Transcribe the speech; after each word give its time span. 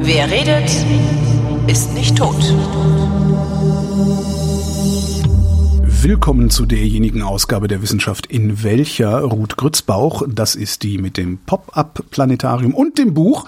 Wer 0.00 0.30
redet, 0.30 0.70
ist 1.66 1.94
nicht 1.94 2.16
tot. 2.16 2.36
Willkommen 6.02 6.50
zu 6.50 6.66
derjenigen 6.66 7.22
Ausgabe 7.22 7.66
der 7.66 7.82
Wissenschaft, 7.82 8.26
in 8.26 8.62
welcher 8.62 9.20
Ruth 9.22 9.56
Grützbauch, 9.56 10.22
das 10.28 10.54
ist 10.54 10.82
die 10.82 10.98
mit 10.98 11.16
dem 11.16 11.38
Pop-up-Planetarium 11.38 12.74
und 12.74 12.98
dem 12.98 13.14
Buch, 13.14 13.46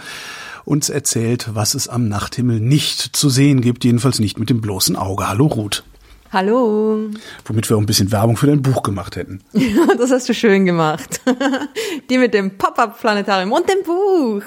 uns 0.65 0.89
erzählt, 0.89 1.51
was 1.55 1.75
es 1.75 1.87
am 1.87 2.09
Nachthimmel 2.09 2.59
nicht 2.59 3.15
zu 3.15 3.29
sehen 3.29 3.61
gibt, 3.61 3.85
jedenfalls 3.85 4.19
nicht 4.19 4.39
mit 4.41 4.51
dem 4.51 4.61
bloßen 4.61 4.97
Auge. 4.97 5.29
Hallo 5.29 5.47
Ruth. 5.47 5.85
Hallo. 6.33 7.09
Womit 7.45 7.71
wir 7.71 7.77
auch 7.77 7.81
ein 7.81 7.87
bisschen 7.87 8.11
Werbung 8.11 8.37
für 8.37 8.47
dein 8.47 8.63
Buch 8.63 8.83
gemacht 8.83 9.17
hätten. 9.17 9.41
Ja, 9.53 9.95
das 9.99 10.11
hast 10.11 10.29
du 10.29 10.35
schön 10.35 10.67
gemacht. 10.67 11.21
Die 12.11 12.19
mit 12.19 12.35
dem 12.35 12.59
Pop-up-Planetarium 12.59 13.53
und 13.53 13.69
dem 13.69 13.83
Buch. 13.85 14.43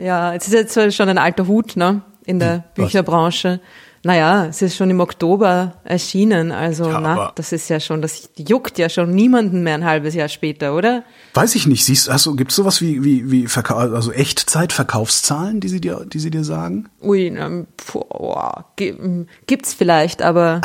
Ja, 0.00 0.34
es 0.34 0.48
ist 0.48 0.54
jetzt 0.74 0.94
schon 0.94 1.08
ein 1.08 1.18
alter 1.18 1.46
Hut, 1.46 1.76
ne? 1.76 2.02
In 2.24 2.38
der 2.38 2.64
Was? 2.76 2.86
Bücherbranche. 2.86 3.60
Naja, 4.04 4.46
es 4.46 4.60
ist 4.62 4.76
schon 4.76 4.90
im 4.90 4.98
Oktober 4.98 5.74
erschienen, 5.84 6.50
also 6.50 6.86
Ja, 6.86 7.00
na, 7.00 7.32
das 7.36 7.52
ist 7.52 7.68
ja 7.68 7.78
schon, 7.78 8.02
das 8.02 8.30
juckt 8.36 8.76
ja 8.78 8.88
schon 8.88 9.14
niemanden 9.14 9.62
mehr 9.62 9.74
ein 9.74 9.84
halbes 9.84 10.14
Jahr 10.16 10.28
später, 10.28 10.74
oder? 10.74 11.04
Weiß 11.34 11.54
ich 11.54 11.68
nicht. 11.68 11.84
Siehst, 11.84 12.08
du, 12.26 12.34
gibt's 12.34 12.56
sowas 12.56 12.80
wie, 12.80 13.04
wie, 13.04 13.30
wie 13.30 13.46
Verkau 13.46 13.76
also 13.76 14.10
Echtzeitverkaufszahlen, 14.10 15.60
die 15.60 15.68
sie 15.68 15.80
dir, 15.80 16.04
die 16.06 16.18
sie 16.18 16.30
dir 16.30 16.42
sagen? 16.44 16.88
Ui, 17.00 17.30
na, 17.30 17.64
boah, 17.92 18.64
gi- 18.76 18.88
m, 18.88 19.28
gibt's 19.46 19.72
vielleicht, 19.72 20.20
aber 20.20 20.60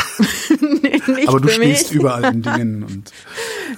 nicht 1.14 1.28
Aber 1.28 1.40
du 1.40 1.48
stehst 1.48 1.92
mich. 1.94 2.00
überall 2.02 2.26
in 2.34 2.42
Dingen 2.42 2.84
und 2.84 3.12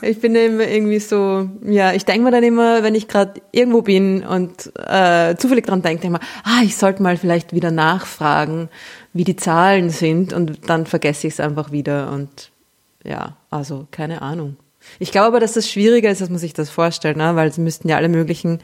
Ich 0.02 0.22
bin 0.22 0.36
immer 0.36 0.68
irgendwie 0.68 1.00
so, 1.00 1.50
ja, 1.66 1.92
ich 1.94 2.06
denke 2.06 2.24
mir 2.24 2.32
dann 2.32 2.44
immer, 2.44 2.84
wenn 2.84 2.96
ich 2.96 3.08
gerade 3.08 3.42
irgendwo 3.52 3.82
bin 3.82 4.24
und 4.26 4.72
äh, 4.78 5.36
zufällig 5.36 5.66
dran 5.66 5.82
denke, 5.82 6.02
denke 6.04 6.18
ich 6.18 6.22
mir, 6.24 6.28
ah, 6.46 6.62
ich 6.64 6.78
sollte 6.78 7.04
mal 7.04 7.18
vielleicht 7.18 7.54
wieder 7.54 7.72
nachfragen, 7.72 8.70
wie 9.14 9.24
die 9.24 9.36
Zahlen 9.36 9.90
sind 9.90 10.34
und 10.34 10.70
dann 10.70 10.86
vergesse 10.86 11.28
ich 11.28 11.34
es 11.34 11.40
einfach 11.40 11.72
wieder 11.72 12.12
und 12.12 12.52
ja, 13.04 13.38
also 13.50 13.88
keine 13.92 14.22
Ahnung. 14.22 14.58
Ich 15.00 15.12
glaube 15.12 15.28
aber, 15.28 15.40
dass 15.40 15.54
das 15.54 15.70
schwieriger 15.70 16.10
ist, 16.10 16.22
als 16.22 16.30
man 16.30 16.40
sich 16.40 16.54
das 16.54 16.70
vorstellt, 16.70 17.18
ne? 17.18 17.36
weil 17.36 17.50
es 17.50 17.58
müssten 17.58 17.90
ja 17.90 17.98
alle 17.98 18.10
möglichen 18.10 18.60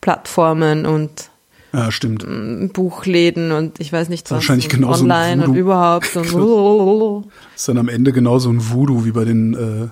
Plattformen 0.00 0.86
und 0.86 1.30
ja, 1.72 1.90
stimmt. 1.90 2.26
Buchläden 2.74 3.50
und 3.50 3.80
ich 3.80 3.92
weiß 3.92 4.10
nicht, 4.10 4.30
was 4.30 4.36
Wahrscheinlich 4.36 4.68
genauso 4.68 5.04
online 5.04 5.46
und 5.46 5.54
überhaupt 5.54 6.14
und 6.16 6.26
ist 7.56 7.68
dann 7.68 7.78
am 7.78 7.88
Ende 7.88 8.12
genauso 8.12 8.50
ein 8.50 8.70
Voodoo 8.70 9.06
wie 9.06 9.12
bei 9.12 9.24
den 9.24 9.54
äh, 9.54 9.88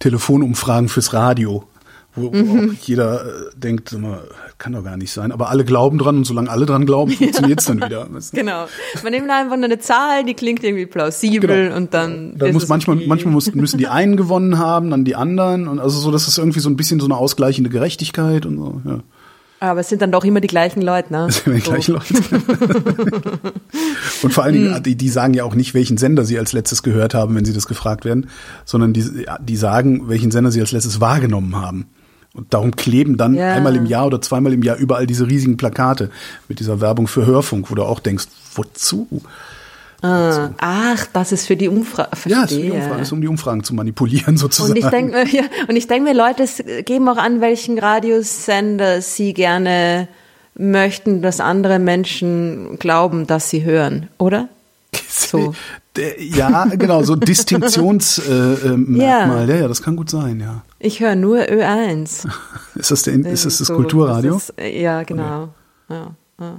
Telefonumfragen 0.00 0.88
fürs 0.88 1.12
Radio, 1.12 1.64
wo, 2.16 2.32
wo 2.32 2.36
Mhm. 2.36 2.70
auch 2.80 2.86
jeder 2.86 3.24
äh, 3.24 3.28
denkt, 3.56 3.92
mal, 3.98 4.20
kann 4.58 4.72
doch 4.72 4.82
gar 4.84 4.96
nicht 4.96 5.12
sein. 5.12 5.30
Aber 5.32 5.48
alle 5.48 5.64
glauben 5.64 5.98
dran 5.98 6.16
und 6.18 6.24
solange 6.24 6.50
alle 6.50 6.66
dran 6.66 6.86
glauben, 6.86 7.12
funktioniert's 7.18 7.66
dann 7.66 7.80
wieder. 7.82 8.06
Weißt 8.12 8.32
du? 8.32 8.36
Genau. 8.36 8.66
Man 9.02 9.12
nimmt 9.12 9.30
einfach 9.30 9.56
nur 9.56 9.66
eine 9.66 9.78
Zahl, 9.78 10.24
die 10.24 10.34
klingt 10.34 10.64
irgendwie 10.64 10.86
plausibel 10.86 11.48
Genau. 11.64 11.76
und 11.76 11.94
dann. 11.94 12.36
Da 12.36 12.50
muss 12.52 12.64
es 12.64 12.68
manchmal, 12.68 12.96
okay. 12.96 13.06
manchmal 13.06 13.32
muss, 13.32 13.54
müssen 13.54 13.78
die 13.78 13.86
einen 13.88 14.16
gewonnen 14.16 14.58
haben, 14.58 14.90
dann 14.90 15.04
die 15.04 15.14
anderen 15.16 15.68
und 15.68 15.78
also 15.78 15.98
so, 15.98 16.10
das 16.10 16.26
ist 16.28 16.38
irgendwie 16.38 16.60
so 16.60 16.68
ein 16.68 16.76
bisschen 16.76 17.00
so 17.00 17.06
eine 17.06 17.16
ausgleichende 17.16 17.70
Gerechtigkeit 17.70 18.44
und 18.46 18.56
so. 18.58 18.80
Ja. 18.84 19.00
Aber 19.62 19.80
es 19.80 19.90
sind 19.90 20.00
dann 20.00 20.10
doch 20.10 20.24
immer 20.24 20.40
die 20.40 20.48
gleichen 20.48 20.80
Leute, 20.80 21.12
ne? 21.12 21.26
Das 21.26 21.44
sind 21.44 21.54
die 21.54 21.60
So. 21.60 21.70
gleichen 21.70 21.92
Leute. 21.92 22.14
und 24.22 24.32
vor 24.32 24.44
allen. 24.44 24.54
Dingen, 24.54 24.82
die, 24.82 24.96
die 24.96 25.08
sagen 25.10 25.34
ja 25.34 25.44
auch 25.44 25.54
nicht, 25.54 25.74
welchen 25.74 25.96
Sender 25.98 26.24
sie 26.24 26.38
als 26.38 26.52
letztes 26.52 26.82
gehört 26.82 27.12
haben, 27.14 27.34
wenn 27.34 27.44
sie 27.44 27.52
das 27.52 27.66
gefragt 27.66 28.04
werden, 28.06 28.28
sondern 28.64 28.92
die, 28.94 29.04
die 29.40 29.56
sagen, 29.56 30.08
welchen 30.08 30.30
Sender 30.30 30.50
sie 30.50 30.60
als 30.60 30.72
letztes 30.72 31.00
wahrgenommen 31.00 31.56
haben. 31.56 31.86
Und 32.32 32.54
darum 32.54 32.76
kleben 32.76 33.16
dann 33.16 33.34
Ja. 33.34 33.54
einmal 33.54 33.74
im 33.76 33.86
Jahr 33.86 34.06
oder 34.06 34.20
zweimal 34.20 34.52
im 34.52 34.62
Jahr 34.62 34.76
überall 34.76 35.06
diese 35.06 35.26
riesigen 35.26 35.56
Plakate 35.56 36.10
mit 36.48 36.60
dieser 36.60 36.80
Werbung 36.80 37.08
für 37.08 37.26
Hörfunk, 37.26 37.70
wo 37.70 37.74
du 37.74 37.82
auch 37.82 38.00
denkst, 38.00 38.26
wozu? 38.54 39.08
Ah, 40.02 40.50
ach, 40.58 41.06
das 41.12 41.32
ist 41.32 41.46
für 41.46 41.56
die 41.56 41.68
Umfrage. 41.68 42.08
Ja, 42.26 42.44
es 42.44 42.52
ist, 42.52 42.56
um 42.56 42.62
die 42.62 42.68
Verstehe. 42.70 42.82
Umfragen, 42.82 43.00
es 43.02 43.08
ist 43.08 43.12
um 43.12 43.20
die 43.20 43.28
Umfragen 43.28 43.64
zu 43.64 43.74
manipulieren 43.74 44.36
sozusagen. 44.38 44.72
und 44.72 44.78
ich 44.78 44.86
denke 44.86 45.12
mir, 45.12 45.26
ja, 45.26 45.42
und 45.68 45.76
ich 45.76 45.86
denke 45.88 46.10
mir, 46.10 46.16
Leute 46.16 46.46
geben 46.84 47.08
auch 47.08 47.18
an, 47.18 47.40
welchen 47.40 47.78
Radiosender 47.78 49.02
sie 49.02 49.34
gerne 49.34 50.08
möchten, 50.54 51.22
dass 51.22 51.40
andere 51.40 51.78
Menschen 51.78 52.78
glauben, 52.78 53.26
dass 53.26 53.50
sie 53.50 53.64
hören, 53.64 54.08
oder? 54.18 54.48
So. 55.08 55.54
Ja, 56.18 56.64
genau, 56.66 57.02
so 57.02 57.16
Distinktionsmerkmal. 57.16 59.48
Äh, 59.48 59.52
äh, 59.52 59.56
ja. 59.56 59.62
ja, 59.62 59.68
das 59.68 59.82
kann 59.82 59.96
gut 59.96 60.08
sein, 60.08 60.40
ja. 60.40 60.62
Ich 60.82 61.00
höre 61.00 61.14
nur 61.14 61.38
Ö1. 61.40 62.26
Ist 62.74 62.90
das, 62.90 63.02
der, 63.02 63.14
ist 63.14 63.44
das 63.44 63.58
das 63.58 63.66
So, 63.68 63.76
Kulturradio? 63.76 64.32
das 64.34 64.48
ist- 64.48 64.58
äh, 64.58 64.80
ja, 64.80 65.02
genau. 65.02 65.50
Ja, 65.90 66.14
ja. 66.40 66.56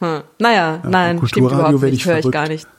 Hm. 0.00 0.22
Naja, 0.38 0.80
Ja, 0.82 0.88
nein, 0.88 1.18
Kulturradio 1.18 1.58
überhaupt 1.58 1.82
werd 1.82 1.92
nicht, 1.92 2.00
ich 2.02 2.06
höre 2.06 2.18
ich 2.18 2.30
gar 2.30 2.48
nicht. 2.48 2.66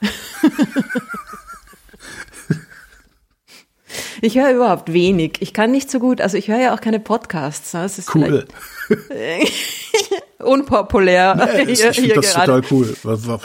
ich 4.22 4.38
höre 4.38 4.50
überhaupt 4.52 4.92
wenig. 4.92 5.34
Ich 5.40 5.52
kann 5.54 5.70
nicht 5.70 5.90
so 5.90 5.98
gut, 5.98 6.20
also 6.20 6.36
ich 6.36 6.48
höre 6.48 6.58
ja 6.58 6.74
auch 6.74 6.80
keine 6.80 6.98
Podcasts. 7.00 7.72
ne? 7.74 7.82
Das 7.82 7.98
ist 7.98 8.14
Cool. 8.14 8.46
unpopulär 10.38 11.48
ich 11.68 11.80
hier, 11.80 11.92
finde 11.92 12.06
hier 12.06 12.14
das 12.16 12.34
gerade. 12.34 12.62
total 12.62 12.64
cool. 12.70 12.96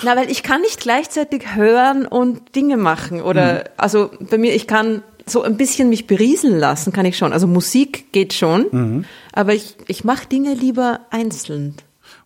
Na, 0.04 0.16
weil 0.16 0.30
ich 0.32 0.42
kann 0.44 0.62
nicht 0.62 0.80
gleichzeitig 0.80 1.56
hören 1.56 2.06
und 2.08 2.56
Dinge 2.56 2.78
machen 2.78 3.22
oder 3.22 3.56
Mhm. 3.56 3.60
also 3.78 4.10
bei 4.20 4.38
mir 4.38 4.56
ich 4.56 4.66
kann 4.68 5.04
so 5.28 5.42
ein 5.44 5.58
bisschen 5.58 5.90
mich 5.90 6.08
berieseln 6.08 6.60
lassen, 6.60 6.94
kann 6.94 7.06
ich 7.06 7.18
schon. 7.18 7.34
Also 7.34 7.48
Musik 7.48 8.12
geht 8.12 8.34
schon, 8.34 8.66
Mhm. 8.72 9.06
aber 9.34 9.54
ich 9.54 9.76
ich 9.88 10.04
mache 10.04 10.28
Dinge 10.28 10.54
lieber 10.54 11.02
einzeln. 11.10 11.76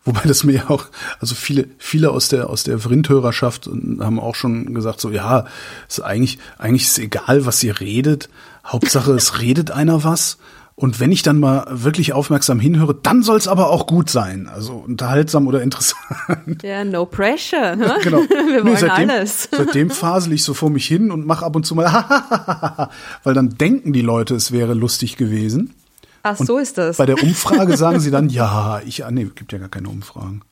Wobei 0.05 0.21
das 0.25 0.43
mir 0.43 0.53
ja 0.53 0.69
auch, 0.69 0.85
also 1.19 1.35
viele, 1.35 1.67
viele 1.77 2.11
aus 2.11 2.29
der, 2.29 2.49
aus 2.49 2.63
der 2.63 2.79
Vrindhörerschaft 2.79 3.67
haben 3.67 4.19
auch 4.19 4.33
schon 4.35 4.73
gesagt, 4.73 5.01
so, 5.01 5.09
ja, 5.11 5.45
ist 5.87 5.99
eigentlich, 6.01 6.39
eigentlich 6.57 6.83
ist 6.83 6.97
egal, 6.99 7.45
was 7.45 7.61
ihr 7.63 7.79
redet. 7.79 8.29
Hauptsache, 8.65 9.11
es 9.13 9.39
redet 9.41 9.71
einer 9.71 10.03
was. 10.03 10.37
Und 10.79 11.01
wenn 11.01 11.11
ich 11.11 11.23
dann 11.23 11.41
mal 11.41 11.65
wirklich 11.69 12.13
aufmerksam 12.13 12.57
hinhöre, 12.57 12.95
dann 12.95 13.21
soll 13.21 13.35
es 13.35 13.49
aber 13.49 13.69
auch 13.69 13.85
gut 13.85 14.09
sein. 14.09 14.47
Also 14.47 14.75
unterhaltsam 14.75 15.45
oder 15.45 15.61
interessant. 15.61 16.63
Ja, 16.63 16.85
no 16.85 17.05
pressure. 17.05 17.75
Ne? 17.75 17.97
Genau. 18.01 18.19
Wir 18.29 18.63
Nee, 18.63 18.63
wollen 18.63 18.77
seitdem, 18.77 19.09
alles. 19.09 19.49
Seitdem 19.51 19.89
fasel 19.89 20.31
ich 20.31 20.43
so 20.43 20.53
vor 20.53 20.69
mich 20.69 20.87
hin 20.87 21.11
und 21.11 21.25
mache 21.25 21.43
ab 21.43 21.57
und 21.57 21.65
zu 21.65 21.75
mal, 21.75 21.85
weil 23.25 23.33
dann 23.33 23.57
denken 23.57 23.91
die 23.91 23.99
Leute, 23.99 24.35
es 24.35 24.53
wäre 24.53 24.73
lustig 24.73 25.17
gewesen. 25.17 25.75
Ach, 26.23 26.37
so 26.37 26.57
ist 26.57 26.77
das. 26.77 26.95
Bei 26.95 27.05
der 27.05 27.21
Umfrage 27.21 27.75
sagen 27.75 27.99
sie 27.99 28.09
dann, 28.09 28.29
ja, 28.29 28.81
ich, 28.85 29.03
ah, 29.03 29.11
nee, 29.11 29.25
gibt 29.35 29.51
ja 29.51 29.57
gar 29.57 29.67
keine 29.67 29.89
Umfragen. 29.89 30.43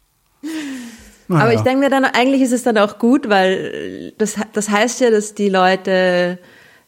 Naja. 1.30 1.42
Aber 1.42 1.54
ich 1.54 1.62
denke 1.62 1.80
mir 1.80 1.90
dann, 1.90 2.04
eigentlich 2.04 2.42
ist 2.42 2.52
es 2.52 2.64
dann 2.64 2.78
auch 2.78 3.00
gut, 3.00 3.30
weil 3.30 4.12
das, 4.18 4.36
das 4.52 4.70
heißt 4.70 5.00
ja, 5.00 5.10
dass 5.10 5.36
die 5.36 5.48
Leute 5.48 6.38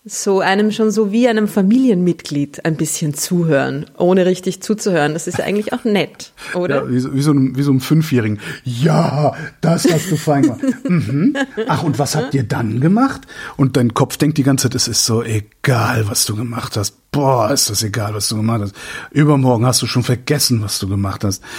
so 0.05 0.39
einem 0.39 0.71
schon 0.71 0.91
so 0.91 1.11
wie 1.11 1.27
einem 1.27 1.47
Familienmitglied 1.47 2.63
ein 2.65 2.77
bisschen 2.77 3.13
zuhören, 3.13 3.85
ohne 3.97 4.25
richtig 4.25 4.61
zuzuhören. 4.61 5.13
Das 5.13 5.27
ist 5.27 5.37
ja 5.39 5.45
eigentlich 5.45 5.73
auch 5.73 5.83
nett, 5.83 6.31
oder? 6.53 6.83
Ja, 6.83 6.89
wie, 6.89 6.99
so, 6.99 7.13
wie, 7.13 7.21
so 7.21 7.31
einem, 7.31 7.57
wie 7.57 7.63
so 7.63 7.71
einem 7.71 7.81
Fünfjährigen. 7.81 8.39
Ja, 8.63 9.33
das 9.59 9.91
hast 9.91 10.09
du 10.09 10.15
fein 10.15 10.43
gemacht. 10.43 10.61
mhm. 10.89 11.35
Ach, 11.67 11.83
und 11.83 11.99
was 11.99 12.15
habt 12.15 12.33
ihr 12.33 12.43
dann 12.43 12.79
gemacht? 12.79 13.21
Und 13.57 13.75
dein 13.75 13.93
Kopf 13.93 14.15
denkt 14.15 14.37
die 14.37 14.43
ganze 14.43 14.69
Zeit, 14.69 14.75
es 14.75 14.87
ist 14.87 15.05
so 15.05 15.21
egal, 15.21 16.07
was 16.07 16.25
du 16.25 16.35
gemacht 16.35 16.77
hast. 16.77 16.95
Boah, 17.12 17.50
ist 17.52 17.70
das 17.70 17.81
egal, 17.81 18.14
was 18.14 18.30
du 18.30 18.36
gemacht 18.36 18.62
hast. 18.62 18.75
Übermorgen 19.12 19.66
hast 19.66 19.81
du 19.81 19.88
schon 19.88 20.03
vergessen, 20.03 20.62
was 20.62 20.80
du 20.80 20.88
gemacht 20.88 21.24
hast. 21.24 21.44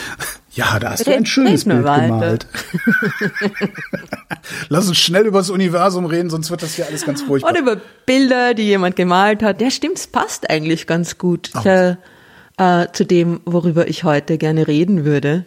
Ja, 0.52 0.80
da 0.80 0.90
hast 0.90 1.06
du 1.06 1.14
ein 1.14 1.26
schönes 1.26 1.64
Bild 1.64 1.84
weiter. 1.84 2.06
gemalt. 2.08 2.46
Lass 4.68 4.88
uns 4.88 4.98
schnell 4.98 5.24
über 5.26 5.38
das 5.38 5.48
Universum 5.48 6.06
reden, 6.06 6.28
sonst 6.28 6.50
wird 6.50 6.64
das 6.64 6.74
hier 6.74 6.86
alles 6.86 7.06
ganz 7.06 7.22
furchtbar. 7.22 7.52
Oder 7.52 7.60
über 7.60 7.76
Bilder, 8.04 8.54
die 8.54 8.64
jemand 8.64 8.96
gemalt 8.96 9.44
hat. 9.44 9.60
Ja, 9.62 9.70
stimmt, 9.70 9.98
es 9.98 10.08
passt 10.08 10.50
eigentlich 10.50 10.88
ganz 10.88 11.18
gut 11.18 11.52
äh, 11.64 11.94
äh, 12.56 12.86
zu 12.92 13.06
dem, 13.06 13.40
worüber 13.44 13.86
ich 13.86 14.02
heute 14.02 14.38
gerne 14.38 14.66
reden 14.66 15.04
würde. 15.04 15.44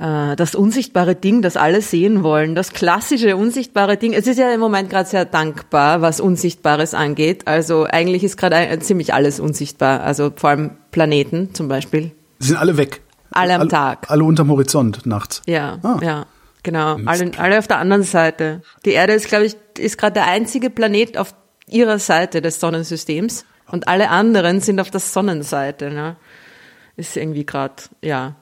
Äh, 0.00 0.34
das 0.36 0.54
unsichtbare 0.54 1.14
Ding, 1.14 1.42
das 1.42 1.56
alle 1.58 1.82
sehen 1.82 2.22
wollen, 2.22 2.54
das 2.54 2.72
klassische 2.72 3.36
unsichtbare 3.36 3.98
Ding. 3.98 4.14
Es 4.14 4.26
ist 4.26 4.38
ja 4.38 4.50
im 4.52 4.60
Moment 4.60 4.88
gerade 4.88 5.08
sehr 5.08 5.26
dankbar, 5.26 6.00
was 6.00 6.20
Unsichtbares 6.20 6.94
angeht. 6.94 7.46
Also 7.46 7.84
eigentlich 7.84 8.24
ist 8.24 8.38
gerade 8.38 8.78
ziemlich 8.80 9.12
alles 9.12 9.40
unsichtbar. 9.40 10.00
Also 10.00 10.32
vor 10.34 10.50
allem 10.50 10.70
Planeten 10.90 11.52
zum 11.52 11.68
Beispiel. 11.68 12.12
Sie 12.38 12.48
sind 12.48 12.56
alle 12.56 12.78
weg. 12.78 13.02
Alle 13.30 13.54
am 13.54 13.60
alle, 13.60 13.70
Tag. 13.70 14.10
Alle 14.10 14.24
unterm 14.24 14.50
Horizont 14.50 15.04
nachts. 15.04 15.42
Ja, 15.46 15.78
Ah. 15.82 15.98
ja, 16.02 16.26
genau. 16.62 16.96
Alle, 17.04 17.30
alle 17.36 17.58
auf 17.58 17.68
der 17.68 17.78
anderen 17.78 18.02
Seite. 18.02 18.62
Die 18.86 18.92
Erde 18.92 19.12
ist, 19.12 19.28
glaube 19.28 19.44
ich, 19.44 19.56
ist 19.78 19.98
gerade 19.98 20.14
der 20.14 20.26
einzige 20.26 20.70
Planet 20.70 21.18
auf 21.18 21.34
ihrer 21.68 21.98
Seite 21.98 22.40
des 22.40 22.58
Sonnensystems 22.58 23.44
und 23.70 23.86
alle 23.86 24.08
anderen 24.08 24.60
sind 24.60 24.80
auf 24.80 24.90
der 24.90 25.00
Sonnenseite. 25.00 25.90
Ne? 25.90 26.16
Ist 26.96 27.16
irgendwie 27.16 27.44
gerade, 27.44 27.74
ja. 28.02 28.34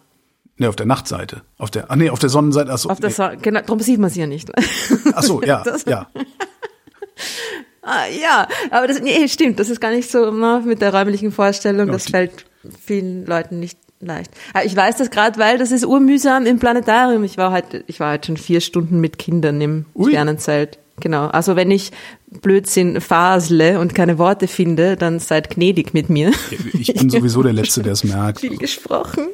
Ne, 0.59 0.69
auf 0.69 0.77
der 0.77 0.87
Nachtseite. 0.87 1.43
Auf 1.57 1.71
der, 1.71 1.91
ah 1.91 1.97
nee, 1.97 2.11
auf 2.11 2.19
der 2.19 2.29
Sonnenseite. 2.29 2.71
Achso, 2.73 2.89
Auf 2.91 2.99
der 3.01 3.11
nee. 3.11 3.15
Sonne, 3.15 3.37
genau, 3.39 3.61
darum 3.61 3.81
sieht 3.81 3.99
man 4.01 4.11
sie 4.11 4.21
ja 4.21 4.27
nicht. 4.27 4.51
Ach 5.15 5.23
so, 5.23 5.43
ja, 5.45 5.63
Das- 5.63 5.85
ja. 5.85 6.09
Ah, 7.83 8.07
ja, 8.21 8.47
aber 8.71 8.87
das 8.87 9.01
nee, 9.01 9.27
stimmt, 9.29 9.59
das 9.59 9.71
ist 9.71 9.81
gar 9.81 9.91
nicht 9.91 10.11
so 10.11 10.31
ne, 10.31 10.63
mit 10.65 10.83
der 10.83 10.93
räumlichen 10.93 11.33
Vorstellung, 11.33 11.89
das 11.91 12.11
fällt 12.11 12.45
vielen 12.85 13.25
Leuten 13.25 13.61
nicht 13.61 13.79
leicht. 14.01 14.31
Aber 14.53 14.65
ich 14.67 14.77
weiß 14.77 14.97
das 14.99 15.11
gerade, 15.11 15.39
weil 15.39 15.57
das 15.57 15.71
ist 15.71 15.87
urmühsam 15.87 16.45
im 16.45 16.59
Planetarium. 16.59 17.25
Ich 17.25 17.39
war 17.39 17.51
heute, 17.51 17.85
ich 17.87 17.99
war 17.99 18.13
heute 18.13 18.27
schon 18.27 18.37
vier 18.37 18.61
Stunden 18.61 19.01
mit 19.01 19.19
Kindern 19.19 19.59
im 19.63 19.87
Ui. 19.95 20.11
Sternenzelt. 20.11 20.79
Genau. 21.01 21.29
Also 21.29 21.57
wenn 21.57 21.71
ich 21.71 21.93
Blödsinn 22.43 23.01
fasle 23.01 23.81
und 23.81 23.95
keine 23.95 24.19
Worte 24.19 24.49
finde, 24.49 24.97
dann 24.97 25.19
seid 25.19 25.49
gnädig 25.51 25.95
mit 25.95 26.11
mir. 26.11 26.33
Ich 26.79 26.93
bin 26.93 27.09
sowieso 27.09 27.43
der 27.43 27.53
Letzte, 27.55 27.83
der 27.83 27.93
es 27.95 28.05
merkt. 28.05 28.41
Viel 28.41 28.59
gesprochen. 28.59 29.29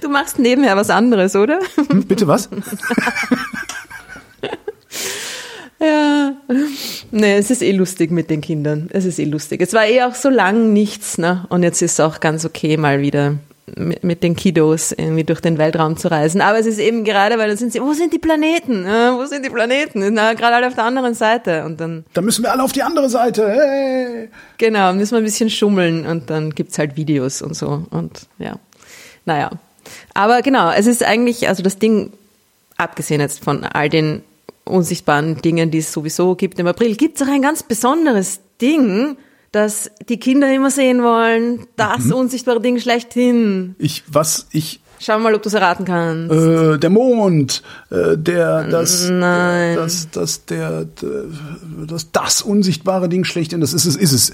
Du 0.00 0.08
machst 0.08 0.38
nebenher 0.38 0.76
was 0.76 0.90
anderes, 0.90 1.34
oder? 1.36 1.58
Hm, 1.88 2.04
bitte 2.04 2.26
was? 2.26 2.48
Ja. 5.80 6.32
Nee, 7.10 7.36
es 7.36 7.50
ist 7.50 7.62
eh 7.62 7.72
lustig 7.72 8.10
mit 8.10 8.30
den 8.30 8.40
Kindern. 8.40 8.88
Es 8.92 9.04
ist 9.04 9.18
eh 9.18 9.24
lustig. 9.24 9.60
Es 9.60 9.74
war 9.74 9.86
eh 9.86 10.02
auch 10.02 10.14
so 10.14 10.30
lang 10.30 10.72
nichts, 10.72 11.18
ne? 11.18 11.44
Und 11.50 11.62
jetzt 11.62 11.82
ist 11.82 11.94
es 11.94 12.00
auch 12.00 12.20
ganz 12.20 12.44
okay, 12.46 12.76
mal 12.76 13.02
wieder 13.02 13.34
mit, 13.76 14.04
mit 14.04 14.22
den 14.22 14.36
Kiddos 14.36 14.92
irgendwie 14.92 15.24
durch 15.24 15.40
den 15.40 15.58
Weltraum 15.58 15.96
zu 15.96 16.10
reisen. 16.10 16.40
Aber 16.40 16.58
es 16.58 16.66
ist 16.66 16.78
eben 16.78 17.04
gerade, 17.04 17.38
weil 17.38 17.48
dann 17.48 17.56
sind 17.56 17.72
sie, 17.72 17.80
wo 17.80 17.92
sind 17.92 18.12
die 18.12 18.18
Planeten? 18.18 18.84
Ja, 18.84 19.16
wo 19.16 19.26
sind 19.26 19.44
die 19.44 19.50
Planeten? 19.50 20.12
Na, 20.12 20.34
gerade 20.34 20.56
alle 20.56 20.66
auf 20.68 20.74
der 20.74 20.84
anderen 20.84 21.14
Seite. 21.14 21.64
Und 21.64 21.80
dann, 21.80 22.04
Da 22.14 22.20
müssen 22.20 22.42
wir 22.42 22.52
alle 22.52 22.62
auf 22.62 22.72
die 22.72 22.82
andere 22.82 23.08
Seite. 23.08 23.48
Hey. 23.48 24.28
genau, 24.58 24.92
müssen 24.92 25.12
wir 25.12 25.18
ein 25.18 25.24
bisschen 25.24 25.50
schummeln 25.50 26.06
und 26.06 26.30
dann 26.30 26.50
gibt's 26.50 26.78
halt 26.78 26.96
Videos 26.96 27.42
und 27.42 27.54
so. 27.54 27.84
Und 27.90 28.26
ja. 28.38 28.56
Naja. 29.24 29.50
Aber 30.14 30.42
genau, 30.42 30.70
es 30.70 30.86
ist 30.86 31.02
eigentlich, 31.02 31.48
also 31.48 31.62
das 31.62 31.78
Ding, 31.78 32.12
abgesehen 32.76 33.20
jetzt 33.20 33.44
von 33.44 33.64
all 33.64 33.88
den 33.88 34.22
unsichtbaren 34.64 35.40
Dingen, 35.42 35.70
die 35.70 35.78
es 35.78 35.92
sowieso 35.92 36.34
gibt 36.34 36.58
im 36.58 36.66
April, 36.66 36.96
gibt's 36.96 37.22
auch 37.22 37.28
ein 37.28 37.42
ganz 37.42 37.62
besonderes 37.62 38.40
Ding, 38.60 39.16
das 39.52 39.90
die 40.08 40.18
Kinder 40.18 40.52
immer 40.52 40.70
sehen 40.70 41.02
wollen. 41.02 41.66
Das 41.76 42.10
unsichtbare 42.10 42.60
Ding 42.60 42.80
schlechthin. 42.80 43.76
Ich, 43.78 44.02
was, 44.08 44.46
ich, 44.50 44.80
Schau 45.00 45.18
mal, 45.18 45.34
ob 45.34 45.42
du 45.42 45.48
es 45.48 45.54
erraten 45.54 45.84
kannst. 45.84 46.32
äh, 46.32 46.78
der 46.78 46.88
Mond, 46.90 47.62
äh, 47.90 48.16
der, 48.16 48.64
das, 48.64 49.08
Nein. 49.10 49.76
das, 49.76 50.08
das, 50.10 50.46
der, 50.46 50.86
das, 51.86 52.10
das 52.10 52.42
unsichtbare 52.42 53.08
Ding 53.08 53.24
schlechthin, 53.24 53.60
das 53.60 53.74
ist 53.74 53.84
es, 53.84 53.96
ist 53.96 54.12
es. 54.12 54.32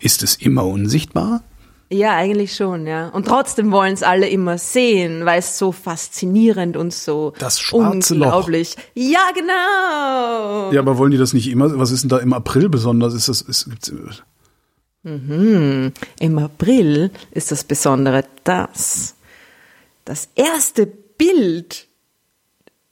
Ist 0.00 0.22
es 0.22 0.36
immer 0.36 0.64
unsichtbar? 0.64 1.42
Ja, 1.90 2.16
eigentlich 2.16 2.54
schon, 2.56 2.86
ja. 2.86 3.08
Und 3.10 3.26
trotzdem 3.26 3.70
wollen 3.70 3.92
es 3.94 4.02
alle 4.02 4.28
immer 4.28 4.58
sehen, 4.58 5.24
weil 5.26 5.38
es 5.38 5.58
so 5.58 5.70
faszinierend 5.70 6.76
und 6.76 6.92
so 6.92 7.32
Das 7.38 7.60
schwarze 7.60 8.14
Loch. 8.14 8.26
unglaublich. 8.26 8.74
Ja, 8.94 9.20
genau. 9.34 10.72
Ja, 10.72 10.80
aber 10.80 10.98
wollen 10.98 11.10
die 11.12 11.18
das 11.18 11.34
nicht 11.34 11.48
immer? 11.48 11.78
Was 11.78 11.90
ist 11.90 12.02
denn 12.02 12.08
da 12.08 12.18
im 12.18 12.32
April 12.32 12.68
besonders? 12.68 13.14
Ist 13.14 13.28
das, 13.28 13.42
ist, 13.42 13.68
gibt's, 13.68 13.92
Im 15.06 15.92
April 16.38 17.10
ist 17.30 17.52
das 17.52 17.64
Besondere, 17.64 18.24
dass 18.44 19.14
das 20.06 20.28
erste 20.34 20.86
Bild 20.86 21.86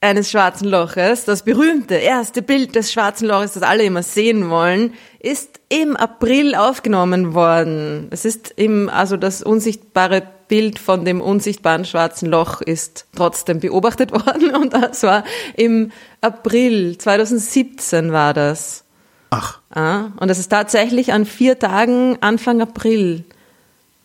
eines 0.03 0.31
schwarzen 0.31 0.69
Loches, 0.69 1.25
das 1.25 1.45
berühmte 1.45 1.95
erste 1.95 2.43
Bild 2.43 2.75
des 2.75 2.93
schwarzen 2.93 3.29
Loches, 3.29 3.53
das 3.53 3.63
alle 3.63 3.85
immer 3.85 4.03
sehen 4.03 4.51
wollen, 4.51 4.95
ist 5.21 5.61
im 5.69 5.97
April 5.97 6.55
aufgenommen 6.57 7.35
worden. 7.35 8.09
Es 8.11 8.25
ist 8.25 8.53
im, 8.57 8.89
also 8.89 9.17
das 9.17 9.43
unsichtbare 9.43 10.23
Bild 10.49 10.79
von 10.81 11.05
dem 11.05 11.21
unsichtbaren 11.21 11.85
schwarzen 11.85 12.29
Loch 12.29 12.61
ist 12.61 13.07
trotzdem 13.17 13.61
beobachtet 13.61 14.13
worden 14.27 14.55
und 14.55 14.75
das 14.75 15.03
war 15.05 15.25
im 15.57 15.93
April 16.21 16.99
2017 16.99 18.13
war 18.13 18.35
das. 18.35 18.85
ach, 19.31 19.61
Ah, 19.71 20.11
und 20.19 20.29
das 20.29 20.39
ist 20.39 20.49
tatsächlich 20.49 21.13
an 21.13 21.25
vier 21.25 21.59
Tagen 21.59 22.19
Anfang 22.21 22.61
April 22.61 23.25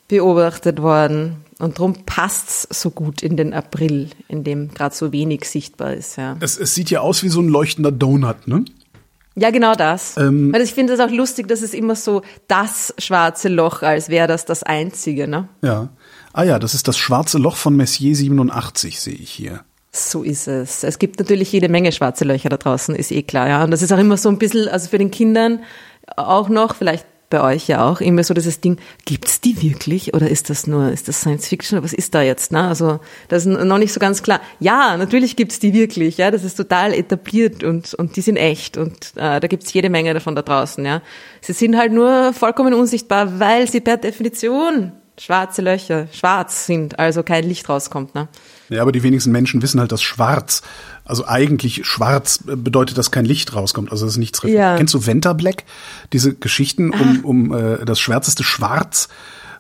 beobachtet 0.08 0.82
worden. 0.82 1.44
Und 1.60 1.80
darum 1.80 2.06
passt's 2.06 2.68
so 2.70 2.92
gut 2.92 3.24
in 3.24 3.36
den 3.36 3.54
April, 3.54 4.10
in 4.28 4.44
dem 4.44 4.70
gerade 4.74 4.94
so 4.94 5.12
wenig 5.12 5.46
sichtbar 5.46 5.94
ist. 5.94 6.18
Ja, 6.18 6.38
es, 6.40 6.58
es 6.58 6.76
sieht 6.76 6.92
ja 6.92 7.02
aus 7.02 7.24
wie 7.24 7.30
so 7.30 7.42
ein 7.42 7.48
leuchtender 7.48 7.92
Donut, 7.92 8.48
ne? 8.48 8.64
ja 9.38 9.52
genau 9.52 9.76
das. 9.76 10.18
Ähm, 10.18 10.52
Weil 10.52 10.62
ich 10.62 10.74
finde 10.74 10.94
es 10.94 11.00
auch 11.00 11.10
lustig, 11.10 11.48
dass 11.48 11.62
es 11.62 11.74
immer 11.74 11.96
so 11.96 12.24
das 12.48 12.94
schwarze 12.98 13.50
Loch, 13.50 13.82
als 13.84 14.10
wäre 14.10 14.28
das 14.28 14.46
das 14.46 14.64
einzige. 14.64 15.28
Ne? 15.28 15.48
Ja. 15.62 15.90
Ah 16.34 16.44
ja, 16.44 16.60
das 16.60 16.74
ist 16.74 16.88
das 16.88 16.98
schwarze 16.98 17.38
Loch 17.38 17.56
von 17.56 17.76
Messier 17.76 18.16
87, 18.16 19.00
sehe 19.00 19.14
ich 19.14 19.32
hier. 19.32 19.62
So 19.92 20.24
ist 20.24 20.48
es. 20.48 20.84
Es 20.84 21.00
gibt 21.00 21.20
natürlich 21.20 21.52
jede 21.52 21.70
Menge 21.70 21.92
schwarze 21.92 22.26
Löcher 22.26 22.50
da 22.50 22.58
draußen, 22.58 22.96
ist 22.96 23.12
eh 23.12 23.24
klar. 23.24 23.48
Ja. 23.48 23.64
Und 23.64 23.72
das 23.72 23.82
ist 23.82 23.92
auch 23.92 23.98
immer 23.98 24.18
so 24.18 24.30
ein 24.30 24.38
bisschen, 24.38 24.68
also 24.68 24.90
für 24.90 24.98
den 24.98 25.12
Kindern 25.12 25.62
auch 26.16 26.50
noch, 26.50 26.76
vielleicht 26.76 27.06
bei 27.30 27.42
euch 27.42 27.68
ja 27.68 27.86
auch, 27.86 28.00
immer 28.00 28.24
so 28.24 28.34
dieses 28.34 28.62
Ding, 28.62 28.78
gibt's 29.06 29.42
die 29.42 29.62
wirklich 29.62 30.14
oder 30.14 30.30
ist 30.30 30.50
das 30.50 30.66
nur, 30.66 30.92
ist 30.92 31.08
das 31.08 31.22
Science 31.22 31.48
Fiction 31.48 31.84
was 31.84 31.94
ist 31.94 32.16
da 32.16 32.22
jetzt? 32.22 32.52
Ne? 32.52 32.68
Also 32.68 33.00
das 33.28 33.46
ist 33.46 33.60
noch 33.60 33.78
nicht 33.78 33.92
so 33.92 34.00
ganz 34.00 34.24
klar. 34.24 34.40
Ja, 34.60 34.96
natürlich 34.98 35.36
gibt's 35.36 35.60
die 35.60 35.74
wirklich, 35.74 36.18
ja, 36.18 36.32
das 36.32 36.44
ist 36.44 36.56
total 36.56 36.94
etabliert 36.94 37.64
und, 37.64 37.94
und 37.94 38.16
die 38.16 38.22
sind 38.22 38.38
echt 38.38 38.78
und 38.78 39.14
äh, 39.16 39.40
da 39.40 39.48
gibt's 39.48 39.74
jede 39.74 39.90
Menge 39.90 40.14
davon 40.14 40.36
da 40.36 40.42
draußen. 40.42 40.86
Ja. 40.86 41.02
Sie 41.42 41.54
sind 41.54 41.78
halt 41.78 41.92
nur 41.92 42.34
vollkommen 42.34 42.74
unsichtbar, 42.74 43.40
weil 43.40 43.70
sie 43.70 43.82
per 43.82 43.98
Definition 43.98 44.94
schwarze 45.20 45.62
Löcher, 45.62 46.08
schwarz 46.12 46.66
sind, 46.66 47.00
also 47.00 47.24
kein 47.24 47.44
Licht 47.44 47.68
rauskommt. 47.68 48.16
Ne? 48.16 48.28
Ja, 48.70 48.82
aber 48.82 48.92
die 48.92 49.04
wenigsten 49.04 49.32
Menschen 49.32 49.62
wissen 49.62 49.80
halt, 49.80 49.92
dass 49.92 50.02
schwarz, 50.02 50.62
also 51.08 51.28
eigentlich 51.28 51.86
schwarz 51.86 52.40
bedeutet, 52.46 52.98
dass 52.98 53.12
kein 53.12 53.26
Licht 53.26 53.56
rauskommt, 53.56 53.92
also 53.92 54.06
dass 54.06 54.18
nichts 54.18 54.40
reflektiert. 54.40 54.64
Ja. 54.64 54.78
Kennst 54.78 54.94
du 54.94 55.06
Venter 55.06 55.34
Black? 55.34 55.64
Diese 56.14 56.34
Geschichten 56.36 56.92
um, 56.92 57.26
um 57.26 57.54
äh, 57.54 57.86
das 57.86 58.00
schwärzeste 58.00 58.44
Schwarz, 58.44 59.08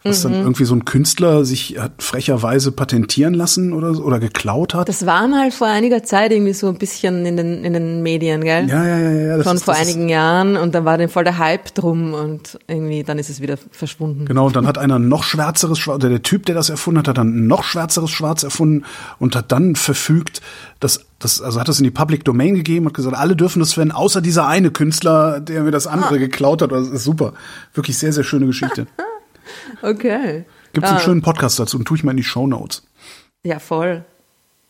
was 0.03 0.21
dann 0.21 0.33
irgendwie 0.33 0.63
so 0.65 0.75
ein 0.75 0.85
Künstler 0.85 1.43
sich 1.45 1.77
hat 1.79 1.91
frecherweise 2.01 2.71
patentieren 2.71 3.33
lassen 3.33 3.73
oder, 3.73 4.03
oder 4.03 4.19
geklaut 4.19 4.73
hat? 4.73 4.87
Das 4.89 5.05
war 5.05 5.27
mal 5.27 5.51
vor 5.51 5.67
einiger 5.67 6.03
Zeit 6.03 6.31
irgendwie 6.31 6.53
so 6.53 6.67
ein 6.67 6.77
bisschen 6.77 7.25
in 7.25 7.37
den, 7.37 7.63
in 7.65 7.73
den 7.73 8.03
Medien, 8.03 8.41
gell? 8.43 8.67
ja, 8.69 8.85
ja, 8.85 8.97
ja, 8.99 9.11
ja. 9.37 9.43
Schon 9.43 9.55
ist, 9.57 9.63
vor 9.63 9.73
das 9.73 9.83
ist- 9.83 9.89
einigen 9.93 10.09
Jahren 10.09 10.55
und 10.57 10.73
dann 10.75 10.85
war 10.85 10.97
dann 10.97 11.09
voll 11.09 11.23
der 11.23 11.37
Hype 11.37 11.73
drum 11.75 12.13
und 12.13 12.57
irgendwie 12.67 13.03
dann 13.03 13.19
ist 13.19 13.29
es 13.29 13.41
wieder 13.41 13.57
verschwunden. 13.71 14.25
Genau, 14.25 14.47
und 14.47 14.55
dann 14.55 14.67
hat 14.67 14.77
einer 14.77 14.99
noch 14.99 15.23
schwärzeres 15.23 15.79
Schwarz, 15.79 15.95
oder 15.97 16.09
der 16.09 16.23
Typ, 16.23 16.45
der 16.45 16.55
das 16.55 16.69
erfunden 16.69 16.99
hat, 16.99 17.07
hat 17.07 17.17
dann 17.17 17.47
noch 17.47 17.63
schwärzeres 17.63 18.09
Schwarz 18.09 18.43
erfunden 18.43 18.83
und 19.19 19.35
hat 19.35 19.51
dann 19.51 19.75
verfügt, 19.75 20.41
dass 20.79 21.01
das, 21.19 21.41
also 21.41 21.59
hat 21.59 21.67
das 21.67 21.79
in 21.79 21.83
die 21.83 21.91
Public 21.91 22.23
Domain 22.23 22.53
gegeben 22.55 22.85
und 22.85 22.93
gesagt, 22.93 23.15
alle 23.17 23.35
dürfen 23.35 23.59
das 23.59 23.73
verwenden, 23.73 23.95
außer 23.95 24.21
dieser 24.21 24.47
eine 24.47 24.69
Künstler, 24.71 25.39
der 25.39 25.63
mir 25.63 25.71
das 25.71 25.87
andere 25.87 26.15
Ah. 26.15 26.19
geklaut 26.19 26.61
hat. 26.61 26.71
Das 26.71 26.87
ist 26.87 27.03
super. 27.03 27.33
Wirklich 27.73 27.97
sehr, 27.97 28.13
sehr 28.13 28.23
schöne 28.23 28.45
Geschichte. 28.45 28.85
Okay. 29.81 30.45
Gibt's 30.73 30.89
Ah, 30.89 30.93
einen 30.93 31.01
schönen 31.03 31.21
Podcast 31.21 31.59
dazu 31.59 31.77
und 31.77 31.85
tue 31.85 31.97
ich 31.97 32.03
mal 32.03 32.11
in 32.11 32.17
die 32.17 32.23
Show 32.23 32.47
Notes. 32.47 32.83
Ja, 33.43 33.59
voll. 33.59 34.03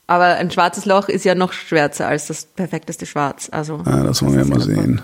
Aber 0.08 0.26
ein 0.36 0.52
schwarzes 0.52 0.86
Loch 0.86 1.10
ist 1.10 1.26
ja 1.26 1.36
noch 1.36 1.52
schwärzer 1.54 2.08
als 2.08 2.28
das 2.28 2.46
perfekteste 2.46 3.06
Schwarz. 3.06 3.50
Also 3.52 3.82
Ja, 3.86 4.04
das 4.04 4.22
wollen 4.24 4.38
wir 4.38 4.46
mal 4.46 4.52
ja 4.52 4.58
noch- 4.58 4.64
sehen. 4.82 5.02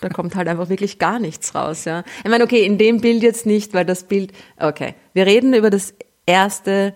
Da 0.00 0.08
kommt 0.08 0.34
halt 0.34 0.48
einfach 0.48 0.68
wirklich 0.70 0.98
gar 0.98 1.18
nichts 1.18 1.54
raus, 1.54 1.84
ja. 1.84 2.04
Ich 2.24 2.30
meine, 2.30 2.44
okay, 2.44 2.64
in 2.64 2.78
dem 2.78 3.00
Bild 3.02 3.22
jetzt 3.22 3.44
nicht, 3.46 3.74
weil 3.74 3.84
das 3.84 4.04
Bild, 4.04 4.32
okay. 4.58 4.94
Wir 5.12 5.26
reden 5.26 5.52
über 5.54 5.68
das 5.70 5.92
erste 6.26 6.94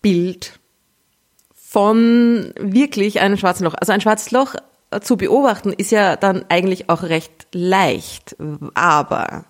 Bild 0.00 0.58
von 1.54 2.52
wirklich 2.58 3.20
einem 3.20 3.36
schwarzen 3.36 3.64
Loch. 3.64 3.74
Also 3.74 3.92
ein 3.92 4.00
schwarzes 4.00 4.30
Loch 4.30 4.54
äh, 4.90 5.00
zu 5.00 5.16
beobachten 5.16 5.72
ist 5.72 5.90
ja 5.90 6.14
dann 6.16 6.44
eigentlich 6.48 6.88
auch 6.88 7.02
recht 7.02 7.48
leicht, 7.52 8.36
aber 8.74 9.44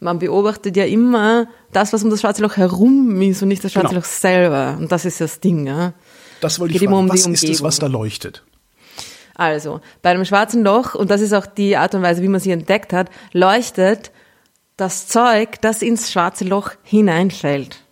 man 0.00 0.18
beobachtet 0.18 0.76
ja 0.76 0.84
immer 0.84 1.46
das, 1.72 1.92
was 1.92 2.02
um 2.02 2.10
das 2.10 2.20
schwarze 2.20 2.42
Loch 2.42 2.56
herum 2.56 3.20
ist 3.22 3.42
und 3.42 3.48
nicht 3.48 3.64
das 3.64 3.72
schwarze 3.72 3.88
Genau. 3.88 4.00
Loch 4.00 4.06
selber. 4.06 4.76
Und 4.78 4.92
das 4.92 5.04
ist 5.04 5.20
das 5.20 5.40
Ding, 5.40 5.66
ja. 5.66 5.94
Das 6.40 6.60
wollte 6.60 6.74
ich 6.74 6.80
fragen. 6.80 6.94
um 6.94 7.08
Was 7.08 7.26
ist 7.26 7.44
es, 7.44 7.62
was 7.62 7.78
da 7.78 7.86
leuchtet? 7.86 8.44
Also, 9.34 9.80
bei 10.02 10.10
einem 10.10 10.24
schwarzen 10.24 10.62
Loch, 10.62 10.94
und 10.94 11.10
das 11.10 11.20
ist 11.20 11.34
auch 11.34 11.46
die 11.46 11.76
Art 11.76 11.94
und 11.94 12.02
Weise, 12.02 12.22
wie 12.22 12.28
man 12.28 12.40
sie 12.40 12.50
entdeckt 12.50 12.92
hat, 12.92 13.10
leuchtet 13.32 14.10
das 14.76 15.08
Zeug, 15.08 15.60
das 15.60 15.82
ins 15.82 16.10
schwarze 16.10 16.44
Loch 16.44 16.70
hineinfällt. 16.82 17.82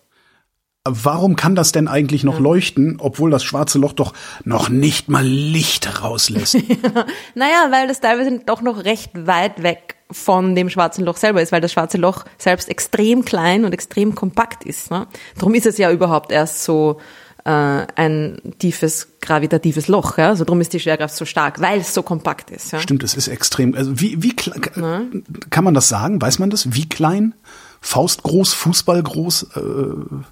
Warum 0.87 1.35
kann 1.35 1.55
das 1.55 1.73
denn 1.73 1.89
eigentlich 1.89 2.25
noch 2.25 2.39
leuchten, 2.41 2.99
obwohl 3.01 3.31
das 3.31 3.43
schwarze 3.43 3.79
Loch 3.79 3.95
doch 3.95 4.13
noch 4.45 4.69
nicht 4.69 5.09
mal 5.09 5.25
Licht 5.25 6.03
rauslässt? 6.03 6.57
Naja, 7.35 7.69
weil 7.71 7.89
das 7.89 8.01
teilweise 8.01 8.41
doch 8.45 8.61
noch 8.61 8.85
recht 8.85 9.27
weit 9.27 9.63
weg 9.63 9.94
von 10.15 10.55
dem 10.55 10.71
schwarzen 10.71 11.05
Loch 11.05 11.17
selber 11.17 11.43
ist, 11.43 11.53
weil 11.53 11.61
das 11.61 11.73
schwarze 11.73 11.99
Loch 11.99 12.25
selbst 12.39 12.69
extrem 12.69 13.25
klein 13.25 13.65
und 13.65 13.73
extrem 13.73 14.15
kompakt 14.15 14.65
ist. 14.65 14.91
Ne? 14.91 15.07
Darum 15.37 15.55
ist 15.55 15.67
es 15.67 15.77
ja 15.77 15.91
überhaupt 15.91 16.33
erst 16.33 16.65
so 16.65 16.99
äh, 17.45 17.51
ein 17.51 18.39
tiefes 18.59 19.09
gravitatives 19.21 19.89
Loch. 19.89 20.17
Ja? 20.17 20.29
Also 20.29 20.45
darum 20.45 20.61
ist 20.61 20.73
die 20.73 20.81
Schwerkraft 20.81 21.15
so 21.15 21.25
stark, 21.25 21.61
weil 21.61 21.81
es 21.81 21.93
so 21.93 22.03
kompakt 22.03 22.51
ist. 22.51 22.73
Ja? 22.73 22.79
Stimmt, 22.79 23.03
es 23.03 23.15
ist 23.15 23.29
extrem. 23.29 23.75
Also 23.75 24.01
wie, 24.01 24.23
wie 24.23 24.35
klein, 24.35 25.25
kann 25.51 25.65
man 25.65 25.75
das 25.75 25.89
sagen? 25.89 26.23
Weiß 26.23 26.39
man 26.39 26.51
das? 26.51 26.75
Wie 26.75 26.89
klein? 26.89 27.35
Faustgroß, 27.81 28.55
Fußballgroß? 28.55 29.47
Äh, 29.57 30.25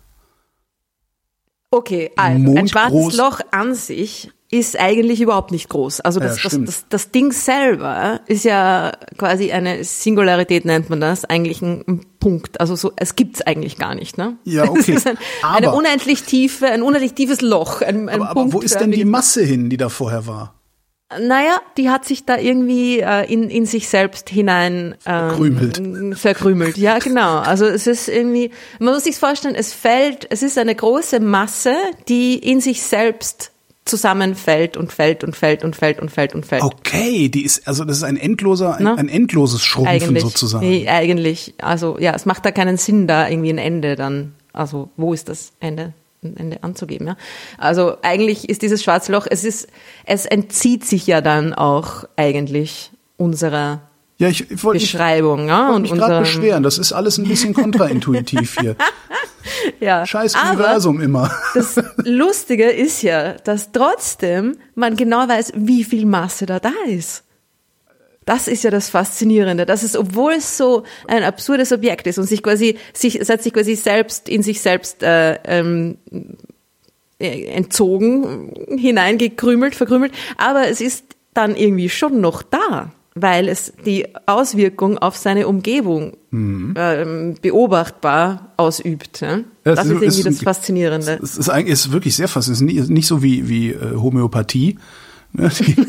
Okay, 1.75 2.11
also 2.17 2.37
ein 2.37 2.43
Mondgroß. 2.43 2.71
schwarzes 2.71 3.17
Loch 3.17 3.41
an 3.51 3.75
sich 3.75 4.31
ist 4.52 4.78
eigentlich 4.78 5.21
überhaupt 5.21 5.50
nicht 5.50 5.68
groß. 5.71 6.00
Also 6.02 6.21
das, 6.21 6.37
Ja, 6.42 6.50
das, 6.50 6.61
das, 6.64 6.85
das 6.88 7.11
Ding 7.11 7.32
selber 7.32 8.21
ist 8.26 8.44
ja 8.44 8.92
quasi 9.18 9.50
eine 9.50 9.82
Singularität, 9.82 10.64
nennt 10.66 10.90
man 10.90 11.00
das, 11.00 11.25
eigentlich 11.25 11.61
ein, 11.62 12.02
Punkt. 12.21 12.61
Also 12.61 12.76
so, 12.76 12.92
es 12.94 13.16
gibt's 13.16 13.42
eigentlich 13.42 13.78
gar 13.78 13.97
nicht. 13.97 14.16
Ne? 14.18 14.37
Ja, 14.44 14.62
okay. 14.71 14.78
Es 14.92 14.99
ist 14.99 15.06
ein, 15.09 15.18
eine 15.42 15.68
Aber- 15.68 15.76
unendlich 15.76 16.23
tiefe, 16.23 16.66
ein 16.66 16.82
unendlich 16.82 17.14
tiefes 17.14 17.40
Loch. 17.40 17.82
Ein, 17.82 18.09
ein 18.09 18.21
Aber, 18.23 18.30
aber 18.30 18.52
wo 18.52 18.61
ist 18.61 18.78
denn 18.78 18.92
die 18.92 18.99
punktförmig- 19.04 19.11
Masse 19.11 19.42
hin, 19.42 19.71
die 19.71 19.76
da 19.76 19.88
vorher 19.88 20.26
war? 20.28 20.54
Naja, 21.21 21.56
die 21.76 21.90
hat 21.90 22.04
sich 22.04 22.25
da 22.25 22.38
irgendwie 22.38 23.00
äh, 23.00 23.30
in, 23.30 23.50
in 23.50 23.66
sich 23.66 23.88
selbst 23.88 24.28
hinein 24.30 24.94
ähm, 25.04 25.28
Verkrümelt. 25.30 26.18
verkrümelt. 26.18 26.76
Ja, 26.78 26.99
genau. 27.00 27.38
Also 27.38 27.66
es 27.66 27.87
ist 27.87 28.09
irgendwie, 28.09 28.50
man 28.78 28.94
muss 28.94 29.04
sich 29.04 29.16
vorstellen, 29.18 29.54
es 29.54 29.73
fällt, 29.75 30.26
es 30.30 30.42
ist 30.42 30.56
eine 30.59 30.75
große 30.75 31.21
Masse, 31.21 31.75
die 32.09 32.38
in 32.38 32.61
sich 32.61 32.82
selbst 32.82 33.50
zusammenfällt 33.85 34.77
und 34.77 34.93
fällt 34.93 35.25
und 35.25 35.35
fällt 35.35 35.65
und 35.65 35.75
fällt 35.75 36.01
und 36.01 36.11
fällt 36.11 36.35
und 36.35 36.47
fällt. 36.47 36.62
Okay, 36.62 37.29
die 37.29 37.45
ist, 37.45 37.67
also 37.67 37.85
das 37.85 37.99
ist 37.99 38.05
ein 38.05 38.17
endloser, 38.17 38.77
ein, 38.77 38.85
Na? 38.85 38.95
ein 38.95 39.09
endloses 39.09 39.62
Schrumpfen 39.62 39.95
eigentlich, 39.95 40.23
sozusagen. 40.23 40.69
Nee, 40.69 40.89
eigentlich, 40.89 41.55
also 41.59 41.99
ja, 41.99 42.15
es 42.15 42.25
macht 42.25 42.45
da 42.45 42.53
keinen 42.53 42.77
Sinn, 42.77 43.07
da 43.07 43.29
irgendwie 43.29 43.53
ein 43.53 43.59
Ende 43.59 43.97
dann, 43.97 44.35
also 44.53 44.91
wo 44.97 45.12
ist 45.12 45.29
das 45.29 45.53
Ende? 45.61 45.95
ein 46.25 46.37
Ende 46.37 46.62
anzugeben, 46.62 47.09
ja. 47.09 47.17
Also 47.59 47.97
eigentlich 48.03 48.49
ist 48.49 48.62
dieses 48.62 48.83
schwarze 48.83 49.11
Loch, 49.11 49.27
es 49.29 49.43
ist, 49.43 49.67
es 50.05 50.25
entzieht 50.25 50.85
sich 50.85 51.07
ja 51.07 51.21
dann 51.21 51.53
auch 51.53 52.05
eigentlich 52.17 52.93
unserer 53.17 53.83
Ja, 54.23 54.29
ich, 54.29 54.49
ich 54.52 54.62
wollte 54.62 54.76
mich, 54.76 54.93
Beschreibung, 54.93 55.49
ja, 55.49 55.62
wollte 55.62 55.75
und 55.75 55.83
mich 55.83 55.93
gerade 55.95 56.21
beschweren. 56.21 56.62
Das 56.62 56.79
ist 56.79 56.93
alles 56.93 57.19
ein 57.19 57.25
bisschen 57.25 57.55
kontraintuitiv 57.55 58.57
hier. 58.61 58.76
ja. 59.81 60.07
Scheiß 60.07 60.37
Aber 60.37 60.50
Universum 60.50 61.00
immer. 61.00 61.29
Das 61.55 61.75
Lustige 62.05 62.71
ist 62.71 63.02
ja, 63.02 63.33
dass 63.33 63.73
trotzdem 63.73 64.59
man 64.76 64.95
genau 64.95 65.26
weiß, 65.29 65.55
wie 65.57 65.83
viel 65.83 66.07
Masse 66.07 66.47
da 66.47 66.61
da 66.61 66.71
ist. 66.87 67.25
Das 68.25 68.47
ist 68.47 68.62
ja 68.62 68.71
das 68.71 68.91
Faszinierende, 68.91 69.67
dass 69.67 69.83
es, 69.83 69.97
obwohl 69.97 70.35
es 70.35 70.57
so 70.57 70.85
ein 71.09 71.25
absurdes 71.25 71.73
Objekt 71.73 72.07
ist 72.07 72.19
und 72.19 72.29
sich 72.29 72.45
quasi, 72.45 72.79
sich, 72.93 73.21
es 73.21 73.29
hat 73.29 73.43
sich 73.43 73.52
quasi 73.52 73.75
selbst 73.75 74.29
in 74.29 74.45
sich 74.45 74.61
selbst 74.61 75.02
äh, 75.02 75.41
ähm, 75.43 75.99
äh, 77.19 77.47
entzogen, 77.47 78.55
hineingekrümelt, 78.79 79.75
verkrümelt, 79.75 80.12
aber 80.37 80.69
es 80.69 80.81
ist 80.81 81.07
dann 81.35 81.57
irgendwie 81.57 81.88
schon 81.88 82.21
noch 82.21 82.45
da, 82.45 82.93
weil 83.14 83.49
es 83.49 83.73
die 83.85 84.07
Auswirkung 84.26 84.99
auf 84.99 85.16
seine 85.16 85.47
Umgebung 85.49 86.16
ähm, 86.33 87.35
beobachtbar 87.42 88.52
ausübt. 88.57 89.21
Ja? 89.21 89.37
Mhm. 89.38 89.45
Ja, 89.64 89.75
das 89.75 89.85
ist- 89.87 89.90
ist 89.90 89.90
irgendwie 89.92 90.07
es 90.07 90.25
das 90.25 90.35
ist- 90.35 90.42
Faszinierende. 90.45 91.21
Es 91.23 91.37
ist 91.38 91.49
eigentlich 91.50 91.73
ist 91.73 91.92
wirklich 91.92 92.16
sehr 92.16 92.28
faszinierend. 92.28 92.78
Es 92.78 92.85
ist 92.85 92.90
nicht, 92.90 93.07
so 93.07 93.23
wie, 93.23 93.49
wie 93.49 93.71
äh, 93.73 93.95
Homöopathie. 93.97 94.78
ne, 95.33 95.50
Die, 95.59 95.76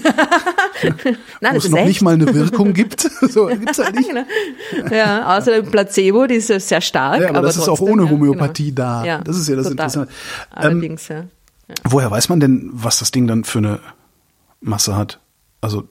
Nein, 1.42 1.54
wo 1.54 1.58
es 1.58 1.66
ist 1.66 1.72
noch 1.72 1.78
echt. 1.80 1.88
nicht 1.88 2.02
mal 2.02 2.14
eine 2.16 2.34
Wirkung 2.34 2.74
gibt. 2.74 3.10
So 3.30 3.46
gibt's 3.48 3.80
halt 3.80 3.96
nicht. 3.96 4.10
Genau. 4.10 4.94
Ja, 4.94 5.38
außer 5.38 5.52
dem 5.62 5.72
Placebo, 5.72 6.28
die 6.28 6.36
ist 6.36 6.50
ja 6.50 6.60
sehr 6.60 6.82
stark. 6.82 7.22
Ja, 7.22 7.30
aber 7.30 7.42
das 7.42 7.56
ist 7.56 7.70
auch 7.70 7.78
trotzdem, 7.78 7.94
ohne 7.94 8.04
ja, 8.04 8.10
Homöopathie 8.12 8.66
genau. 8.76 8.76
da. 8.76 9.06
Ja, 9.06 9.18
Das 9.20 9.38
ist 9.38 9.48
ja 9.48 9.56
das 9.56 9.70
total. 9.70 9.86
Interessante. 9.86 10.12
Ähm, 10.12 10.58
Allerdings, 10.62 11.08
ja. 11.08 11.24
Woher 11.86 12.12
weiß 12.12 12.28
man 12.30 12.42
denn, 12.42 12.70
was 12.74 13.00
das 13.00 13.12
Ding 13.12 13.28
dann 13.28 13.46
für 13.46 13.60
eine 13.60 13.80
Masse 14.62 14.96
hat? 14.98 15.20
Also 15.62 15.88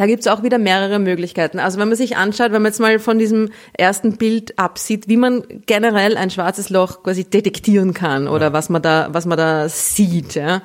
Da 0.00 0.06
gibt's 0.06 0.26
auch 0.28 0.42
wieder 0.42 0.56
mehrere 0.56 0.98
Möglichkeiten. 0.98 1.58
Also 1.58 1.78
wenn 1.78 1.88
man 1.88 1.96
sich 1.98 2.16
anschaut, 2.16 2.52
wenn 2.52 2.62
man 2.62 2.72
jetzt 2.72 2.80
mal 2.80 2.98
von 2.98 3.18
diesem 3.18 3.50
ersten 3.74 4.16
Bild 4.16 4.58
absieht, 4.58 5.08
wie 5.08 5.18
man 5.18 5.44
generell 5.66 6.16
ein 6.16 6.30
schwarzes 6.30 6.70
Loch 6.70 7.02
quasi 7.02 7.24
detektieren 7.24 7.92
kann 7.92 8.26
oder 8.26 8.54
was 8.54 8.70
man 8.70 8.80
da, 8.80 9.10
was 9.12 9.26
man 9.26 9.36
da 9.36 9.68
sieht, 9.68 10.36
ja. 10.36 10.62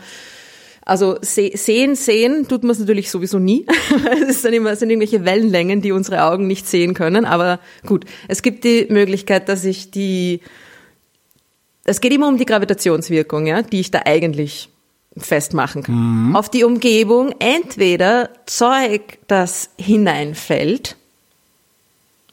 Also 0.84 1.18
se 1.20 1.52
sehen, 1.54 1.96
sehen 1.96 2.48
tut 2.48 2.64
man 2.64 2.72
es 2.72 2.80
natürlich 2.80 3.12
sowieso 3.12 3.38
nie. 3.38 3.66
es 4.30 4.42
sind 4.42 4.54
immer, 4.54 4.72
es 4.72 4.80
sind 4.80 4.90
irgendwelche 4.90 5.26
Wellenlängen, 5.26 5.82
die 5.82 5.92
unsere 5.92 6.24
Augen 6.24 6.48
nicht 6.48 6.66
sehen 6.66 6.94
können. 6.94 7.26
Aber 7.26 7.60
gut, 7.86 8.06
es 8.30 8.42
gibt 8.42 8.64
die 8.64 8.88
Möglichkeit, 8.90 9.50
dass 9.50 9.66
ich 9.66 9.92
die, 9.92 10.40
es 11.84 12.00
geht 12.00 12.14
immer 12.14 12.30
um 12.30 12.38
die 12.38 12.46
Gravitationswirkung, 12.46 13.48
ja, 13.48 13.64
die 13.64 13.82
ich 13.82 13.92
da 13.92 14.04
eigentlich 14.06 14.70
festmachen 15.18 15.84
kann. 15.84 16.36
Auf 16.36 16.50
die 16.50 16.64
Umgebung 16.64 17.34
entweder 17.40 18.30
Zeug, 18.46 19.20
das 19.28 19.70
hineinfällt, 19.80 20.98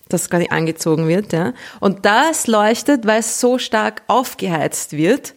das 0.09 0.29
quasi 0.29 0.49
angezogen 0.51 1.09
wird, 1.09 1.33
ja, 1.33 1.55
und 1.81 2.05
das 2.05 2.47
leuchtet, 2.47 3.07
weil 3.07 3.21
es 3.21 3.41
so 3.41 3.59
stark 3.59 4.03
aufgeheizt 4.09 4.93
wird 4.93 5.35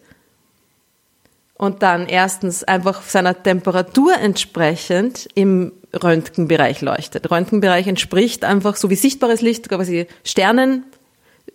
und 1.57 1.83
dann 1.83 2.07
erstens 2.07 2.63
einfach 2.63 3.01
seiner 3.01 3.41
Temperatur 3.41 4.13
entsprechend 4.17 5.27
im 5.35 5.71
Röntgenbereich 5.93 6.81
leuchtet. 6.81 7.31
Röntgenbereich 7.31 7.87
entspricht 7.87 8.43
einfach 8.43 8.75
so 8.75 8.89
wie 8.89 8.95
sichtbares 8.95 9.41
Licht, 9.41 9.69
quasi 9.69 10.07
Sternen, 10.23 10.85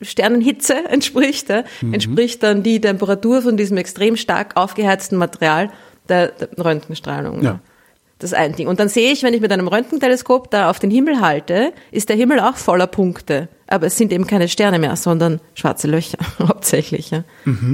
Sternenhitze 0.00 0.84
entspricht, 0.88 1.48
ja, 1.48 1.64
entspricht 1.92 2.42
dann 2.42 2.62
die 2.62 2.80
Temperatur 2.80 3.42
von 3.42 3.56
diesem 3.56 3.76
extrem 3.76 4.16
stark 4.16 4.56
aufgeheizten 4.56 5.18
Material 5.18 5.70
der, 6.08 6.28
der 6.28 6.48
Röntgenstrahlung. 6.64 7.42
Ja. 7.42 7.60
Das 8.20 8.30
ist 8.32 8.38
ein 8.38 8.54
Ding. 8.54 8.68
Und 8.68 8.78
dann 8.78 8.88
sehe 8.88 9.10
ich, 9.12 9.22
wenn 9.22 9.34
ich 9.34 9.40
mit 9.40 9.50
einem 9.50 9.66
Röntgenteleskop 9.66 10.50
da 10.50 10.70
auf 10.70 10.78
den 10.78 10.90
Himmel 10.90 11.20
halte, 11.20 11.72
ist 11.90 12.08
der 12.08 12.16
Himmel 12.16 12.38
auch 12.40 12.56
voller 12.56 12.86
Punkte. 12.86 13.48
Aber 13.66 13.86
es 13.86 13.96
sind 13.96 14.12
eben 14.12 14.26
keine 14.26 14.48
Sterne 14.48 14.78
mehr, 14.78 14.94
sondern 14.96 15.40
schwarze 15.54 15.86
Löcher 15.86 16.18
hauptsächlich. 16.40 17.10
Ja. 17.10 17.22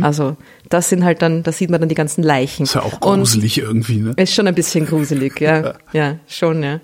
Also 0.02 0.36
das 0.68 0.88
sind 0.90 1.04
halt 1.04 1.22
dann, 1.22 1.42
da 1.42 1.52
sieht 1.52 1.70
man 1.70 1.80
dann 1.80 1.88
die 1.88 1.94
ganzen 1.94 2.22
Leichen. 2.22 2.64
ist 2.64 2.74
ja 2.74 2.82
auch 2.82 2.92
Und- 3.00 3.20
gruselig 3.20 3.58
irgendwie, 3.58 3.96
ne? 4.00 4.12
ist 4.16 4.34
schon 4.34 4.46
ein 4.46 4.54
bisschen 4.54 4.86
gruselig, 4.86 5.40
ja. 5.40 5.74
Ja, 5.92 6.16
schon, 6.26 6.62
ja. 6.62 6.80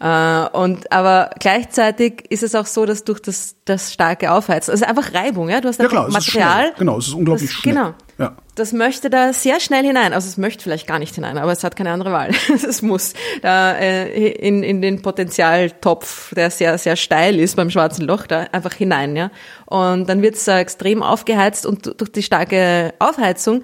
Äh, 0.00 0.48
und, 0.56 0.90
aber 0.92 1.30
gleichzeitig 1.38 2.24
ist 2.28 2.42
es 2.42 2.54
auch 2.54 2.66
so, 2.66 2.86
dass 2.86 3.04
durch 3.04 3.20
das, 3.20 3.54
das 3.64 3.92
starke 3.92 4.32
Aufheizen, 4.32 4.72
also 4.72 4.84
einfach 4.84 5.14
Reibung, 5.14 5.48
ja. 5.48 5.60
Du 5.60 5.68
hast 5.68 5.78
Ja, 5.78 5.84
einfach 5.84 5.96
klar, 5.96 6.08
es 6.08 6.16
ist 6.26 6.34
Material. 6.34 6.60
schnell. 6.62 6.72
Genau, 6.78 6.98
es 6.98 7.06
ist 7.08 7.14
unglaublich 7.14 7.48
das, 7.50 7.56
schnell. 7.58 7.74
Genau. 7.74 7.94
Ja. 8.18 8.34
Das 8.54 8.72
möchte 8.72 9.10
da 9.10 9.34
sehr 9.34 9.60
schnell 9.60 9.84
hinein. 9.84 10.14
Also 10.14 10.28
es 10.28 10.38
möchte 10.38 10.62
vielleicht 10.62 10.86
gar 10.86 10.98
nicht 10.98 11.14
hinein, 11.14 11.36
aber 11.36 11.52
es 11.52 11.62
hat 11.62 11.76
keine 11.76 11.90
andere 11.90 12.12
Wahl. 12.12 12.30
Es 12.66 12.80
muss 12.80 13.12
da 13.42 13.72
äh, 13.72 14.30
in, 14.30 14.62
in 14.62 14.80
den 14.80 15.02
Potenzialtopf, 15.02 16.34
der 16.34 16.50
sehr, 16.50 16.78
sehr 16.78 16.96
steil 16.96 17.38
ist 17.38 17.56
beim 17.56 17.70
schwarzen 17.70 18.06
Loch, 18.06 18.26
da 18.26 18.46
einfach 18.52 18.72
hinein, 18.72 19.16
ja. 19.16 19.30
Und 19.66 20.08
dann 20.08 20.22
wird 20.22 20.36
es 20.36 20.48
äh, 20.48 20.58
extrem 20.58 21.02
aufgeheizt 21.02 21.66
und 21.66 22.00
durch 22.00 22.10
die 22.10 22.22
starke 22.22 22.94
Aufheizung 22.98 23.62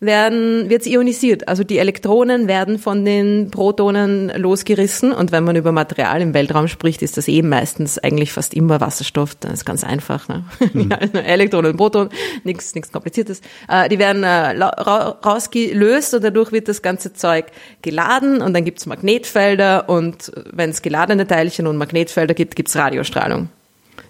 werden, 0.00 0.70
wird 0.70 0.80
es 0.80 0.86
ionisiert. 0.86 1.46
Also 1.46 1.62
die 1.62 1.78
Elektronen 1.78 2.48
werden 2.48 2.78
von 2.78 3.04
den 3.04 3.50
Protonen 3.50 4.32
losgerissen. 4.34 5.12
Und 5.12 5.30
wenn 5.30 5.44
man 5.44 5.56
über 5.56 5.72
Material 5.72 6.22
im 6.22 6.32
Weltraum 6.32 6.68
spricht, 6.68 7.02
ist 7.02 7.18
das 7.18 7.28
eben 7.28 7.50
meistens 7.50 7.98
eigentlich 7.98 8.32
fast 8.32 8.54
immer 8.54 8.80
Wasserstoff. 8.80 9.34
Das 9.34 9.52
ist 9.52 9.64
ganz 9.66 9.84
einfach. 9.84 10.28
Ne? 10.28 10.44
Ja, 10.90 10.96
Elektronen 11.20 11.72
und 11.72 11.76
Protonen, 11.76 12.10
nichts 12.44 12.74
nichts 12.74 12.90
Kompliziertes. 12.90 13.42
Äh, 13.68 13.88
die 13.88 13.98
werden 13.98 14.24
äh, 14.24 14.62
rausgelöst 14.62 16.14
und 16.14 16.24
dadurch 16.24 16.52
wird 16.52 16.68
das 16.68 16.80
ganze 16.80 17.12
Zeug 17.12 17.46
geladen 17.82 18.40
und 18.40 18.54
dann 18.54 18.64
gibt's 18.64 18.86
Magnetfelder 18.86 19.88
und 19.88 20.32
wenn 20.52 20.70
es 20.70 20.80
geladene 20.82 21.26
Teilchen 21.26 21.66
und 21.66 21.76
Magnetfelder 21.76 22.34
gibt, 22.34 22.56
gibt's 22.56 22.76
Radiostrahlung. 22.76 23.50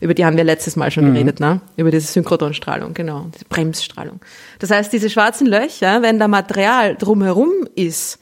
Über 0.00 0.14
die 0.14 0.24
haben 0.24 0.36
wir 0.36 0.44
letztes 0.44 0.76
Mal 0.76 0.90
schon 0.90 1.12
geredet, 1.12 1.40
ne? 1.40 1.60
Über 1.76 1.90
diese 1.90 2.06
Synchrotronstrahlung, 2.06 2.94
genau, 2.94 3.26
diese 3.34 3.44
Bremsstrahlung. 3.46 4.20
Das 4.58 4.70
heißt, 4.70 4.92
diese 4.92 5.10
schwarzen 5.10 5.46
Löcher, 5.46 6.02
wenn 6.02 6.18
da 6.18 6.28
Material 6.28 6.96
drumherum 6.96 7.50
ist, 7.74 8.18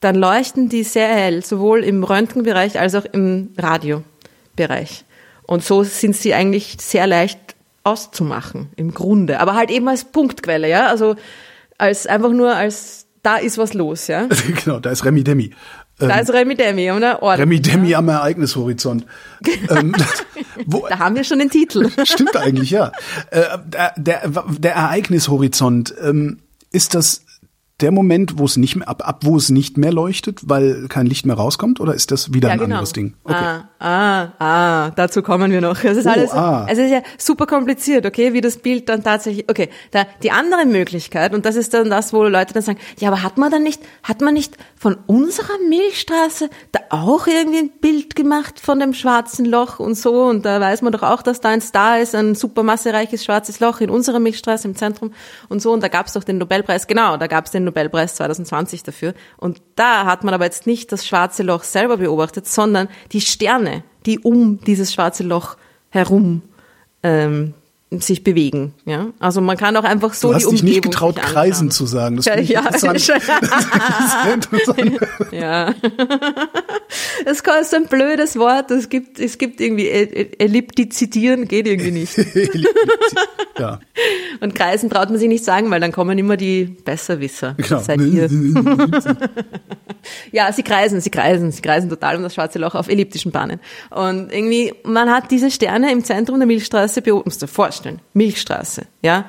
dann 0.00 0.14
leuchten 0.14 0.68
die 0.68 0.84
sehr 0.84 1.08
hell, 1.08 1.44
sowohl 1.44 1.82
im 1.82 2.04
Röntgenbereich 2.04 2.78
als 2.78 2.94
auch 2.94 3.04
im 3.04 3.50
Radiobereich. 3.58 5.04
Und 5.42 5.64
so 5.64 5.82
sind 5.82 6.14
sie 6.16 6.34
eigentlich 6.34 6.76
sehr 6.78 7.06
leicht 7.06 7.38
auszumachen, 7.82 8.70
im 8.76 8.92
Grunde. 8.94 9.40
Aber 9.40 9.54
halt 9.54 9.70
eben 9.70 9.88
als 9.88 10.04
Punktquelle, 10.04 10.68
ja? 10.68 10.86
Also 10.86 11.16
als 11.78 12.06
einfach 12.06 12.30
nur 12.30 12.54
als, 12.54 13.06
da 13.22 13.36
ist 13.36 13.58
was 13.58 13.74
los, 13.74 14.06
ja? 14.06 14.28
genau, 14.64 14.78
da 14.78 14.90
ist 14.90 15.04
Remi 15.04 15.24
Demi. 15.24 15.52
Ähm, 16.00 16.08
Da 16.08 16.18
ist 16.18 16.32
Remi 16.32 16.54
Demi, 16.54 16.90
oder? 16.92 17.22
Ordentlich. 17.22 17.42
Remi 17.42 17.60
Demi 17.60 17.94
am 17.94 18.08
Ereignishorizont. 18.08 19.04
ähm, 19.70 19.94
wo, 20.66 20.86
Da 20.88 20.98
haben 20.98 21.16
wir 21.16 21.24
schon 21.24 21.38
den 21.38 21.50
Titel. 21.50 21.90
Stimmt 22.04 22.36
eigentlich, 22.36 22.70
ja. 22.70 22.92
Äh, 23.30 23.58
der, 23.66 23.92
der, 23.96 24.44
der 24.58 24.74
Ereignishorizont, 24.74 25.94
ähm, 26.02 26.38
ist 26.70 26.94
das 26.94 27.22
der 27.80 27.92
Moment, 27.92 28.38
wo 28.38 28.44
es 28.44 28.56
nicht 28.56 28.74
mehr, 28.74 28.88
ab, 28.88 29.06
ab 29.06 29.20
wo 29.24 29.36
es 29.36 29.50
nicht 29.50 29.78
mehr 29.78 29.92
leuchtet, 29.92 30.40
weil 30.48 30.88
kein 30.88 31.06
Licht 31.06 31.26
mehr 31.26 31.36
rauskommt, 31.36 31.78
oder 31.78 31.94
ist 31.94 32.10
das 32.10 32.32
wieder 32.34 32.50
ein 32.50 32.60
anderes 32.60 32.92
Ding? 32.92 33.14
Ah, 33.24 33.68
ah, 33.78 34.28
ah, 34.40 34.90
dazu 34.90 35.22
kommen 35.22 35.52
wir 35.52 35.60
noch. 35.60 35.84
Es 35.88 35.96
ist 35.96 36.06
Oh, 36.06 36.10
alles, 36.10 36.32
ah. 36.32 36.66
es 36.68 36.78
ist 36.78 36.90
ja 36.90 37.02
super 37.18 37.46
kompliziert, 37.46 38.04
okay, 38.04 38.32
wie 38.32 38.40
das 38.40 38.56
Bild 38.56 38.88
dann 38.88 39.04
tatsächlich, 39.04 39.48
okay, 39.48 39.68
da, 39.92 40.06
die 40.22 40.32
andere 40.32 40.66
Möglichkeit, 40.66 41.34
und 41.34 41.46
das 41.46 41.54
ist 41.56 41.72
dann 41.72 41.88
das, 41.88 42.12
wo 42.12 42.24
Leute 42.24 42.52
dann 42.54 42.62
sagen, 42.62 42.78
ja, 42.98 43.08
aber 43.08 43.22
hat 43.22 43.38
man 43.38 43.50
dann 43.50 43.62
nicht, 43.62 43.80
hat 44.02 44.20
man 44.20 44.34
nicht 44.34 44.56
von 44.76 44.96
unserer 45.06 45.58
Milchstraße 45.68 46.50
da 46.72 46.80
auch 46.90 47.26
irgendwie 47.26 47.58
ein 47.58 47.70
Bild 47.80 48.16
gemacht 48.16 48.60
von 48.60 48.80
dem 48.80 48.92
schwarzen 48.92 49.44
Loch 49.44 49.78
und 49.78 49.94
so, 49.94 50.24
und 50.24 50.44
da 50.44 50.60
weiß 50.60 50.82
man 50.82 50.92
doch 50.92 51.02
auch, 51.02 51.22
dass 51.22 51.40
da 51.40 51.50
ein 51.50 51.60
Star 51.60 52.00
ist, 52.00 52.14
ein 52.14 52.34
super 52.34 52.64
massereiches 52.64 53.24
schwarzes 53.24 53.60
Loch 53.60 53.80
in 53.80 53.90
unserer 53.90 54.18
Milchstraße 54.18 54.66
im 54.66 54.74
Zentrum 54.74 55.12
und 55.48 55.62
so, 55.62 55.72
und 55.72 55.82
da 55.82 55.88
gab 55.88 56.06
es 56.06 56.14
doch 56.14 56.24
den 56.24 56.38
Nobelpreis, 56.38 56.88
genau, 56.88 57.16
da 57.16 57.28
gab 57.28 57.46
es 57.46 57.52
den 57.52 57.67
Nobelpreis 57.68 58.14
2020 58.16 58.82
dafür. 58.82 59.14
Und 59.36 59.62
da 59.76 60.04
hat 60.04 60.24
man 60.24 60.34
aber 60.34 60.44
jetzt 60.44 60.66
nicht 60.66 60.92
das 60.92 61.06
schwarze 61.06 61.42
Loch 61.42 61.62
selber 61.62 61.98
beobachtet, 61.98 62.46
sondern 62.46 62.88
die 63.12 63.20
Sterne, 63.20 63.84
die 64.06 64.18
um 64.18 64.60
dieses 64.60 64.92
schwarze 64.92 65.22
Loch 65.22 65.56
herum 65.90 66.42
ähm, 67.02 67.54
sich 67.90 68.22
bewegen. 68.22 68.74
Ja? 68.84 69.06
Also 69.18 69.40
man 69.40 69.56
kann 69.56 69.74
auch 69.76 69.84
einfach 69.84 70.12
so 70.12 70.28
du 70.28 70.34
hast 70.34 70.46
die 70.46 70.50
dich 70.56 70.62
nicht 70.62 70.82
getraut, 70.82 71.14
sich 71.14 71.24
Kreisen 71.24 71.70
zu 71.70 71.86
sagen. 71.86 72.16
Das 72.16 72.26
Ja, 72.26 72.32
finde 72.34 72.44
ich 72.44 72.50
ja. 72.50 72.60
interessant. 72.60 73.08
Das 73.08 74.34
interessant. 74.34 74.98
Ja. 75.32 75.74
Das 77.24 77.40
ist 77.42 77.74
ein 77.74 77.86
blödes 77.86 78.38
Wort. 78.38 78.70
Es 78.70 78.88
gibt, 78.88 79.18
es 79.20 79.36
gibt 79.36 79.60
irgendwie 79.60 79.86
E- 79.88 80.02
E- 80.04 80.30
Elliptizidieren 80.38 81.46
geht 81.46 81.66
irgendwie 81.66 81.90
nicht. 81.90 82.16
ja, 83.58 83.80
Und 84.40 84.54
Kreisen 84.54 84.88
traut 84.88 85.10
man 85.10 85.18
sich 85.18 85.28
nicht 85.28 85.44
sagen, 85.44 85.70
weil 85.70 85.80
dann 85.80 85.92
kommen 85.92 86.16
immer 86.18 86.36
die 86.38 86.64
Besserwisser. 86.64 87.54
genau. 87.58 87.80
Seid 87.80 88.00
ihr. 88.00 88.30
Ja, 90.32 90.52
sie 90.52 90.62
kreisen, 90.62 91.00
sie 91.00 91.10
kreisen, 91.10 91.50
sie 91.52 91.60
kreisen 91.60 91.90
total 91.90 92.16
um 92.16 92.22
das 92.22 92.34
schwarze 92.34 92.58
Loch 92.58 92.74
auf 92.74 92.88
elliptischen 92.88 93.32
Bahnen. 93.32 93.60
Und 93.90 94.32
irgendwie, 94.32 94.72
man 94.84 95.10
hat 95.10 95.30
diese 95.30 95.50
Sterne 95.50 95.92
im 95.92 96.04
Zentrum 96.04 96.38
der 96.38 96.46
Milchstraße 96.46 97.02
beobachtet, 97.02 97.50
vorstellen, 97.78 98.00
Milchstraße, 98.12 98.86
ja. 99.02 99.26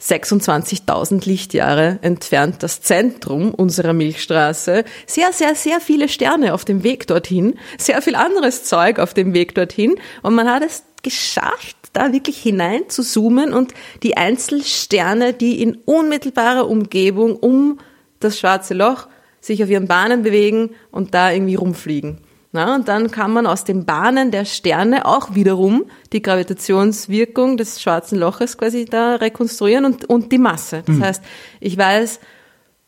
26.000 0.00 1.26
Lichtjahre 1.26 1.98
entfernt 2.02 2.62
das 2.62 2.82
Zentrum 2.82 3.54
unserer 3.54 3.94
Milchstraße. 3.94 4.84
Sehr, 5.06 5.32
sehr, 5.32 5.54
sehr 5.54 5.80
viele 5.80 6.10
Sterne 6.10 6.52
auf 6.52 6.66
dem 6.66 6.82
Weg 6.82 7.06
dorthin. 7.06 7.54
Sehr 7.78 8.02
viel 8.02 8.14
anderes 8.14 8.64
Zeug 8.64 8.98
auf 8.98 9.14
dem 9.14 9.32
Weg 9.32 9.54
dorthin. 9.54 9.94
Und 10.22 10.34
man 10.34 10.50
hat 10.50 10.62
es 10.62 10.82
geschafft, 11.02 11.76
da 11.94 12.12
wirklich 12.12 12.36
hinein 12.36 12.82
zu 12.88 13.02
zoomen 13.02 13.54
und 13.54 13.72
die 14.02 14.16
Einzelsterne, 14.16 15.32
die 15.32 15.62
in 15.62 15.76
unmittelbarer 15.86 16.68
Umgebung 16.68 17.36
um 17.36 17.78
das 18.20 18.38
schwarze 18.38 18.74
Loch 18.74 19.06
sich 19.40 19.62
auf 19.62 19.70
ihren 19.70 19.86
Bahnen 19.86 20.22
bewegen 20.22 20.70
und 20.90 21.14
da 21.14 21.30
irgendwie 21.30 21.54
rumfliegen. 21.54 22.18
Na, 22.54 22.76
und 22.76 22.86
dann 22.86 23.10
kann 23.10 23.32
man 23.32 23.48
aus 23.48 23.64
den 23.64 23.84
Bahnen 23.84 24.30
der 24.30 24.44
Sterne 24.44 25.06
auch 25.06 25.34
wiederum 25.34 25.86
die 26.12 26.22
Gravitationswirkung 26.22 27.56
des 27.56 27.82
schwarzen 27.82 28.16
Loches 28.16 28.56
quasi 28.56 28.84
da 28.84 29.16
rekonstruieren 29.16 29.84
und, 29.84 30.04
und 30.04 30.30
die 30.30 30.38
Masse. 30.38 30.84
Das 30.86 31.00
heißt, 31.00 31.24
ich 31.58 31.76
weiß, 31.76 32.20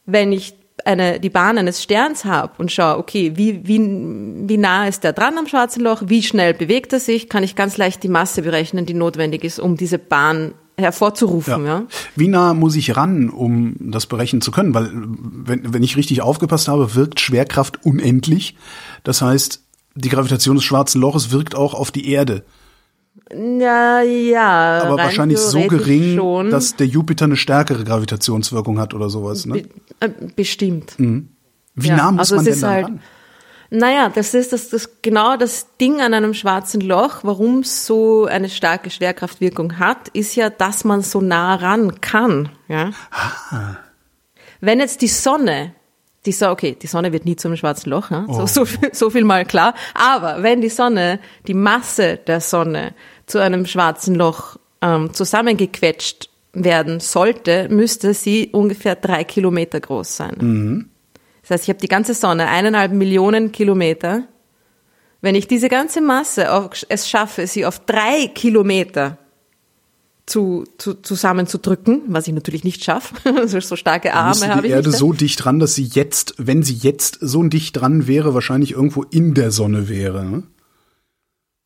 wenn 0.05 0.31
ich 0.31 0.55
eine, 0.85 1.19
die 1.19 1.31
Bahn 1.31 1.59
eines 1.59 1.83
Sterns 1.83 2.25
habe 2.25 2.53
und 2.59 2.71
schaue, 2.71 2.97
okay, 2.97 3.33
wie, 3.35 3.67
wie, 3.67 3.81
wie 3.81 4.57
nah 4.57 4.87
ist 4.87 5.03
der 5.03 5.13
dran 5.13 5.37
am 5.37 5.49
schwarzen 5.49 5.83
Loch, 5.83 6.03
wie 6.07 6.23
schnell 6.23 6.55
bewegt 6.55 6.93
er 6.93 7.01
sich, 7.01 7.29
kann 7.29 7.43
ich 7.43 7.57
ganz 7.57 7.77
leicht 7.77 8.05
die 8.05 8.09
Masse 8.09 8.43
berechnen, 8.43 8.87
die 8.87 8.95
notwendig 8.95 9.43
ist, 9.43 9.59
um 9.59 9.77
diese 9.77 9.99
Bahn 9.99 10.55
hervorzurufen. 10.78 11.64
Ja. 11.64 11.85
Wie 12.14 12.28
nah 12.28 12.54
muss 12.54 12.76
ich 12.76 12.97
ran, 12.97 13.30
um 13.30 13.76
das 13.80 14.06
berechnen 14.06 14.42
zu 14.42 14.50
können? 14.50 14.75
Weil, 14.75 14.90
wenn, 14.92 15.73
wenn 15.73 15.83
ich 15.83 15.97
richtig 15.97 16.23
aufgepasst 16.23 16.68
habe, 16.68 16.95
wirkt 16.95 17.21
Schwerkraft 17.21 17.85
unendlich. 17.85 18.56
Das 19.02 19.23
heißt, 19.23 19.62
die 19.95 20.09
Gravitation 20.09 20.56
des 20.56 20.64
schwarzen 20.64 21.00
Loches 21.00 21.30
wirkt 21.30 21.54
auch 21.54 21.75
auf 21.75 21.90
die 21.90 22.11
Erde. 22.11 22.45
Ja, 23.33 24.02
ja. 24.02 24.83
Aber 24.83 24.99
wahrscheinlich 24.99 25.38
so 25.38 25.66
gering, 25.66 26.16
schon. 26.16 26.50
dass 26.50 26.76
der 26.76 26.87
Jupiter 26.87 27.25
eine 27.25 27.37
stärkere 27.37 27.83
Gravitationswirkung 27.83 28.78
hat 28.78 28.95
oder 28.95 29.09
sowas. 29.09 29.47
Ne? 29.47 29.62
Be 29.62 29.68
äh, 30.00 30.11
bestimmt. 30.37 30.95
Wie 30.99 31.88
ja, 31.88 31.97
nah 31.97 32.12
muss 32.12 32.33
also 32.33 32.37
man 32.37 32.45
denn 32.45 32.62
halt- 32.62 32.85
ran? 32.85 33.00
Naja, 33.76 34.09
das 34.09 34.33
ist 34.33 34.54
das, 34.54 34.71
das 34.71 35.02
genau 35.02 35.37
das 35.37 35.66
Ding 35.78 36.00
an 36.00 36.14
einem 36.14 36.33
schwarzen 36.33 36.80
Loch, 36.80 37.18
warum 37.25 37.59
es 37.59 37.85
so 37.85 38.25
eine 38.25 38.49
starke 38.49 38.88
Schwerkraftwirkung 38.88 39.78
hat, 39.78 40.09
ist 40.09 40.35
ja, 40.35 40.49
dass 40.49 40.85
man 40.85 41.02
so 41.02 41.21
nah 41.21 41.56
ran 41.56 42.00
kann. 42.00 42.49
Ja? 42.68 42.92
Wenn 44.62 44.80
jetzt 44.80 45.02
die 45.02 45.09
Sonne, 45.09 45.75
die 46.25 46.33
so, 46.33 46.49
okay, 46.49 46.75
die 46.80 46.87
Sonne 46.87 47.12
wird 47.12 47.26
nie 47.26 47.37
zu 47.37 47.49
einem 47.49 47.59
schwarzen 47.59 47.90
Loch, 47.90 48.11
ja? 48.11 48.25
so, 48.30 48.47
so, 48.47 48.64
viel, 48.64 48.95
so 48.95 49.11
viel 49.11 49.25
mal 49.25 49.45
klar. 49.45 49.75
Aber 49.92 50.42
wenn 50.42 50.62
die 50.62 50.71
Sonne, 50.71 51.21
die 51.47 51.52
Masse 51.54 52.16
der 52.16 52.40
Sonne 52.40 52.95
zu 53.26 53.40
einem 53.40 53.66
schwarzen 53.66 54.14
Loch 54.14 54.56
ähm, 54.80 55.12
zusammengequetscht 55.12 56.30
werden 56.54 57.00
sollte, 57.00 57.69
müsste 57.69 58.15
sie 58.15 58.49
ungefähr 58.52 58.95
drei 58.97 59.25
Kilometer 59.25 59.80
groß 59.80 60.17
sein. 60.17 60.89
Das 61.47 61.61
heißt, 61.61 61.65
ich 61.65 61.69
habe 61.69 61.78
die 61.78 61.89
ganze 61.89 62.13
Sonne, 62.15 62.49
eineinhalb 62.49 62.93
Millionen 62.93 63.52
Kilometer. 63.52 64.25
Wenn 65.21 65.37
ich 65.37 65.47
diese 65.47 65.69
ganze 65.69 66.00
Masse 66.00 66.52
auf, 66.52 66.85
es 66.89 67.09
schaffe, 67.09 67.47
sie 67.47 67.65
auf 67.65 67.78
drei 67.78 68.26
Kilometer 68.35 69.19
zu, 70.26 70.65
zu, 70.76 70.95
zusammenzudrücken, 70.95 72.02
was 72.09 72.26
ich 72.26 72.35
natürlich 72.35 72.65
nicht 72.65 72.82
schaffe, 72.82 73.15
so 73.47 73.76
starke 73.76 74.13
Arme 74.13 74.49
habe 74.49 74.63
die 74.63 74.69
ich 74.69 74.75
Erde 74.75 74.89
nicht. 74.89 74.99
so 74.99 75.13
dicht 75.13 75.45
dran, 75.45 75.61
dass 75.61 75.76
sie 75.76 75.85
jetzt, 75.85 76.35
wenn 76.39 76.65
sie 76.65 76.75
jetzt 76.75 77.19
so 77.21 77.45
dicht 77.45 77.76
dran 77.76 78.09
wäre, 78.09 78.35
wahrscheinlich 78.35 78.73
irgendwo 78.73 79.04
in 79.04 79.35
der 79.35 79.52
Sonne 79.52 79.89
wäre. 79.89 80.25
Ne? 80.25 80.43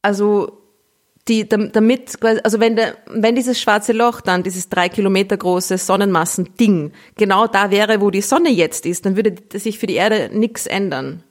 Also 0.02 0.59
die, 1.28 1.48
dam- 1.48 1.70
damit, 1.72 2.18
also 2.44 2.60
wenn, 2.60 2.76
der, 2.76 2.94
wenn 3.06 3.34
dieses 3.34 3.60
schwarze 3.60 3.92
Loch 3.92 4.20
dann, 4.20 4.42
dieses 4.42 4.68
drei 4.68 4.88
Kilometer 4.88 5.36
große 5.36 5.78
Sonnenmassending, 5.78 6.92
genau 7.16 7.46
da 7.46 7.70
wäre, 7.70 8.00
wo 8.00 8.10
die 8.10 8.22
Sonne 8.22 8.50
jetzt 8.50 8.86
ist, 8.86 9.06
dann 9.06 9.16
würde 9.16 9.34
sich 9.58 9.78
für 9.78 9.86
die 9.86 9.94
Erde 9.94 10.30
nichts 10.32 10.66
ändern. 10.66 11.22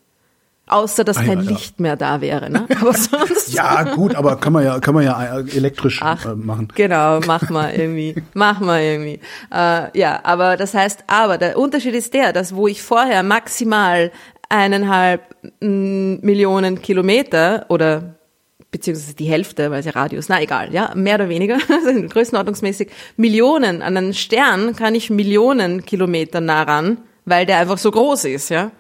Außer, 0.68 1.04
dass 1.04 1.18
Ah, 1.18 1.22
ja, 1.24 1.28
kein 1.30 1.42
ja. 1.46 1.50
Licht 1.50 1.80
mehr 1.80 1.96
da 1.96 2.22
wäre. 2.22 2.52
Ne? 2.52 2.68
Aber 2.80 2.94
sonst. 2.94 3.52
Ja, 3.52 3.96
gut, 3.96 4.14
aber 4.14 4.36
kann 4.36 4.54
man 4.54 4.64
ja, 4.64 4.80
kann 4.80 4.94
man 4.94 5.04
ja 5.04 5.40
äh, 5.40 5.58
elektrisch 5.58 6.00
Ach, 6.04 6.24
äh, 6.28 6.36
machen. 6.36 6.68
Genau, 6.76 7.20
mach 7.26 7.50
mal 7.50 7.74
irgendwie. 7.74 8.16
Mach 8.36 8.60
mal 8.60 8.80
irgendwie. 8.80 9.20
Äh, 9.52 9.98
ja, 10.00 10.20
aber 10.22 10.58
das 10.58 10.76
heißt, 10.76 11.06
aber 11.08 11.40
der 11.40 11.58
Unterschied 11.58 11.96
ist 11.96 12.14
der, 12.14 12.34
dass 12.34 12.54
wo 12.56 12.68
ich 12.68 12.84
vorher 12.84 13.24
maximal 13.24 14.12
eineinhalb 14.50 15.24
Millionen 15.60 16.82
Kilometer 16.84 17.66
oder 17.70 18.19
beziehungsweise 18.72 19.16
die 19.16 19.26
Hälfte, 19.26 19.72
weil 19.72 19.80
es 19.80 19.86
ja 19.86 19.92
Radius, 19.92 20.30
na 20.30 20.42
egal, 20.42 20.74
ja, 20.74 20.94
mehr 20.96 21.16
oder 21.16 21.30
weniger, 21.30 21.58
also 21.86 22.08
größenordnungsmäßig, 22.08 22.90
Millionen, 23.18 23.82
an 23.82 23.98
einen 23.98 24.14
Stern 24.14 24.76
kann 24.76 24.96
ich 24.96 25.10
Millionen 25.10 25.86
Kilometer 25.86 26.42
nah 26.42 26.64
ran, 26.64 26.98
weil 27.26 27.46
der 27.46 27.58
einfach 27.58 27.78
so 27.78 27.92
groß 27.92 28.26
ist, 28.26 28.50
ja. 28.50 28.72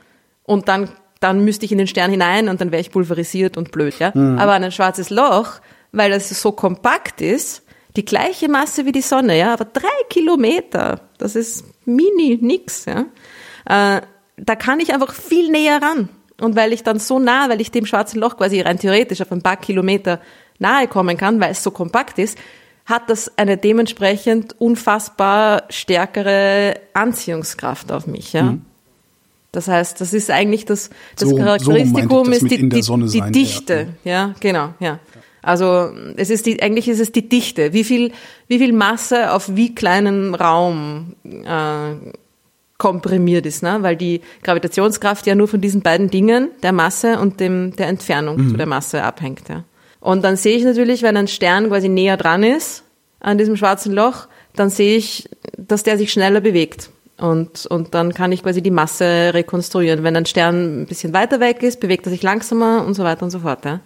Und 0.43 0.67
dann, 0.67 0.89
dann 1.19 1.43
müsste 1.43 1.65
ich 1.65 1.71
in 1.71 1.77
den 1.77 1.87
Stern 1.87 2.11
hinein 2.11 2.49
und 2.49 2.61
dann 2.61 2.71
wäre 2.71 2.81
ich 2.81 2.91
pulverisiert 2.91 3.57
und 3.57 3.71
blöd, 3.71 3.97
ja. 3.99 4.09
Aber 4.13 4.53
an 4.53 4.63
ein 4.63 4.71
schwarzes 4.71 5.09
Loch, 5.09 5.59
weil 5.91 6.11
das 6.11 6.29
so 6.29 6.51
kompakt 6.51 7.21
ist, 7.21 7.63
die 7.95 8.05
gleiche 8.05 8.47
Masse 8.47 8.85
wie 8.85 8.91
die 8.91 9.01
Sonne, 9.01 9.37
ja, 9.37 9.53
aber 9.53 9.65
drei 9.65 9.87
Kilometer, 10.09 11.01
das 11.17 11.35
ist 11.35 11.65
mini, 11.85 12.37
nix, 12.39 12.85
ja. 12.85 13.05
Äh, 13.65 14.01
da 14.37 14.55
kann 14.55 14.79
ich 14.79 14.93
einfach 14.93 15.13
viel 15.13 15.49
näher 15.49 15.81
ran. 15.81 16.09
Und 16.41 16.55
weil 16.55 16.73
ich 16.73 16.83
dann 16.83 16.99
so 16.99 17.19
nah, 17.19 17.49
weil 17.49 17.61
ich 17.61 17.71
dem 17.71 17.85
schwarzen 17.85 18.19
Loch 18.19 18.37
quasi 18.37 18.61
rein 18.61 18.79
theoretisch 18.79 19.21
auf 19.21 19.31
ein 19.31 19.41
paar 19.41 19.57
Kilometer 19.57 20.19
nahe 20.59 20.87
kommen 20.87 21.17
kann, 21.17 21.39
weil 21.39 21.51
es 21.51 21.63
so 21.63 21.71
kompakt 21.71 22.19
ist, 22.19 22.37
hat 22.85 23.09
das 23.09 23.37
eine 23.37 23.55
dementsprechend 23.57 24.59
unfassbar 24.59 25.63
stärkere 25.69 26.75
Anziehungskraft 26.93 27.91
auf 27.91 28.07
mich, 28.07 28.33
ja. 28.33 28.55
Das 29.51 29.67
heißt, 29.67 29.99
das 29.99 30.13
ist 30.13 30.29
eigentlich 30.29 30.65
das, 30.65 30.89
das 31.15 31.29
So- 31.29 31.35
so 31.35 31.43
Charakteristikum 31.43 32.31
ich 32.31 32.39
das 32.39 32.43
ist 32.43 32.51
die, 32.51 32.69
die, 32.69 33.21
die 33.21 33.31
Dichte, 33.31 33.87
ja, 34.03 34.33
genau, 34.39 34.73
ja. 34.79 34.99
Also 35.41 35.91
es 36.17 36.29
ist 36.29 36.45
die, 36.45 36.61
eigentlich 36.61 36.87
ist 36.89 36.99
es 36.99 37.11
die 37.13 37.29
Dichte. 37.29 37.71
Wie 37.73 37.83
viel, 37.85 38.11
wie 38.47 38.59
viel 38.59 38.73
Masse 38.73 39.31
auf 39.31 39.55
wie 39.55 39.73
kleinen 39.73 40.35
Raum 40.35 41.15
äh, 41.23 41.93
komprimiert 42.79 43.45
ist, 43.45 43.61
ne? 43.61 43.77
weil 43.81 43.95
die 43.95 44.21
Gravitationskraft 44.41 45.27
ja 45.27 45.35
nur 45.35 45.47
von 45.47 45.61
diesen 45.61 45.81
beiden 45.81 46.09
Dingen, 46.09 46.49
der 46.63 46.71
Masse 46.71 47.19
und 47.19 47.39
dem, 47.39 47.75
der 47.75 47.87
Entfernung 47.87 48.49
zu 48.49 48.57
der 48.57 48.65
Masse 48.65 49.03
abhängt. 49.03 49.47
Ja. 49.49 49.65
Und 49.99 50.23
dann 50.23 50.37
sehe 50.37 50.57
ich 50.57 50.63
natürlich, 50.63 51.03
wenn 51.03 51.17
ein 51.17 51.27
Stern 51.27 51.67
quasi 51.67 51.89
näher 51.89 52.17
dran 52.17 52.41
ist 52.41 52.83
an 53.19 53.37
diesem 53.37 53.57
schwarzen 53.57 53.93
Loch, 53.93 54.27
dann 54.55 54.69
sehe 54.69 54.97
ich, 54.97 55.29
dass 55.57 55.83
der 55.83 55.97
sich 55.97 56.11
schneller 56.11 56.39
bewegt. 56.41 56.89
Und, 57.17 57.65
und 57.65 57.93
dann 57.93 58.13
kann 58.13 58.31
ich 58.31 58.43
quasi 58.43 58.61
die 58.61 58.71
Masse 58.71 59.33
rekonstruieren. 59.33 60.03
Wenn 60.03 60.15
ein 60.15 60.25
Stern 60.25 60.83
ein 60.83 60.85
bisschen 60.85 61.13
weiter 61.13 61.41
weg 61.41 61.61
ist, 61.63 61.81
bewegt 61.81 62.07
er 62.07 62.11
sich 62.11 62.23
langsamer 62.23 62.85
und 62.85 62.93
so 62.93 63.03
weiter 63.03 63.23
und 63.23 63.31
so 63.31 63.39
fort. 63.39 63.65
Ja. 63.65 63.81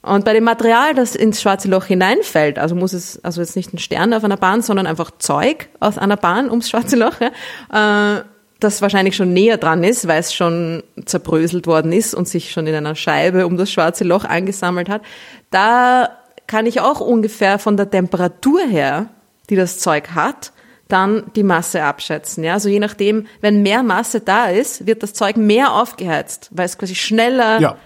Und 0.00 0.24
bei 0.24 0.32
dem 0.32 0.44
Material, 0.44 0.94
das 0.94 1.16
ins 1.16 1.42
schwarze 1.42 1.68
Loch 1.68 1.84
hineinfällt, 1.84 2.58
also 2.58 2.74
muss 2.74 2.92
es, 2.92 3.22
also 3.24 3.40
jetzt 3.40 3.56
nicht 3.56 3.74
ein 3.74 3.78
Stern 3.78 4.14
auf 4.14 4.22
einer 4.22 4.36
Bahn, 4.36 4.62
sondern 4.62 4.86
einfach 4.86 5.10
Zeug 5.18 5.68
aus 5.80 5.98
einer 5.98 6.16
Bahn 6.16 6.48
ums 6.50 6.70
schwarze 6.70 6.96
Loch, 6.96 7.14
ja, 7.20 8.18
äh, 8.18 8.22
das 8.60 8.82
wahrscheinlich 8.82 9.16
schon 9.16 9.32
näher 9.32 9.56
dran 9.56 9.84
ist, 9.84 10.08
weil 10.08 10.20
es 10.20 10.34
schon 10.34 10.82
zerbröselt 11.04 11.66
worden 11.66 11.92
ist 11.92 12.14
und 12.14 12.28
sich 12.28 12.50
schon 12.50 12.66
in 12.66 12.74
einer 12.74 12.96
Scheibe 12.96 13.46
um 13.46 13.56
das 13.56 13.70
schwarze 13.70 14.04
Loch 14.04 14.24
angesammelt 14.24 14.88
hat, 14.88 15.02
da 15.50 16.10
kann 16.46 16.66
ich 16.66 16.80
auch 16.80 17.00
ungefähr 17.00 17.58
von 17.58 17.76
der 17.76 17.90
Temperatur 17.90 18.60
her, 18.62 19.06
die 19.50 19.56
das 19.56 19.78
Zeug 19.78 20.10
hat, 20.14 20.52
dann 20.88 21.24
die 21.36 21.42
Masse 21.42 21.84
abschätzen. 21.84 22.42
Ja? 22.42 22.54
Also 22.54 22.68
je 22.68 22.80
nachdem, 22.80 23.26
wenn 23.40 23.62
mehr 23.62 23.82
Masse 23.82 24.20
da 24.20 24.46
ist, 24.46 24.86
wird 24.86 25.02
das 25.02 25.12
Zeug 25.12 25.36
mehr 25.36 25.72
aufgeheizt, 25.74 26.48
weil 26.52 26.66
es 26.66 26.78
quasi 26.78 26.94
schneller 26.94 27.60
Ja. 27.60 27.76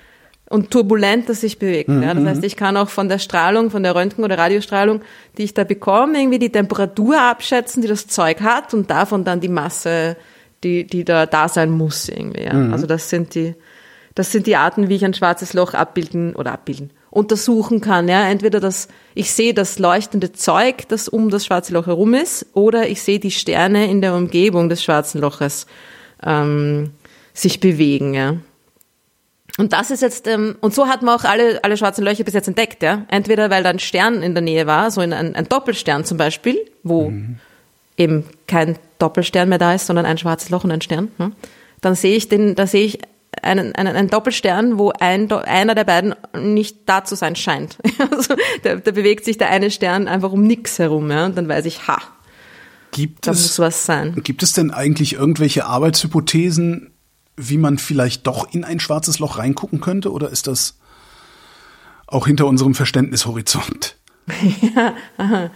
Und 0.52 0.70
turbulenter 0.70 1.34
sich 1.34 1.58
bewegt. 1.58 1.88
Ja? 1.88 2.14
Das 2.14 2.24
heißt, 2.24 2.44
ich 2.44 2.56
kann 2.56 2.76
auch 2.76 2.88
von 2.88 3.08
der 3.08 3.18
Strahlung, 3.18 3.70
von 3.70 3.82
der 3.82 3.94
Röntgen- 3.94 4.24
oder 4.24 4.36
Radiostrahlung, 4.36 5.00
die 5.38 5.44
ich 5.44 5.54
da 5.54 5.64
bekomme, 5.64 6.18
irgendwie 6.20 6.38
die 6.38 6.52
Temperatur 6.52 7.20
abschätzen, 7.20 7.80
die 7.82 7.88
das 7.88 8.06
Zeug 8.06 8.40
hat 8.42 8.74
und 8.74 8.90
davon 8.90 9.24
dann 9.24 9.40
die 9.40 9.48
Masse 9.48 10.16
die, 10.62 10.86
die 10.86 11.04
da, 11.04 11.26
da 11.26 11.48
sein 11.48 11.70
muss 11.70 12.08
irgendwie. 12.08 12.44
Ja. 12.44 12.70
Also 12.70 12.86
das 12.86 13.08
sind 13.08 13.34
die, 13.34 13.54
das 14.14 14.32
sind 14.32 14.46
die 14.46 14.56
Arten, 14.56 14.88
wie 14.88 14.96
ich 14.96 15.04
ein 15.04 15.14
schwarzes 15.14 15.54
Loch 15.54 15.74
abbilden 15.74 16.36
oder 16.36 16.52
abbilden, 16.52 16.90
untersuchen 17.10 17.80
kann. 17.80 18.08
Ja, 18.08 18.28
entweder 18.28 18.60
das, 18.60 18.88
ich 19.14 19.32
sehe 19.32 19.54
das 19.54 19.78
leuchtende 19.78 20.32
Zeug, 20.32 20.88
das 20.88 21.08
um 21.08 21.30
das 21.30 21.46
schwarze 21.46 21.72
Loch 21.72 21.86
herum 21.86 22.14
ist, 22.14 22.46
oder 22.54 22.88
ich 22.88 23.02
sehe 23.02 23.18
die 23.18 23.30
Sterne 23.30 23.90
in 23.90 24.00
der 24.00 24.14
Umgebung 24.14 24.68
des 24.68 24.82
schwarzen 24.82 25.20
Loches 25.20 25.66
ähm, 26.22 26.90
sich 27.32 27.60
bewegen. 27.60 28.14
Ja. 28.14 28.36
Und 29.58 29.72
das 29.72 29.90
ist 29.90 30.00
jetzt, 30.00 30.26
ähm, 30.26 30.56
und 30.60 30.74
so 30.74 30.86
hat 30.88 31.02
man 31.02 31.14
auch 31.18 31.24
alle, 31.24 31.62
alle 31.62 31.76
schwarzen 31.76 32.04
Löcher 32.04 32.24
bis 32.24 32.34
jetzt 32.34 32.48
entdeckt, 32.48 32.82
ja. 32.82 33.04
Entweder 33.08 33.50
weil 33.50 33.62
da 33.62 33.70
ein 33.70 33.78
Stern 33.78 34.22
in 34.22 34.34
der 34.34 34.42
Nähe 34.42 34.66
war, 34.66 34.90
so 34.90 35.00
ein, 35.02 35.12
ein 35.12 35.48
Doppelstern 35.48 36.04
zum 36.04 36.16
Beispiel, 36.18 36.58
wo 36.82 37.10
Mhm. 37.10 37.38
eben 37.98 38.24
kein 38.46 38.78
Doppelstern 38.98 39.48
mehr 39.48 39.58
da 39.58 39.74
ist, 39.74 39.86
sondern 39.86 40.06
ein 40.06 40.16
schwarzes 40.18 40.48
Loch 40.50 40.64
und 40.64 40.70
ein 40.70 40.80
Stern. 40.80 41.10
Hm? 41.18 41.34
Dann 41.82 41.94
sehe 41.94 42.16
ich 42.16 42.28
den, 42.28 42.54
da 42.54 42.66
sehe 42.66 42.84
ich 42.84 42.98
einen, 43.42 43.74
einen, 43.74 43.96
einen 43.96 44.08
Doppelstern, 44.08 44.78
wo 44.78 44.90
ein, 44.98 45.30
einer 45.30 45.74
der 45.74 45.84
beiden 45.84 46.14
nicht 46.38 46.78
da 46.86 47.04
zu 47.04 47.14
sein 47.16 47.34
scheint. 47.36 47.76
also, 48.10 48.34
da, 48.62 48.76
da 48.76 48.90
bewegt 48.92 49.24
sich 49.24 49.36
der 49.38 49.50
eine 49.50 49.70
Stern 49.70 50.06
einfach 50.08 50.32
um 50.32 50.44
nix 50.44 50.78
herum, 50.78 51.10
ja. 51.10 51.26
Und 51.26 51.36
dann 51.36 51.48
weiß 51.48 51.66
ich, 51.66 51.86
ha, 51.88 51.98
Gibt 52.92 53.26
da 53.26 53.32
es, 53.32 53.42
muss 53.42 53.58
was 53.58 53.86
sein. 53.86 54.14
gibt 54.22 54.42
es 54.42 54.52
denn 54.52 54.70
eigentlich 54.70 55.14
irgendwelche 55.14 55.64
Arbeitshypothesen, 55.64 56.91
wie 57.36 57.58
man 57.58 57.78
vielleicht 57.78 58.26
doch 58.26 58.52
in 58.52 58.64
ein 58.64 58.80
schwarzes 58.80 59.18
Loch 59.18 59.38
reingucken 59.38 59.80
könnte? 59.80 60.12
Oder 60.12 60.30
ist 60.30 60.46
das 60.46 60.78
auch 62.06 62.26
hinter 62.26 62.46
unserem 62.46 62.74
Verständnishorizont? 62.74 63.96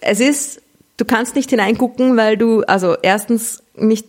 Es 0.00 0.20
ist, 0.20 0.62
du 0.96 1.04
kannst 1.04 1.34
nicht 1.34 1.50
hineingucken, 1.50 2.16
weil 2.16 2.36
du, 2.36 2.62
also 2.62 2.96
erstens 3.02 3.64
nicht, 3.74 4.06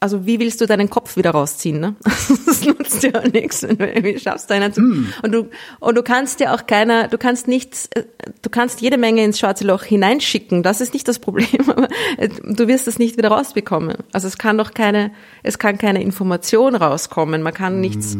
also 0.00 0.26
wie 0.26 0.38
willst 0.38 0.60
du 0.60 0.66
deinen 0.66 0.90
Kopf 0.90 1.16
wieder 1.16 1.30
rausziehen, 1.30 1.80
ne? 1.80 1.94
Das 2.46 2.64
nutzt 2.64 3.02
dir 3.02 3.18
auch 3.18 3.24
nichts, 3.24 3.62
wenn 3.62 3.78
du 3.78 3.86
irgendwie 3.86 4.18
schaffst, 4.18 4.50
da 4.50 4.54
hineinzu. 4.54 4.80
Und 5.22 5.32
du, 5.32 5.48
und 5.80 5.94
du 5.96 6.02
kannst 6.02 6.40
ja 6.40 6.54
auch 6.54 6.66
keiner, 6.66 7.08
du 7.08 7.18
kannst 7.18 7.48
nichts, 7.48 7.88
äh, 7.94 8.04
du 8.42 8.50
kannst 8.50 8.80
jede 8.80 8.98
Menge 8.98 9.24
ins 9.24 9.38
schwarze 9.38 9.64
Loch 9.64 9.82
hineinschicken, 9.82 10.62
das 10.62 10.80
ist 10.80 10.92
nicht 10.92 11.08
das 11.08 11.18
Problem, 11.18 11.48
aber 11.68 11.88
äh, 12.18 12.28
du 12.28 12.68
wirst 12.68 12.86
es 12.86 12.98
nicht 12.98 13.16
wieder 13.16 13.30
rausbekommen. 13.30 13.96
Also 14.12 14.28
es 14.28 14.38
kann 14.38 14.58
doch 14.58 14.74
keine, 14.74 15.10
es 15.42 15.58
kann 15.58 15.78
keine 15.78 16.02
Information 16.02 16.74
rauskommen, 16.74 17.42
man 17.42 17.54
kann 17.54 17.80
nichts, 17.80 18.16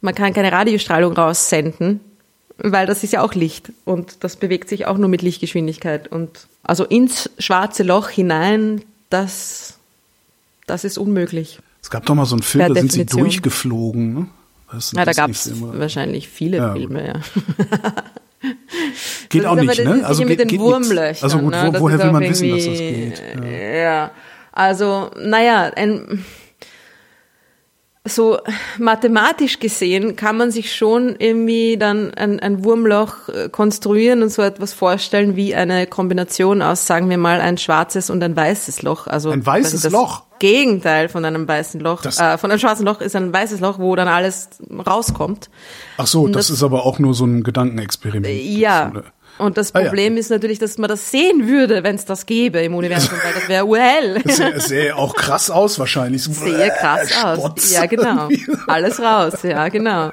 man 0.00 0.14
kann 0.14 0.34
keine 0.34 0.52
Radiostrahlung 0.52 1.14
raussenden, 1.14 2.00
weil 2.58 2.86
das 2.86 3.02
ist 3.02 3.12
ja 3.12 3.22
auch 3.22 3.34
Licht 3.34 3.72
und 3.84 4.22
das 4.22 4.36
bewegt 4.36 4.68
sich 4.68 4.86
auch 4.86 4.98
nur 4.98 5.08
mit 5.08 5.22
Lichtgeschwindigkeit 5.22 6.08
und 6.12 6.46
also 6.62 6.84
ins 6.84 7.30
schwarze 7.38 7.82
Loch 7.82 8.08
hinein, 8.10 8.82
das 9.10 9.73
das 10.66 10.84
ist 10.84 10.98
unmöglich. 10.98 11.58
Es 11.82 11.90
gab 11.90 12.06
doch 12.06 12.14
mal 12.14 12.24
so 12.26 12.34
einen 12.36 12.42
Film, 12.42 12.72
da 12.72 12.80
sind 12.80 12.92
sie 12.92 13.04
durchgeflogen. 13.06 14.14
Ne? 14.14 14.26
Ja, 14.94 15.04
da 15.04 15.12
gab 15.12 15.30
es 15.30 15.50
wahrscheinlich 15.60 16.28
viele 16.28 16.56
Ja, 16.56 16.72
Filme, 16.72 17.06
ja. 17.06 17.14
Geht 19.28 19.46
auch 19.46 19.54
nicht, 19.56 19.84
ne? 19.84 20.04
sicher 20.14 20.26
mit 20.28 20.38
geht- 20.38 20.50
den 20.50 20.60
Wurmlöchern. 20.60 21.22
Also 21.22 21.38
gut, 21.38 21.50
ne? 21.52 21.70
wo, 21.74 21.80
woher 21.80 21.98
will 21.98 22.12
man 22.12 22.22
wissen, 22.22 22.50
dass 22.50 22.64
das 22.64 22.78
geht? 22.78 23.22
Ja. 23.42 23.44
Ja, 23.48 24.10
also, 24.52 25.10
naja, 25.18 25.70
ein, 25.76 26.24
so 28.06 28.38
mathematisch 28.78 29.60
gesehen 29.60 30.14
kann 30.14 30.36
man 30.36 30.50
sich 30.50 30.74
schon 30.76 31.16
irgendwie 31.18 31.78
dann 31.78 32.12
ein, 32.12 32.38
ein 32.38 32.62
Wurmloch 32.62 33.28
äh, 33.30 33.48
konstruieren 33.48 34.22
und 34.22 34.28
so 34.28 34.42
etwas 34.42 34.74
vorstellen 34.74 35.36
wie 35.36 35.54
eine 35.54 35.86
Kombination 35.86 36.60
aus, 36.60 36.86
sagen 36.86 37.08
wir 37.08 37.16
mal, 37.16 37.40
ein 37.40 37.56
schwarzes 37.56 38.10
und 38.10 38.22
ein 38.22 38.36
weißes 38.36 38.82
Loch. 38.82 39.06
Also 39.06 39.30
Ein 39.30 39.44
weißes 39.46 39.90
Loch? 39.90 40.24
Gegenteil 40.38 41.08
von 41.08 41.24
einem 41.24 41.48
weißen 41.48 41.80
Loch. 41.80 42.04
Äh, 42.04 42.36
von 42.36 42.50
einem 42.50 42.58
schwarzen 42.60 42.84
Loch 42.84 43.00
ist 43.00 43.16
ein 43.16 43.32
weißes 43.32 43.60
Loch, 43.60 43.78
wo 43.78 43.96
dann 43.96 44.08
alles 44.08 44.50
rauskommt. 44.86 45.48
Ach 45.96 46.06
so, 46.06 46.26
das, 46.26 46.48
das- 46.48 46.58
ist 46.58 46.62
aber 46.62 46.84
auch 46.84 46.98
nur 46.98 47.14
so 47.14 47.24
ein 47.24 47.42
Gedankenexperiment. 47.42 48.26
Ja. 48.42 48.92
Äh, 49.38 49.42
Und 49.42 49.56
das 49.56 49.74
Ah, 49.74 49.80
ja. 49.80 49.86
Problem 49.88 50.16
ist 50.16 50.30
natürlich, 50.30 50.58
dass 50.58 50.78
man 50.78 50.88
das 50.88 51.10
sehen 51.10 51.46
würde, 51.48 51.82
wenn 51.82 51.96
es 51.96 52.04
das 52.04 52.26
gäbe 52.26 52.60
im 52.60 52.74
Universum, 52.74 53.18
weil 53.22 53.32
das 53.34 53.48
wäre 53.48 53.66
urhell. 53.66 54.20
Das 54.24 54.36
sähe, 54.68 54.96
auch 54.96 55.14
krass 55.14 55.50
aus 55.50 55.78
wahrscheinlich. 55.78 56.22
So, 56.24 56.32
Sehe 56.32 56.72
krass 56.80 57.10
äh, 57.10 57.24
aus. 57.24 57.72
Ja, 57.72 57.86
genau. 57.86 58.28
Alles 58.66 59.00
raus, 59.00 59.34
ja, 59.42 59.68
genau. 59.68 60.12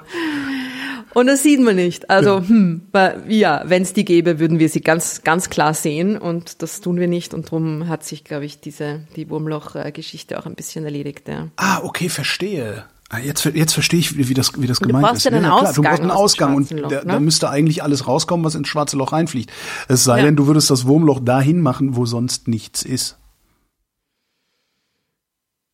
Und 1.13 1.27
das 1.27 1.43
sieht 1.43 1.59
man 1.59 1.75
nicht. 1.75 2.09
Also, 2.09 2.37
hm, 2.37 2.87
weil, 2.93 3.21
ja, 3.27 3.63
wenn 3.65 3.81
es 3.83 3.91
die 3.93 4.05
gäbe, 4.05 4.39
würden 4.39 4.59
wir 4.59 4.69
sie 4.69 4.79
ganz, 4.79 5.23
ganz 5.23 5.49
klar 5.49 5.73
sehen. 5.73 6.17
Und 6.17 6.61
das 6.61 6.79
tun 6.79 6.99
wir 6.99 7.07
nicht. 7.09 7.33
Und 7.33 7.47
darum 7.47 7.89
hat 7.89 8.05
sich, 8.05 8.23
glaube 8.23 8.45
ich, 8.45 8.61
diese, 8.61 9.01
die 9.17 9.29
Wurmloch-Geschichte 9.29 10.39
auch 10.39 10.45
ein 10.45 10.55
bisschen 10.55 10.85
erledigt, 10.85 11.27
ja. 11.27 11.49
Ah, 11.57 11.81
okay, 11.83 12.07
verstehe. 12.07 12.85
Ah, 13.13 13.19
Jetzt, 13.19 13.43
jetzt 13.43 13.73
verstehe 13.73 13.99
ich, 13.99 14.17
wie, 14.17 14.33
das, 14.33 14.53
wie 14.61 14.67
das 14.67 14.79
du 14.79 14.87
gemeint 14.87 15.05
brauchst 15.05 15.17
ist. 15.17 15.23
ja 15.25 15.31
einen 15.31 15.41
klar, 15.45 15.59
du 15.61 15.67
Ausgang 15.67 15.83
brauchst 15.83 16.01
einen 16.01 16.11
Ausgang 16.11 16.55
und 16.55 16.71
Loch, 16.71 16.89
da, 16.89 16.99
ne? 17.03 17.05
da 17.11 17.19
müsste 17.19 17.49
eigentlich 17.49 17.83
alles 17.83 18.07
rauskommen, 18.07 18.45
was 18.45 18.55
ins 18.55 18.69
schwarze 18.69 18.95
Loch 18.95 19.11
reinfliegt. 19.11 19.51
Es 19.89 20.05
sei 20.05 20.19
Ja. 20.19 20.25
denn, 20.25 20.37
du 20.37 20.47
würdest 20.47 20.69
das 20.69 20.85
Wurmloch 20.87 21.19
dahin 21.19 21.59
machen, 21.61 21.97
wo 21.97 22.05
sonst 22.05 22.47
nichts 22.47 22.83
ist. 22.83 23.17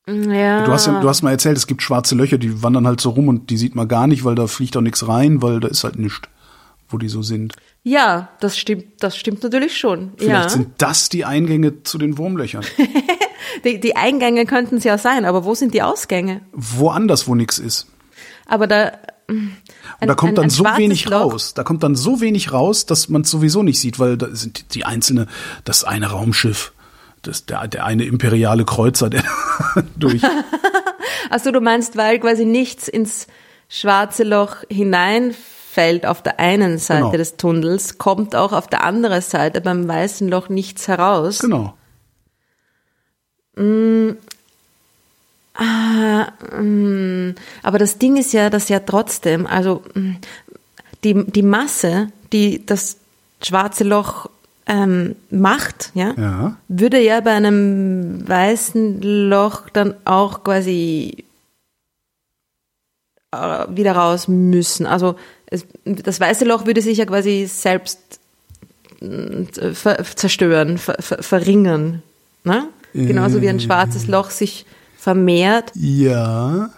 Ja. 0.08 0.63
Du 0.65 0.71
hast, 0.71 0.88
ja, 0.88 1.00
du 1.02 1.10
hast 1.10 1.21
mal 1.21 1.32
erzählt, 1.32 1.58
es 1.58 1.67
gibt 1.67 1.82
schwarze 1.84 2.15
Löcher, 2.15 2.38
die 2.38 2.63
wandern 2.63 2.88
halt 2.88 3.02
so 3.02 3.10
rum 3.10 3.28
und 3.28 3.50
die 3.50 3.58
sieht 3.58 3.76
man 3.76 3.88
gar 3.89 4.08
nicht, 4.08 4.23
weil 4.23 4.36
da 4.36 4.47
fliegt 4.47 4.78
auch 4.78 4.82
nichts 4.82 5.08
rein, 5.08 5.41
weil 5.41 5.60
da 5.60 5.67
ist 5.67 5.84
halt 5.84 6.00
nichts, 6.00 6.21
wo 6.88 6.97
die 6.97 7.10
so 7.10 7.21
sind. 7.21 7.54
ja, 7.84 8.30
das 8.39 8.58
stimmt, 8.58 8.86
das 9.04 9.17
stimmt 9.17 9.43
natürlich 9.43 9.78
schon. 9.78 10.13
Vielleicht 10.17 10.32
ja. 10.43 10.50
sind 10.50 10.69
das 10.78 11.10
die 11.10 11.26
Eingänge 11.26 11.84
zu 11.84 11.97
den 11.97 12.17
Wurmlöchern. 12.17 12.63
Die, 13.63 13.79
die 13.79 13.95
Eingänge 13.95 14.45
könnten 14.45 14.77
es 14.77 14.83
ja 14.83 14.97
sein, 14.97 15.25
aber 15.25 15.45
wo 15.45 15.55
sind 15.55 15.73
die 15.73 15.81
Ausgänge? 15.81 16.41
Woanders, 16.53 17.27
wo 17.27 17.36
nichts 17.36 17.60
ist. 17.60 17.88
Aber 18.45 18.67
da. 18.67 18.91
Und 19.27 20.07
da 20.07 20.15
kommt 20.15 20.38
dann 20.38 20.49
so 20.49 20.63
wenig 20.63 21.12
raus. 21.12 21.53
Da 21.53 21.63
kommt 21.63 21.83
dann 21.83 21.95
so 21.95 22.21
wenig 22.21 22.53
raus, 22.53 22.86
dass 22.86 23.10
man 23.10 23.23
es 23.23 23.29
sowieso 23.29 23.62
nicht 23.62 23.79
sieht, 23.79 23.99
weil 23.99 24.17
da 24.17 24.27
sind 24.33 24.73
die, 24.73 24.86
einzelne, 24.86 25.27
das 25.65 25.83
eine 25.83 26.12
Raumschiff, 26.12 26.71
das, 27.23 27.45
der, 27.45 27.67
der 27.67 27.86
eine 27.86 28.05
imperiale 28.05 28.63
Kreuzer, 28.63 29.10
der 29.10 29.23
durch. 29.97 30.21
Also 31.29 31.51
du 31.51 31.60
meinst, 31.60 31.97
weil 31.97 32.19
quasi 32.19 32.45
nichts 32.45 32.88
ins 32.88 33.27
schwarze 33.67 34.23
Loch 34.23 34.57
hineinfällt 34.69 36.05
auf 36.05 36.21
der 36.21 36.39
einen 36.39 36.77
Seite 36.77 37.01
Genau. 37.01 37.12
des 37.17 37.36
Tunnels, 37.38 37.97
kommt 37.97 38.33
auch 38.36 38.53
auf 38.53 38.67
der 38.67 38.83
anderen 38.83 39.21
Seite 39.21 39.60
beim 39.62 39.88
weißen 39.88 40.29
Loch 40.29 40.47
nichts 40.49 40.88
heraus. 40.88 41.39
Genau. 41.39 41.77
Aber 47.63 47.80
das 47.80 47.98
Ding 47.98 48.17
ist 48.17 48.34
ja, 48.34 48.50
dass 48.50 48.70
ja 48.70 48.80
trotzdem, 48.80 49.48
also 49.48 49.84
mh, 49.93 50.15
die, 51.04 51.24
die 51.26 51.41
Masse, 51.43 52.12
die 52.32 52.65
das 52.65 52.98
schwarze 53.43 53.84
Loch 53.84 54.30
ähm, 54.67 55.15
macht, 55.30 55.91
ja, 55.93 56.13
Ja. 56.17 56.58
würde 56.67 57.00
ja 57.02 57.22
bei 57.22 57.32
einem 57.32 58.28
weißen 58.28 59.02
Loch 59.30 59.70
dann 59.70 59.96
auch 60.06 60.43
quasi 60.43 61.24
äh, 63.32 63.65
wieder 63.70 63.93
raus 63.93 64.28
müssen. 64.28 64.86
Also 64.86 65.15
es, 65.46 65.65
das 65.86 66.20
weiße 66.20 66.46
Loch 66.46 66.65
würde 66.65 66.82
sich 66.82 66.98
ja 66.98 67.06
quasi 67.06 67.48
selbst 67.48 68.20
ver, 69.00 70.04
zerstören, 70.04 70.78
ver, 70.78 70.98
ver, 71.00 71.24
verringern. 71.24 72.02
Ne? 72.43 72.67
Genauso 72.93 73.41
wie 73.41 73.50
ein 73.50 73.60
schwarzes 73.60 74.08
Loch 74.08 74.30
sich 74.32 74.65
vermehrt. 74.97 75.71
Ja. 75.76 76.69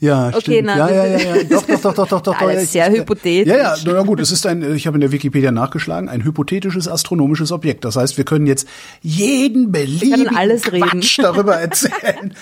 Ja, 0.00 0.28
Okay, 0.28 0.40
stimmt. 0.40 0.66
na, 0.66 0.76
ja, 0.76 0.90
ja, 0.90 1.06
ja, 1.18 1.36
ja. 1.36 1.42
Doch, 1.50 1.66
doch, 1.66 1.80
doch, 1.80 1.94
doch, 1.94 2.08
doch, 2.08 2.20
doch. 2.22 2.40
Alles 2.40 2.72
ja, 2.72 2.84
sehr 2.84 2.92
ich- 2.92 3.00
hypothetisch. 3.00 3.48
Ja, 3.52 3.56
ja, 3.56 3.76
na 3.84 4.02
gut, 4.02 4.20
es 4.20 4.30
ist 4.30 4.46
ein, 4.46 4.76
ich 4.76 4.86
habe 4.86 4.96
in 4.96 5.00
der 5.00 5.10
Wikipedia 5.10 5.50
nachgeschlagen, 5.50 6.08
ein 6.08 6.22
hypothetisches 6.22 6.86
astronomisches 6.86 7.50
Objekt. 7.50 7.84
Das 7.84 7.96
heißt, 7.96 8.16
wir 8.16 8.24
können 8.24 8.46
jetzt 8.46 8.68
jeden 9.02 9.72
beliebigen 9.72 10.36
alles 10.36 10.70
reden. 10.72 10.88
Quatsch 11.00 11.18
darüber 11.22 11.56
erzählen. 11.56 12.32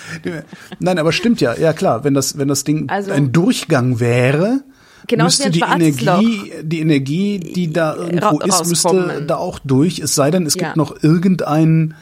Nein, 0.79 0.99
aber 0.99 1.11
stimmt 1.11 1.41
ja. 1.41 1.55
Ja, 1.55 1.73
klar, 1.73 2.03
wenn 2.03 2.13
das, 2.13 2.37
wenn 2.37 2.47
das 2.47 2.63
Ding 2.63 2.89
Also- 2.89 3.11
ein 3.11 3.31
Durchgang 3.31 3.99
wäre, 3.99 4.61
Genau 5.07 5.23
müsste 5.23 5.49
die 5.49 5.61
Energie, 5.61 6.51
die 6.61 6.79
Energie, 6.81 7.39
die 7.39 7.73
da 7.73 7.95
irgendwo 7.95 8.37
Ra- 8.37 8.45
ist, 8.45 8.67
müsste 8.67 9.23
da 9.25 9.37
auch 9.37 9.57
durch. 9.63 9.97
Es 9.99 10.13
sei 10.13 10.29
denn, 10.29 10.45
es 10.45 10.53
Ja. 10.55 10.65
gibt 10.65 10.77
noch 10.77 11.01
irgendein 11.01 11.95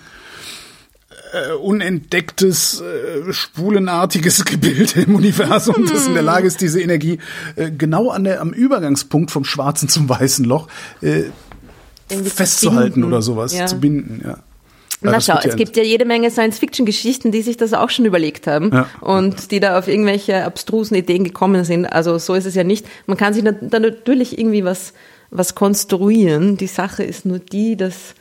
äh, 1.35 1.53
unentdecktes, 1.53 2.81
äh, 2.81 3.33
spulenartiges 3.33 4.45
Gebilde 4.45 5.01
im 5.01 5.15
Universum, 5.15 5.87
das 5.91 6.07
in 6.07 6.13
der 6.13 6.23
Lage 6.23 6.47
ist, 6.47 6.61
diese 6.61 6.81
Energie 6.81 7.19
äh, 7.55 7.71
genau 7.71 8.09
an 8.09 8.23
der, 8.23 8.41
am 8.41 8.51
Übergangspunkt 8.51 9.31
vom 9.31 9.43
schwarzen 9.45 9.89
zum 9.89 10.07
weißen 10.09 10.45
Loch 10.45 10.67
äh, 11.01 11.23
festzuhalten 12.09 13.03
oder 13.03 13.21
sowas, 13.21 13.53
Ja. 13.53 13.65
zu 13.65 13.79
binden, 13.79 14.21
ja. 14.23 14.37
Na 15.01 15.19
schau, 15.21 15.33
ja- 15.33 15.41
es 15.43 15.55
gibt 15.55 15.75
ja 15.77 15.83
jede 15.83 16.05
Menge 16.05 16.31
Science-Fiction-Geschichten, 16.31 17.31
die 17.31 17.41
sich 17.43 17.57
das 17.57 17.73
auch 17.73 17.89
schon 17.89 18.05
überlegt 18.05 18.47
haben 18.47 18.71
Ja. 18.73 18.87
und 19.01 19.51
die 19.51 19.59
da 19.59 19.77
auf 19.77 19.87
irgendwelche 19.87 20.43
abstrusen 20.45 20.95
Ideen 20.95 21.23
gekommen 21.23 21.63
sind. 21.63 21.85
Also 21.85 22.17
so 22.17 22.33
ist 22.33 22.45
es 22.45 22.55
ja 22.55 22.63
nicht. 22.63 22.87
Man 23.05 23.17
kann 23.17 23.33
sich 23.33 23.43
da 23.43 23.51
da 23.51 23.79
natürlich 23.79 24.39
irgendwie 24.39 24.63
was, 24.63 24.93
was 25.31 25.53
konstruieren. 25.53 26.57
Die 26.57 26.67
Sache 26.67 27.03
ist 27.03 27.25
nur 27.25 27.39
die, 27.39 27.75
dass 27.75 28.15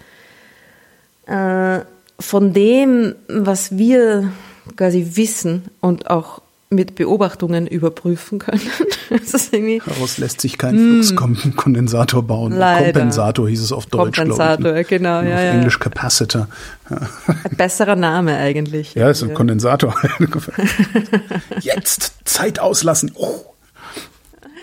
äh, 1.26 1.80
von 2.24 2.52
dem, 2.52 3.14
was 3.28 3.76
wir 3.76 4.32
quasi 4.76 5.10
wissen 5.14 5.64
und 5.80 6.10
auch 6.10 6.40
mit 6.70 6.94
Beobachtungen 6.96 7.66
überprüfen 7.66 8.38
können. 8.38 8.60
Daraus 9.86 10.18
lässt 10.18 10.40
sich 10.40 10.58
kein 10.58 11.02
Fluxkondensator 11.04 12.22
bauen. 12.22 12.52
Hm. 12.52 12.58
Leider. 12.58 12.84
Kompensator 12.92 13.48
hieß 13.48 13.62
es 13.62 13.72
auf 13.72 13.86
Deutsch, 13.86 14.14
glaube 14.14 14.30
ich. 14.30 14.36
Kompensator, 14.38 14.72
ne? 14.72 14.84
genau, 14.84 15.18
Und 15.20 15.28
ja, 15.28 15.34
auf 15.34 15.40
ja. 15.40 15.50
Englisch 15.52 15.78
Capacitor. 15.78 16.48
ein 16.88 17.56
besserer 17.56 17.94
Name 17.94 18.36
eigentlich. 18.36 18.94
Ja, 18.94 19.10
ist 19.10 19.22
ein 19.22 19.34
Kondensator. 19.34 19.94
Jetzt 21.60 22.14
Zeit 22.24 22.58
auslassen. 22.58 23.12
Oh. 23.14 23.44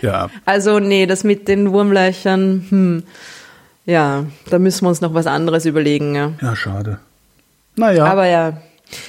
Ja, 0.02 0.30
Also 0.44 0.80
nee, 0.80 1.06
das 1.06 1.22
mit 1.22 1.46
den 1.46 1.70
Wurmlöchern, 1.72 2.66
hm, 2.68 3.02
ja, 3.86 4.26
da 4.50 4.58
müssen 4.58 4.84
wir 4.84 4.88
uns 4.88 5.00
noch 5.00 5.14
was 5.14 5.28
anderes 5.28 5.64
überlegen. 5.64 6.14
Ja. 6.16 6.32
ja, 6.42 6.56
schade. 6.56 6.98
Naja, 7.76 8.04
Aber 8.04 8.26
ja, 8.26 8.58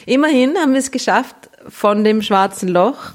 immerhin 0.05 0.55
haben 0.57 0.73
wir 0.73 0.79
es 0.79 0.91
geschafft, 0.91 1.35
von 1.67 2.03
dem 2.03 2.21
schwarzen 2.21 2.69
Loch 2.69 3.11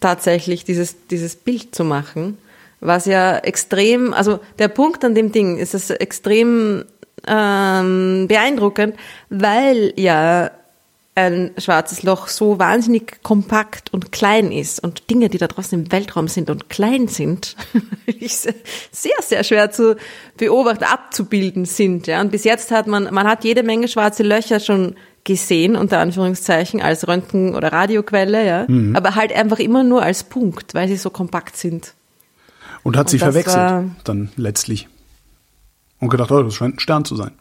tatsächlich 0.00 0.64
dieses, 0.64 0.96
dieses 1.08 1.36
Bild 1.36 1.74
zu 1.74 1.84
machen, 1.84 2.38
was 2.80 3.06
ja 3.06 3.38
extrem, 3.38 4.12
also 4.12 4.40
der 4.58 4.68
Punkt 4.68 5.04
an 5.04 5.14
dem 5.14 5.32
Ding 5.32 5.58
ist 5.58 5.74
es 5.74 5.90
extrem 5.90 6.84
ähm, 7.26 8.26
beeindruckend, 8.28 8.94
weil 9.28 9.92
ja 9.96 10.50
ein 11.18 11.50
schwarzes 11.58 12.02
Loch 12.02 12.28
so 12.28 12.58
wahnsinnig 12.58 13.22
kompakt 13.22 13.92
und 13.92 14.12
klein 14.12 14.52
ist 14.52 14.82
und 14.82 15.10
Dinge, 15.10 15.28
die 15.28 15.38
da 15.38 15.46
draußen 15.46 15.78
im 15.78 15.92
Weltraum 15.92 16.28
sind 16.28 16.50
und 16.50 16.68
klein 16.68 17.08
sind, 17.08 17.56
sehr, 18.20 19.12
sehr 19.20 19.44
schwer 19.44 19.70
zu 19.70 19.96
beobachten, 20.36 20.84
abzubilden 20.84 21.64
sind. 21.64 22.06
Ja. 22.06 22.20
Und 22.20 22.30
bis 22.30 22.44
jetzt 22.44 22.70
hat 22.70 22.86
man, 22.86 23.12
man 23.12 23.26
hat 23.26 23.44
jede 23.44 23.62
Menge 23.62 23.88
schwarze 23.88 24.22
Löcher 24.22 24.60
schon 24.60 24.94
gesehen, 25.24 25.76
unter 25.76 25.98
Anführungszeichen, 25.98 26.80
als 26.80 27.06
Röntgen- 27.06 27.54
oder 27.54 27.72
Radioquelle, 27.72 28.46
ja. 28.46 28.66
Aber 28.94 29.14
halt 29.14 29.32
einfach 29.32 29.58
immer 29.58 29.84
nur 29.84 30.02
als 30.02 30.24
Punkt, 30.24 30.74
weil 30.74 30.88
sie 30.88 30.96
so 30.96 31.10
kompakt 31.10 31.56
sind. 31.56 31.94
und 32.82 32.96
hat 32.96 33.10
sie 33.10 33.16
und 33.16 33.22
das 33.22 33.34
verwechselt 33.34 33.90
dann 34.04 34.30
letztlich. 34.36 34.88
Und 36.00 36.08
gedacht, 36.08 36.30
oh, 36.30 36.42
das 36.42 36.54
scheint 36.54 36.76
ein 36.76 36.80
Stern 36.80 37.04
zu 37.04 37.16
sein. 37.16 37.32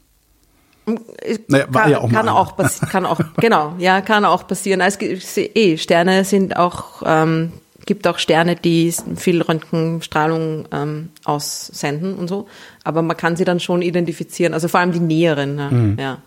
Naja, 1.48 1.66
war 1.70 1.82
kann, 1.84 1.92
ja 1.92 2.00
auch 2.00 2.10
kann 2.10 2.30
auch 2.30 2.56
passieren, 2.56 2.90
kann 2.90 3.06
auch, 3.06 3.20
genau, 3.38 3.76
ja, 3.78 4.00
kann 4.00 4.24
auch 4.24 4.48
passieren. 4.48 4.80
Es 4.80 4.98
gibt 4.98 5.26
eh, 5.36 5.78
Sterne 5.78 6.24
sind 6.24 6.56
auch, 6.56 7.04
ähm, 7.06 7.52
gibt 7.86 8.08
auch 8.08 8.18
Sterne, 8.20 8.56
die 8.56 8.94
viel 9.18 9.42
Röntgenstrahlung 9.42 10.68
ähm, 10.72 11.10
aussenden 11.26 12.16
und 12.16 12.30
so, 12.30 12.48
aber 12.86 13.02
man 13.02 13.18
kann 13.18 13.36
sie 13.36 13.44
dann 13.44 13.60
schon 13.60 13.82
identifizieren, 13.82 14.54
also 14.54 14.70
vor 14.70 14.80
allem 14.80 14.94
die 14.94 15.02
näheren, 15.02 15.58
ja. 15.58 15.70
Mhm. 15.70 15.98
ja. 16.00 16.18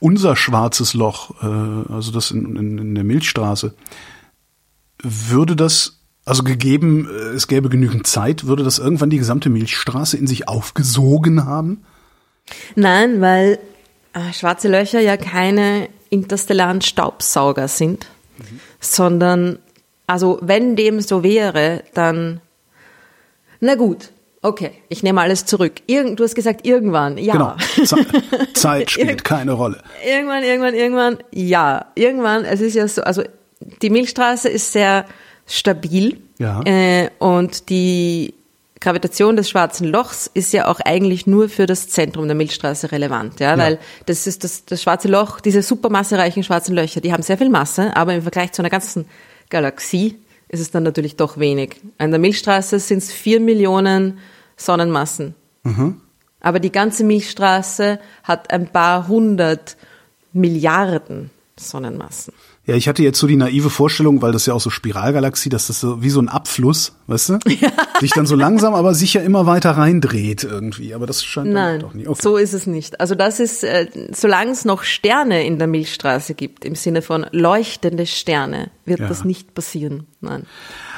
Unser 0.00 0.36
schwarzes 0.36 0.92
Loch, 0.92 1.42
äh, 1.42 1.92
also 1.92 2.12
das 2.12 2.30
in, 2.30 2.56
in, 2.56 2.78
in 2.78 2.94
der 2.94 3.04
Milchstraße, 3.04 3.74
würde 5.02 5.56
das, 5.56 6.00
also 6.26 6.42
gegeben, 6.42 7.08
äh, 7.08 7.34
es 7.34 7.48
gäbe 7.48 7.70
genügend 7.70 8.06
Zeit, 8.06 8.46
würde 8.46 8.64
das 8.64 8.78
irgendwann 8.78 9.08
die 9.08 9.16
gesamte 9.16 9.48
Milchstraße 9.48 10.18
in 10.18 10.26
sich 10.26 10.46
aufgesogen 10.46 11.46
haben? 11.46 11.84
Nein, 12.74 13.22
weil 13.22 13.58
schwarze 14.32 14.68
Löcher 14.68 15.00
ja 15.00 15.16
keine 15.16 15.88
interstellaren 16.10 16.80
Staubsauger 16.80 17.68
sind, 17.68 18.06
sondern, 18.80 19.58
also 20.06 20.38
wenn 20.42 20.76
dem 20.76 21.00
so 21.00 21.22
wäre, 21.22 21.82
dann, 21.94 22.40
na 23.60 23.74
gut, 23.74 24.10
okay, 24.42 24.72
ich 24.88 25.02
nehme 25.02 25.20
alles 25.20 25.46
zurück. 25.46 25.74
Irgend, 25.86 26.20
du 26.20 26.24
hast 26.24 26.34
gesagt, 26.34 26.66
irgendwann, 26.66 27.18
ja. 27.18 27.32
Genau. 27.32 27.56
Ze 27.84 27.96
Zeit 28.54 28.90
spielt 28.90 29.24
keine 29.24 29.52
Rolle. 29.52 29.82
Irgendwann, 30.06 30.42
irgendwann, 30.44 30.74
irgendwann, 30.74 31.18
ja. 31.32 31.86
Irgendwann, 31.94 32.44
es 32.44 32.60
ist 32.60 32.74
ja 32.74 32.86
so, 32.86 33.02
also 33.02 33.22
die 33.82 33.90
Milchstraße 33.90 34.48
ist 34.48 34.72
sehr 34.72 35.06
stabil. 35.46 36.18
Ja. 36.38 36.60
Äh, 36.64 37.10
und 37.18 37.70
die 37.70 38.34
Gravitation 38.84 39.34
des 39.34 39.48
schwarzen 39.48 39.88
Lochs 39.88 40.30
ist 40.32 40.52
ja 40.52 40.68
auch 40.68 40.78
eigentlich 40.78 41.26
nur 41.26 41.48
für 41.48 41.66
das 41.66 41.88
Zentrum 41.88 42.26
der 42.26 42.36
Milchstraße 42.36 42.92
relevant, 42.92 43.40
ja, 43.40 43.56
weil 43.56 43.78
das 44.06 44.26
ist 44.26 44.44
das, 44.44 44.66
das 44.66 44.82
schwarze 44.82 45.08
Loch, 45.08 45.40
diese 45.40 45.62
supermassereichen 45.62 46.44
schwarzen 46.44 46.74
Löcher, 46.74 47.00
die 47.00 47.12
haben 47.12 47.22
sehr 47.22 47.38
viel 47.38 47.48
Masse, 47.48 47.96
aber 47.96 48.14
im 48.14 48.22
Vergleich 48.22 48.52
zu 48.52 48.60
einer 48.62 48.70
ganzen 48.70 49.06
Galaxie 49.48 50.18
ist 50.48 50.60
es 50.60 50.70
dann 50.70 50.82
natürlich 50.82 51.16
doch 51.16 51.38
wenig. 51.38 51.80
An 51.98 52.10
der 52.10 52.20
Milchstraße 52.20 52.78
sind 52.78 52.98
es 52.98 53.10
vier 53.10 53.40
Millionen 53.40 54.18
Sonnenmassen. 54.56 55.34
Aber 56.40 56.60
die 56.60 56.70
ganze 56.70 57.04
Milchstraße 57.04 57.98
hat 58.22 58.50
ein 58.50 58.68
paar 58.68 59.08
hundert 59.08 59.76
Milliarden 60.34 61.30
Sonnenmassen. 61.56 62.34
Ja, 62.66 62.74
ich 62.76 62.88
hatte 62.88 63.02
jetzt 63.02 63.18
so 63.18 63.26
die 63.26 63.36
naive 63.36 63.68
Vorstellung, 63.68 64.22
weil 64.22 64.32
das 64.32 64.46
ja 64.46 64.54
auch 64.54 64.60
so 64.60 64.70
Spiralgalaxie, 64.70 65.50
dass 65.50 65.66
das 65.66 65.80
so 65.80 66.02
wie 66.02 66.08
so 66.08 66.18
ein 66.20 66.30
Abfluss, 66.30 66.92
weißt 67.08 67.28
du? 67.28 67.38
Sich 68.00 68.12
dann 68.12 68.24
so 68.26 68.36
langsam, 68.36 68.72
aber 68.74 68.94
sicher 68.94 69.22
immer 69.22 69.44
weiter 69.44 69.72
reindreht 69.72 70.44
irgendwie. 70.44 70.94
Aber 70.94 71.06
das 71.06 71.22
scheint 71.22 71.50
Nein, 71.50 71.80
doch 71.80 71.92
nicht. 71.92 72.08
Okay. 72.08 72.20
so 72.22 72.38
ist 72.38 72.54
es 72.54 72.66
nicht. 72.66 73.00
Also 73.00 73.14
das 73.14 73.38
ist, 73.38 73.64
äh, 73.64 73.88
solange 74.12 74.52
es 74.52 74.64
noch 74.64 74.82
Sterne 74.82 75.44
in 75.46 75.58
der 75.58 75.68
Milchstraße 75.68 76.32
gibt, 76.32 76.64
im 76.64 76.74
Sinne 76.74 77.02
von 77.02 77.26
leuchtende 77.32 78.06
Sterne, 78.06 78.70
wird 78.86 79.00
Ja. 79.00 79.08
das 79.08 79.24
nicht 79.24 79.52
passieren. 79.54 80.06
Nein. 80.22 80.46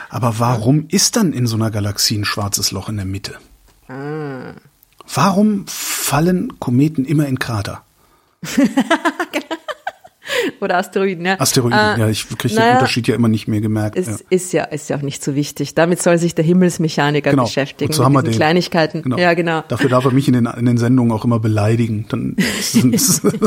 Aber 0.08 0.38
warum 0.38 0.86
ist 0.88 1.16
dann 1.16 1.32
in 1.32 1.48
so 1.48 1.56
einer 1.56 1.72
Galaxie 1.72 2.16
ein 2.16 2.24
schwarzes 2.24 2.70
Loch 2.70 2.88
in 2.88 2.96
der 2.96 3.06
Mitte? 3.06 3.34
Ah. 3.88 4.52
Warum 5.12 5.64
fallen 5.66 6.60
Kometen 6.60 7.04
immer 7.04 7.26
in 7.26 7.40
Krater? 7.40 7.82
Oder 10.60 10.78
Asteroiden, 10.78 11.24
ja. 11.24 11.38
Asteroiden, 11.40 11.78
Äh, 11.78 12.00
ja, 12.00 12.08
ich 12.08 12.28
kriege 12.28 12.48
den 12.54 12.56
naja, 12.56 12.74
Unterschied 12.74 13.08
ja 13.08 13.14
immer 13.14 13.28
nicht 13.28 13.48
mehr 13.48 13.60
gemerkt. 13.60 13.96
Es 13.96 14.06
ja. 14.06 14.16
ist 14.30 14.52
ja, 14.52 14.64
ist 14.64 14.90
ja 14.90 14.96
auch 14.96 15.02
nicht 15.02 15.22
so 15.22 15.34
wichtig. 15.34 15.74
Damit 15.74 16.02
soll 16.02 16.18
sich 16.18 16.34
der 16.34 16.44
Himmelsmechaniker 16.44 17.30
Genau. 17.30 17.44
beschäftigen. 17.44 17.92
Wozu 17.92 18.04
haben 18.04 18.12
wir 18.12 18.22
den? 18.22 18.32
Kleinigkeiten. 18.32 19.02
Genau. 19.02 19.16
Ja, 19.18 19.34
genau. 19.34 19.62
Dafür 19.68 19.90
darf 19.90 20.04
er 20.04 20.12
mich 20.12 20.28
in 20.28 20.34
den, 20.34 20.46
in 20.46 20.66
den 20.66 20.78
Sendungen 20.78 21.12
auch 21.12 21.24
immer 21.24 21.38
beleidigen. 21.40 22.06
Dann 22.08 22.34
ist 22.36 22.74
es 22.76 23.20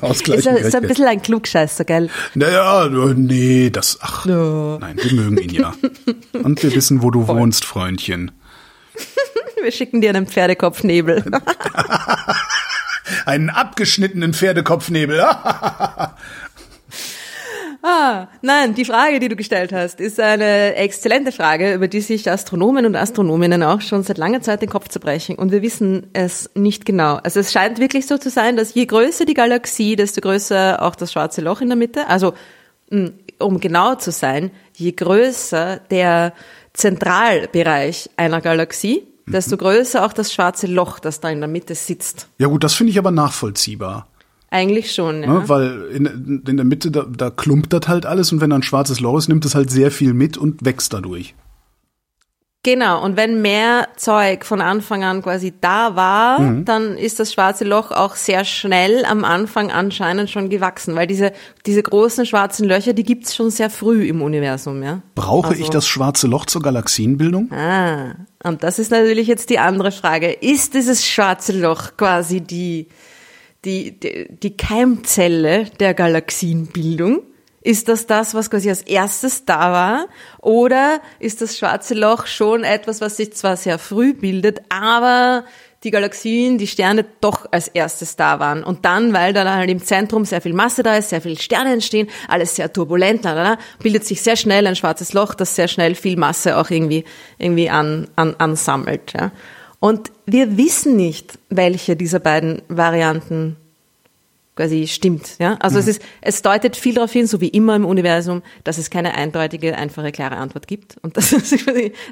das. 0.00 0.20
Ist, 0.20 0.46
er, 0.46 0.58
ist 0.58 0.74
er 0.74 0.82
ein 0.82 0.88
bisschen 0.88 1.06
ein 1.06 1.22
Klugscheißer, 1.22 1.84
gell? 1.84 2.10
Naja, 2.34 2.88
nee, 3.16 3.70
das, 3.70 3.98
ach, 4.02 4.26
nein, 4.26 4.98
wir 5.02 5.12
mögen 5.14 5.38
ihn 5.38 5.50
ja. 5.54 5.72
Und 6.42 6.62
wir 6.62 6.74
wissen, 6.74 7.02
wo 7.02 7.10
du 7.10 7.28
wohnst, 7.28 7.64
Freundchen. 7.64 8.30
Wir 9.62 9.72
schicken 9.72 10.00
dir 10.00 10.10
einen 10.10 10.26
Pferdekopfnebel. 10.26 11.24
Einen 13.28 13.50
abgeschnittenen 13.50 14.32
Pferdekopfnebel. 14.32 15.22
Ah, 17.80 18.26
nein, 18.42 18.74
die 18.74 18.84
Frage, 18.84 19.20
die 19.20 19.28
du 19.28 19.36
gestellt 19.36 19.72
hast, 19.72 20.00
ist 20.00 20.18
eine 20.18 20.74
exzellente 20.74 21.30
Frage, 21.30 21.74
über 21.74 21.86
die 21.86 22.00
sich 22.00 22.28
Astronomen 22.28 22.84
und 22.86 22.96
Astronominnen 22.96 23.62
auch 23.62 23.80
schon 23.82 24.02
seit 24.02 24.18
langer 24.18 24.40
Zeit 24.40 24.62
den 24.62 24.68
Kopf 24.68 24.88
zerbrechen. 24.88 25.36
Und 25.36 25.52
wir 25.52 25.62
wissen 25.62 26.08
es 26.12 26.50
nicht 26.54 26.84
genau. 26.84 27.20
Also 27.22 27.38
es 27.38 27.52
scheint 27.52 27.78
wirklich 27.78 28.08
so 28.08 28.18
zu 28.18 28.30
sein, 28.30 28.56
dass 28.56 28.74
je 28.74 28.84
größer 28.84 29.26
die 29.26 29.34
Galaxie, 29.34 29.94
desto 29.94 30.20
größer 30.20 30.82
auch 30.82 30.96
das 30.96 31.12
schwarze 31.12 31.40
Loch 31.40 31.60
in 31.60 31.68
der 31.68 31.76
Mitte. 31.76 32.08
Also, 32.08 32.34
mh, 32.90 33.12
um 33.38 33.60
genau 33.60 33.94
zu 33.94 34.10
sein, 34.10 34.50
je 34.74 34.90
größer 34.90 35.80
der 35.90 36.32
Zentralbereich 36.72 38.10
einer 38.16 38.40
Galaxie, 38.40 39.06
desto 39.32 39.56
größer 39.56 40.04
auch 40.04 40.12
das 40.12 40.32
schwarze 40.32 40.66
Loch, 40.66 40.98
das 40.98 41.20
da 41.20 41.30
in 41.30 41.40
der 41.40 41.48
Mitte 41.48 41.74
sitzt. 41.74 42.28
Ja 42.38 42.48
gut, 42.48 42.64
das 42.64 42.74
finde 42.74 42.90
ich 42.90 42.98
aber 42.98 43.10
nachvollziehbar. 43.10 44.06
Eigentlich 44.50 44.92
schon, 44.92 45.22
ja. 45.22 45.32
Ne? 45.32 45.48
Weil 45.48 45.82
in, 45.92 46.42
in 46.46 46.56
der 46.56 46.64
Mitte, 46.64 46.90
da, 46.90 47.04
da 47.04 47.30
klumpt 47.30 47.72
das 47.72 47.86
halt 47.86 48.06
alles 48.06 48.32
und 48.32 48.40
wenn 48.40 48.50
da 48.50 48.56
ein 48.56 48.62
schwarzes 48.62 49.00
Loch 49.00 49.18
ist, 49.18 49.28
nimmt 49.28 49.44
es 49.44 49.54
halt 49.54 49.70
sehr 49.70 49.90
viel 49.90 50.14
mit 50.14 50.38
und 50.38 50.64
wächst 50.64 50.92
dadurch. 50.92 51.34
Genau, 52.70 53.02
und 53.02 53.16
wenn 53.16 53.40
mehr 53.40 53.88
Zeug 53.96 54.44
von 54.44 54.60
Anfang 54.60 55.02
an 55.02 55.22
quasi 55.22 55.54
da 55.58 55.96
war, 55.96 56.38
Mhm. 56.38 56.66
dann 56.66 56.98
ist 56.98 57.18
das 57.18 57.32
schwarze 57.32 57.64
Loch 57.64 57.92
auch 57.92 58.14
sehr 58.14 58.44
schnell 58.44 59.06
am 59.06 59.24
Anfang 59.24 59.70
anscheinend 59.70 60.28
schon 60.28 60.50
gewachsen, 60.50 60.94
weil 60.94 61.06
diese, 61.06 61.32
diese 61.64 61.82
großen 61.82 62.26
schwarzen 62.26 62.68
Löcher, 62.68 62.92
die 62.92 63.04
gibt's 63.04 63.34
schon 63.34 63.48
sehr 63.50 63.70
früh 63.70 64.06
im 64.06 64.20
Universum, 64.20 64.82
ja. 64.82 65.00
Brauche 65.14 65.48
Also- 65.48 65.62
ich 65.62 65.70
das 65.70 65.88
schwarze 65.88 66.26
Loch 66.26 66.44
zur 66.44 66.60
Galaxienbildung? 66.60 67.50
Ah, 67.52 68.16
und 68.44 68.62
das 68.62 68.78
ist 68.78 68.90
natürlich 68.90 69.28
jetzt 69.28 69.48
die 69.48 69.58
andere 69.58 69.90
Frage. 69.90 70.30
Ist 70.30 70.74
dieses 70.74 71.06
schwarze 71.06 71.58
Loch 71.58 71.96
quasi 71.96 72.42
die, 72.42 72.88
die, 73.64 73.98
die, 73.98 74.26
die 74.30 74.56
Keimzelle 74.58 75.64
der 75.80 75.94
Galaxienbildung? 75.94 77.22
Ist 77.60 77.88
das 77.88 78.06
das, 78.06 78.34
was 78.34 78.50
quasi 78.50 78.68
als 78.68 78.82
erstes 78.82 79.44
da 79.44 79.72
war? 79.72 80.06
Oder 80.40 81.00
ist 81.18 81.42
das 81.42 81.58
schwarze 81.58 81.94
Loch 81.94 82.26
schon 82.26 82.64
etwas, 82.64 83.00
was 83.00 83.16
sich 83.16 83.32
zwar 83.32 83.56
sehr 83.56 83.78
früh 83.78 84.14
bildet, 84.14 84.62
aber 84.68 85.44
die 85.84 85.90
Galaxien, 85.90 86.58
die 86.58 86.66
Sterne 86.66 87.04
doch 87.20 87.46
als 87.50 87.68
erstes 87.68 88.16
da 88.16 88.40
waren. 88.40 88.64
Und 88.64 88.84
dann, 88.84 89.12
weil 89.12 89.32
da 89.32 89.54
halt 89.54 89.70
im 89.70 89.82
Zentrum 89.82 90.24
sehr 90.24 90.40
viel 90.40 90.52
Masse 90.52 90.82
da 90.82 90.96
ist, 90.96 91.10
sehr 91.10 91.20
viele 91.20 91.38
Sterne 91.38 91.72
entstehen, 91.72 92.08
alles 92.26 92.56
sehr 92.56 92.72
turbulent, 92.72 93.26
bildet 93.80 94.04
sich 94.04 94.22
sehr 94.22 94.36
schnell 94.36 94.66
ein 94.66 94.76
schwarzes 94.76 95.12
Loch, 95.12 95.34
das 95.34 95.54
sehr 95.54 95.68
schnell 95.68 95.94
viel 95.94 96.16
Masse 96.16 96.56
auch 96.56 96.70
irgendwie, 96.70 97.04
irgendwie 97.38 97.70
an, 97.70 98.08
an, 98.16 98.34
ansammelt. 98.38 99.12
Ja. 99.16 99.30
Und 99.80 100.10
wir 100.26 100.56
wissen 100.56 100.96
nicht, 100.96 101.38
welche 101.48 101.94
dieser 101.94 102.18
beiden 102.18 102.62
Varianten 102.68 103.56
quasi 104.58 104.88
stimmt. 104.88 105.38
Ja? 105.38 105.56
Also 105.60 105.78
es 105.78 105.86
ist, 105.86 106.02
es 106.20 106.42
deutet 106.42 106.76
viel 106.76 106.94
darauf 106.94 107.12
hin, 107.12 107.28
so 107.28 107.40
wie 107.40 107.48
immer 107.48 107.76
im 107.76 107.84
Universum, 107.86 108.42
dass 108.64 108.76
es 108.76 108.90
keine 108.90 109.14
eindeutige, 109.14 109.76
einfache, 109.76 110.10
klare 110.10 110.36
Antwort 110.36 110.66
gibt. 110.66 110.96
Und 111.02 111.16
das 111.16 111.32
ist 111.32 111.64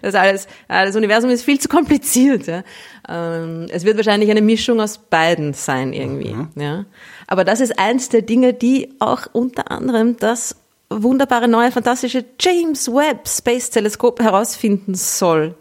das 0.02 0.14
alles, 0.14 0.46
das 0.68 0.94
Universum 0.94 1.28
ist 1.30 1.42
viel 1.42 1.58
zu 1.58 1.68
kompliziert. 1.68 2.46
Ja? 2.46 2.62
Ähm, 3.08 3.66
es 3.70 3.84
wird 3.84 3.96
wahrscheinlich 3.96 4.30
eine 4.30 4.42
Mischung 4.42 4.80
aus 4.80 4.98
beiden 4.98 5.54
sein 5.54 5.92
irgendwie. 5.92 6.36
Ja? 6.54 6.84
Aber 7.26 7.44
das 7.44 7.60
ist 7.60 7.78
eins 7.80 8.10
der 8.10 8.22
Dinge, 8.22 8.54
die 8.54 8.94
auch 9.00 9.26
unter 9.32 9.72
anderem 9.72 10.16
das 10.16 10.54
wunderbare 10.88 11.48
neue 11.48 11.72
fantastische 11.72 12.24
James 12.38 12.86
Webb 12.86 13.26
Space 13.26 13.70
Teleskop 13.70 14.20
herausfinden 14.20 14.94
soll 14.94 15.56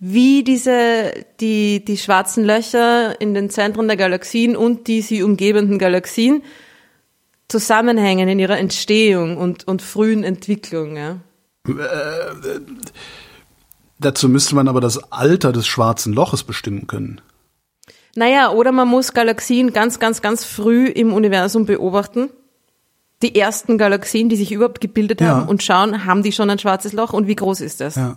wie 0.00 0.42
diese, 0.42 1.12
die, 1.40 1.84
die 1.84 1.98
schwarzen 1.98 2.42
Löcher 2.44 3.20
in 3.20 3.34
den 3.34 3.50
Zentren 3.50 3.86
der 3.86 3.98
Galaxien 3.98 4.56
und 4.56 4.88
die 4.88 5.02
sie 5.02 5.22
umgebenden 5.22 5.78
Galaxien 5.78 6.42
zusammenhängen 7.48 8.28
in 8.28 8.38
ihrer 8.38 8.58
Entstehung 8.58 9.36
und, 9.36 9.68
und 9.68 9.82
frühen 9.82 10.24
Entwicklung. 10.24 10.96
Ja. 10.96 11.16
Dazu 13.98 14.28
müsste 14.30 14.54
man 14.54 14.68
aber 14.68 14.80
das 14.80 15.12
Alter 15.12 15.52
des 15.52 15.66
schwarzen 15.66 16.14
Loches 16.14 16.44
bestimmen 16.44 16.86
können. 16.86 17.20
Naja, 18.16 18.50
oder 18.50 18.72
man 18.72 18.88
muss 18.88 19.12
Galaxien 19.12 19.72
ganz, 19.72 19.98
ganz, 19.98 20.22
ganz 20.22 20.44
früh 20.44 20.86
im 20.86 21.12
Universum 21.12 21.66
beobachten. 21.66 22.30
Die 23.22 23.38
ersten 23.38 23.76
Galaxien, 23.76 24.30
die 24.30 24.36
sich 24.36 24.50
überhaupt 24.50 24.80
gebildet 24.80 25.20
Ja. 25.20 25.28
haben 25.36 25.48
und 25.48 25.62
schauen, 25.62 26.06
haben 26.06 26.22
die 26.22 26.32
schon 26.32 26.48
ein 26.48 26.58
schwarzes 26.58 26.94
Loch 26.94 27.12
und 27.12 27.26
wie 27.26 27.36
groß 27.36 27.60
ist 27.60 27.82
das? 27.82 27.96
Ja. 27.96 28.16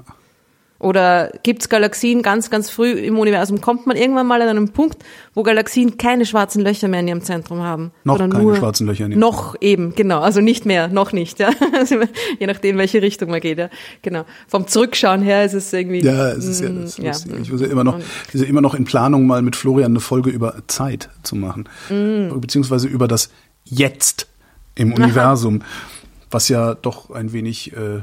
Oder 0.84 1.32
gibt's 1.43 1.69
Galaxien 1.69 2.22
ganz, 2.22 2.50
ganz 2.50 2.69
früh 2.69 2.91
im 2.91 3.17
Universum? 3.17 3.62
Kommt 3.62 3.88
man 3.88 3.96
irgendwann 3.96 4.28
mal 4.28 4.41
an 4.41 4.50
einen 4.50 4.69
Punkt, 4.69 4.98
wo 5.34 5.41
Galaxien 5.41 5.96
keine 5.96 6.26
schwarzen 6.26 6.62
Löcher 6.62 6.89
mehr 6.89 7.00
in 7.00 7.08
ihrem 7.08 7.22
Zentrum 7.22 7.62
haben? 7.62 7.91
Noch 8.04 8.15
Oder 8.15 8.28
keine 8.28 8.54
schwarzen 8.58 8.88
Löcher 8.88 9.06
in 9.06 9.12
ihrem 9.12 9.19
Noch 9.22 9.56
eben, 9.62 9.96
genau. 9.96 10.19
Also 10.19 10.41
nicht 10.41 10.65
mehr, 10.65 10.89
noch 10.89 11.13
nicht. 11.13 11.39
Ja. 11.39 11.52
Also 11.74 11.96
je 12.39 12.48
nachdem, 12.48 12.78
welche 12.78 13.02
Richtung 13.02 13.30
man 13.30 13.39
geht. 13.39 13.58
Ja. 13.58 13.69
Genau. 14.02 14.26
Vom 14.48 14.67
Zurückschauen 14.67 15.22
her 15.22 15.43
ist 15.46 15.54
es 15.54 15.72
irgendwie. 15.74 16.02
Ja, 16.02 16.32
es 16.32 16.46
ist 16.46 16.62
ja, 16.62 16.69
mm, 16.69 16.82
das 16.82 17.00
ist 17.00 17.06
lustig. 17.06 17.34
Ich 17.41 17.52
muss 17.52 17.62
ja 17.62 17.67
immer 17.67 17.84
noch, 17.84 18.00
ist 18.00 18.41
ja 18.41 18.46
immer 18.46 18.62
noch 18.62 18.76
in 18.76 18.84
Planung, 18.84 19.26
mal 19.26 19.41
mit 19.41 19.56
Florian 19.56 19.93
eine 19.93 20.00
Folge 20.02 20.30
über 20.30 20.56
Zeit 20.67 21.10
zu 21.24 21.36
machen. 21.36 21.67
Mm. 21.89 22.39
Beziehungsweise 22.39 22.88
über 22.88 23.08
das 23.08 23.30
Jetzt 23.63 24.28
im 24.76 24.93
Universum, 24.93 25.62
was 26.32 26.50
ja 26.50 26.76
doch 26.76 27.10
ein 27.10 27.32
wenig 27.34 27.74
äh, 27.74 28.02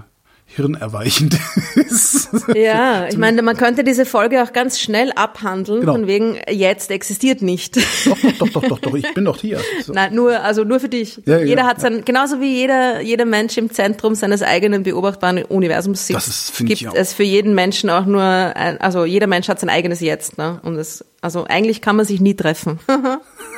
hirnerweichend 0.54 1.38
ist. 1.74 2.28
Ja, 2.54 3.06
ich 3.10 3.16
meine, 3.16 3.42
man 3.42 3.56
könnte 3.56 3.84
diese 3.84 4.04
Folge 4.04 4.42
auch 4.42 4.52
ganz 4.52 4.80
schnell 4.80 5.12
abhandeln, 5.14 5.80
Genau. 5.80 5.92
von 5.92 6.06
wegen, 6.06 6.38
jetzt 6.50 6.90
existiert 6.90 7.40
nicht. 7.42 7.76
doch, 7.76 8.16
doch, 8.38 8.48
doch, 8.50 8.62
doch, 8.68 8.78
doch, 8.80 8.94
ich 8.94 9.14
bin 9.14 9.24
doch 9.24 9.38
hier. 9.40 9.60
So. 9.84 9.92
Nein, 9.92 10.14
nur, 10.14 10.40
also 10.42 10.64
nur 10.64 10.80
für 10.80 10.88
dich. 10.88 11.20
Ja, 11.26 11.38
ja, 11.38 11.44
jeder 11.44 11.62
ja. 11.62 11.68
hat 11.68 11.80
sein, 11.80 12.04
genauso 12.04 12.40
wie 12.40 12.54
jeder, 12.54 13.00
jeder 13.00 13.24
Mensch 13.24 13.56
im 13.58 13.70
Zentrum 13.70 14.14
seines 14.14 14.42
eigenen 14.42 14.82
beobachtbaren 14.82 15.44
Universums 15.44 16.06
sitzt, 16.06 16.16
Das 16.16 16.28
ist- 16.28 16.50
finde 16.50 16.72
ich 16.72 16.80
gibt 16.80 16.92
auch. 16.92 16.96
es 16.96 17.12
für 17.12 17.22
jeden 17.22 17.54
Menschen 17.54 17.88
auch 17.90 18.06
nur, 18.06 18.22
ein, 18.22 18.80
also 18.80 19.04
jeder 19.04 19.26
Mensch 19.26 19.48
hat 19.48 19.60
sein 19.60 19.70
eigenes 19.70 20.00
Jetzt, 20.00 20.36
ne? 20.38 20.60
Und 20.62 20.76
es, 20.76 21.04
also 21.20 21.44
eigentlich 21.48 21.80
kann 21.80 21.96
man 21.96 22.04
sich 22.06 22.20
nie 22.20 22.34
treffen. 22.34 22.78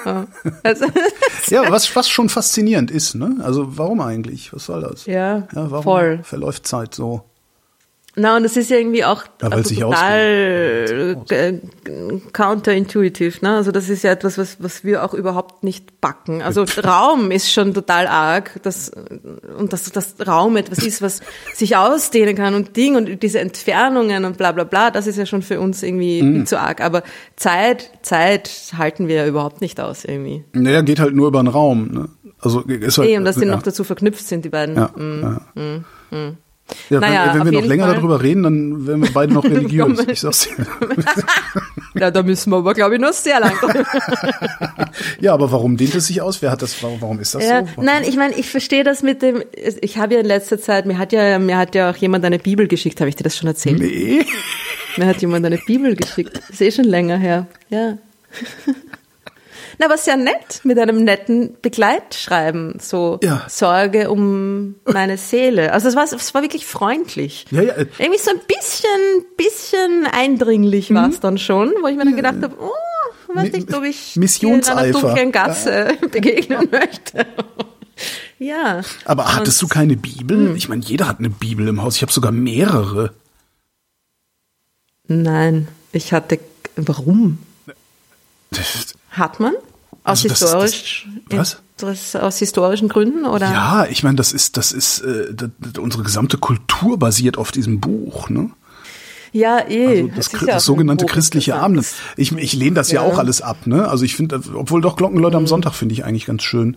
Ja. 0.04 0.26
also, 0.62 0.86
Ja, 1.48 1.70
was, 1.70 1.94
was 1.94 2.08
schon 2.08 2.28
faszinierend 2.28 2.90
ist, 2.90 3.14
ne? 3.14 3.36
Also 3.42 3.76
warum 3.78 4.00
eigentlich? 4.00 4.52
Was 4.52 4.66
soll 4.66 4.80
das? 4.80 5.06
Ja, 5.06 5.48
ja 5.54 5.70
warum 5.70 5.82
voll. 5.82 6.20
verläuft 6.22 6.66
Zeit 6.66 6.94
so? 6.94 7.22
Na, 8.14 8.36
und 8.36 8.42
das 8.42 8.56
ist 8.58 8.68
ja 8.70 8.76
irgendwie 8.76 9.04
auch 9.04 9.24
sich 9.62 9.78
total 9.80 11.20
äh, 11.30 11.54
counterintuitive, 12.32 13.38
ne? 13.42 13.56
Also 13.56 13.72
das 13.72 13.88
ist 13.88 14.02
ja 14.04 14.12
etwas, 14.12 14.36
was, 14.38 14.56
was 14.60 14.84
wir 14.84 15.04
auch 15.04 15.14
überhaupt 15.14 15.64
nicht 15.64 16.00
backen. 16.00 16.42
Also 16.42 16.64
Raum 16.84 17.30
ist 17.30 17.50
schon 17.52 17.72
total 17.74 18.06
arg, 18.06 18.60
das, 18.62 18.90
und 19.58 19.72
dass 19.72 19.90
das 19.90 20.14
Raum 20.26 20.56
etwas 20.56 20.80
ist, 20.84 21.00
was 21.02 21.20
sich 21.54 21.76
ausdehnen 21.76 22.36
kann 22.36 22.54
und 22.54 22.76
Ding 22.76 22.96
und 22.96 23.22
diese 23.22 23.40
Entfernungen 23.40 24.24
und 24.24 24.36
bla 24.38 24.52
bla 24.52 24.64
bla, 24.64 24.90
das 24.90 25.06
ist 25.06 25.16
ja 25.16 25.26
schon 25.26 25.42
für 25.42 25.60
uns 25.60 25.82
irgendwie 25.82 26.22
Mhm. 26.22 26.46
zu 26.46 26.58
arg. 26.60 26.80
Aber 26.80 27.02
Zeit, 27.36 27.90
Zeit 28.02 28.50
halten 28.76 29.08
wir 29.08 29.16
ja 29.16 29.26
überhaupt 29.26 29.60
nicht 29.60 29.80
aus 29.80 30.04
irgendwie. 30.04 30.44
Naja, 30.52 30.82
geht 30.82 31.00
halt 31.00 31.14
nur 31.14 31.28
über 31.28 31.42
den 31.42 31.48
Raum, 31.48 31.88
ne? 31.90 32.08
Also 32.40 32.60
ist 32.62 32.98
halt, 32.98 33.08
Eh, 33.08 33.16
und 33.16 33.24
dass 33.24 33.36
die 33.36 33.46
ja, 33.46 33.52
noch 33.54 33.62
dazu 33.62 33.84
verknüpft 33.84 34.26
sind, 34.26 34.44
die 34.44 34.48
beiden. 34.48 34.76
Ja, 34.76 34.90
Mm. 34.96 35.22
ja. 36.12 36.32
Ja, 36.90 37.00
Naja, 37.00 37.30
wenn, 37.34 37.40
wenn 37.46 37.52
wir 37.52 37.60
noch 37.60 37.66
länger 37.68 37.86
Fall. 37.86 37.94
darüber 37.96 38.22
reden, 38.22 38.42
dann 38.42 38.86
werden 38.86 39.02
wir 39.02 39.10
beide 39.12 39.32
noch 39.32 39.44
religiös. 39.56 39.98
Ich 40.08 40.20
sag's 40.20 40.48
dir. 40.48 40.66
Ja, 41.94 42.10
da 42.10 42.22
müssen 42.22 42.50
wir 42.50 42.56
aber, 42.56 42.72
glaube 42.72 42.94
ich, 42.94 43.00
noch 43.02 43.12
sehr 43.12 43.38
lang 43.38 43.52
Ja, 45.20 45.34
aber 45.34 45.52
warum 45.52 45.76
dehnt 45.76 45.94
es 45.94 46.06
sich 46.06 46.22
aus? 46.22 46.40
Wer 46.40 46.50
hat 46.50 46.62
das? 46.62 46.82
Warum, 46.82 47.02
warum 47.02 47.20
ist 47.20 47.34
das 47.34 47.44
Ja, 47.44 47.66
so? 47.66 47.82
nein, 47.82 48.02
ich 48.08 48.16
meine, 48.16 48.34
ich 48.34 48.48
verstehe 48.48 48.82
das 48.82 49.02
mit 49.02 49.20
dem. 49.20 49.42
Ich 49.82 49.98
habe 49.98 50.14
ja 50.14 50.20
in 50.20 50.26
letzter 50.26 50.58
Zeit, 50.58 50.86
mir 50.86 50.96
hat 50.96 51.12
ja, 51.12 51.38
mir 51.38 51.58
hat 51.58 51.74
ja 51.74 51.90
auch 51.90 51.96
jemand 51.96 52.24
eine 52.24 52.38
Bibel 52.38 52.66
geschickt. 52.66 52.98
Habe 53.00 53.10
ich 53.10 53.16
dir 53.16 53.24
das 53.24 53.36
schon 53.36 53.46
erzählt? 53.46 53.78
Nee. 53.78 54.24
Mir 54.96 55.06
hat 55.06 55.20
jemand 55.20 55.44
eine 55.44 55.58
Bibel 55.58 55.94
geschickt. 55.94 56.40
Ist 56.48 56.62
eh 56.62 56.70
schon 56.72 56.86
länger 56.86 57.18
her. 57.18 57.46
Ja. 57.68 57.98
Na, 59.78 59.88
was 59.88 60.06
ja 60.06 60.16
nett 60.16 60.60
mit 60.64 60.78
einem 60.78 61.04
netten 61.04 61.56
Begleitschreiben. 61.62 62.78
So 62.80 63.18
Ja. 63.22 63.44
Sorge 63.48 64.10
um 64.10 64.76
meine 64.84 65.16
Seele. 65.16 65.72
Also 65.72 65.88
es 65.88 65.96
war, 65.96 66.04
es 66.04 66.34
war 66.34 66.42
wirklich 66.42 66.66
freundlich. 66.66 67.46
Ja, 67.50 67.62
ja, 67.62 67.72
äh, 67.74 67.86
Irgendwie 67.98 68.20
so 68.20 68.30
ein 68.30 68.40
bisschen, 68.46 69.24
bisschen 69.36 70.06
eindringlich 70.06 70.92
war 70.94 71.08
es 71.08 71.20
dann 71.20 71.38
schon, 71.38 71.72
wo 71.82 71.88
ich 71.88 71.96
mir 71.96 72.04
dann 72.04 72.16
gedacht 72.16 72.42
habe, 72.42 72.54
oh, 72.60 73.34
weiß 73.34 73.52
nicht, 73.52 73.74
ob 73.74 73.84
ich 73.84 74.16
in 74.42 74.62
einer 74.64 74.92
dunklen 74.92 75.32
Gasse 75.32 75.96
begegnen 76.10 76.68
möchte. 76.70 77.26
ja. 78.38 78.82
Aber 79.04 79.34
hattest 79.34 79.60
du 79.62 79.68
keine 79.68 79.96
Bibel? 79.96 80.54
Ich 80.56 80.68
meine, 80.68 80.82
jeder 80.84 81.08
hat 81.08 81.18
eine 81.18 81.30
Bibel 81.30 81.66
im 81.68 81.82
Haus. 81.82 81.96
Ich 81.96 82.02
habe 82.02 82.12
sogar 82.12 82.32
mehrere. 82.32 83.12
Nein, 85.08 85.68
ich 85.92 86.12
hatte. 86.12 86.38
Warum? 86.76 87.38
Hat 89.12 89.40
man? 89.40 89.54
Aus 90.04 90.24
Also 90.24 90.28
das 90.28 90.42
ist- 90.42 90.48
historisch. 90.48 91.08
das- 91.28 91.62
das- 91.76 92.16
aus 92.16 92.38
historischen 92.38 92.88
Gründen 92.88 93.24
oder? 93.24 93.50
Ja, 93.50 93.86
ich 93.88 94.02
meine, 94.02 94.16
das 94.16 94.32
ist, 94.32 94.56
das 94.56 94.72
ist, 94.72 95.00
äh, 95.00 95.32
das, 95.32 95.50
das, 95.58 95.78
unsere 95.82 96.02
gesamte 96.02 96.38
Kultur 96.38 96.98
basiert 96.98 97.38
auf 97.38 97.52
diesem 97.52 97.80
Buch, 97.80 98.28
ne? 98.28 98.50
Ja, 99.32 99.66
eh. 99.68 100.02
Also 100.02 100.10
das, 100.14 100.28
das 100.28 100.48
auch 100.48 100.60
sogenannte 100.60 101.06
christliche 101.06 101.54
Abend. 101.56 101.78
hochinteressantes- 101.78 101.94
Ich, 102.16 102.32
ich 102.36 102.52
lehne 102.52 102.74
das 102.74 102.90
ja. 102.92 103.02
Ja. 103.02 103.08
auch 103.08 103.18
alles 103.18 103.40
ab, 103.40 103.66
ne? 103.66 103.88
Also 103.88 104.04
ich 104.04 104.14
finde, 104.14 104.40
obwohl 104.54 104.80
doch 104.82 104.96
Glockenleute 104.96 105.36
Mhm. 105.36 105.44
am 105.44 105.46
Sonntag 105.46 105.72
finde 105.74 105.94
ich 105.94 106.04
eigentlich 106.04 106.26
ganz 106.26 106.42
schön. 106.42 106.76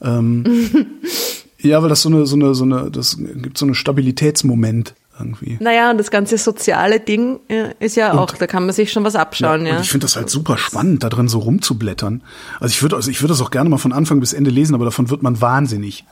Ähm, 0.00 0.44
ja, 1.58 1.82
weil 1.82 1.88
das 1.88 2.02
so 2.02 2.08
eine, 2.08 2.26
so 2.26 2.36
eine, 2.36 2.54
so 2.54 2.64
eine, 2.64 2.90
das 2.90 3.16
gibt 3.18 3.58
so 3.58 3.64
einen 3.64 3.74
Stabilitätsmoment 3.74 4.94
irgendwie. 5.18 5.56
Naja, 5.60 5.90
und 5.90 5.98
das 5.98 6.10
ganze 6.10 6.38
soziale 6.38 7.00
Ding 7.00 7.40
ist 7.80 7.96
ja 7.96 8.12
auch, 8.14 8.32
da 8.32 8.46
kann 8.46 8.64
man 8.64 8.74
sich 8.74 8.92
schon 8.92 9.04
was 9.04 9.16
abschauen, 9.16 9.66
ja. 9.66 9.76
Und 9.76 9.82
ich 9.82 9.90
finde 9.90 10.04
das 10.04 10.16
halt 10.16 10.30
super 10.30 10.58
spannend, 10.58 11.02
da 11.02 11.08
drin 11.08 11.28
so 11.28 11.38
rumzublättern. 11.38 12.22
Also 12.60 12.72
ich 12.72 12.82
würde, 12.82 12.96
also 12.96 13.10
ich 13.10 13.20
würde 13.20 13.32
das 13.32 13.40
auch 13.40 13.50
gerne 13.50 13.70
mal 13.70 13.78
von 13.78 13.92
Anfang 13.92 14.20
bis 14.20 14.32
Ende 14.32 14.50
lesen, 14.50 14.74
aber 14.74 14.84
davon 14.84 15.10
wird 15.10 15.22
man 15.22 15.40
wahnsinnig. 15.40 16.04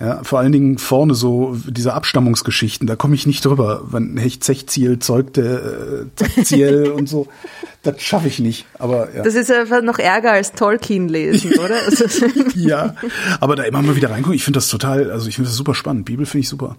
Ja, 0.00 0.24
vor 0.24 0.38
allen 0.38 0.50
Dingen 0.50 0.78
vorne 0.78 1.14
so 1.14 1.54
diese 1.66 1.92
Abstammungsgeschichten, 1.92 2.86
da 2.86 2.96
komme 2.96 3.14
ich 3.14 3.26
nicht 3.26 3.44
drüber. 3.44 3.82
Wenn 3.90 4.16
Hecht 4.16 4.42
Zechziel 4.42 4.98
zeugte 4.98 6.08
äh, 6.10 6.16
Zechziel 6.16 6.90
und 6.96 7.06
so, 7.06 7.28
das 7.82 8.00
schaffe 8.00 8.26
ich 8.26 8.38
nicht. 8.38 8.64
Aber 8.78 9.14
ja. 9.14 9.22
Das 9.22 9.34
ist 9.34 9.52
einfach 9.52 9.82
noch 9.82 9.98
ärger 9.98 10.32
als 10.32 10.52
Tolkien 10.52 11.10
lesen, 11.10 11.52
oder? 11.58 11.76
Also, 11.84 12.06
ja, 12.54 12.94
aber 13.40 13.56
da 13.56 13.64
immer 13.64 13.82
mal 13.82 13.94
wieder 13.94 14.10
reingucken, 14.10 14.36
ich 14.36 14.44
finde 14.44 14.56
das 14.56 14.68
total, 14.68 15.10
also 15.10 15.28
ich 15.28 15.34
finde 15.34 15.50
das 15.50 15.56
super 15.56 15.74
spannend. 15.74 16.06
Bibel 16.06 16.24
finde 16.24 16.44
ich 16.44 16.48
super. 16.48 16.76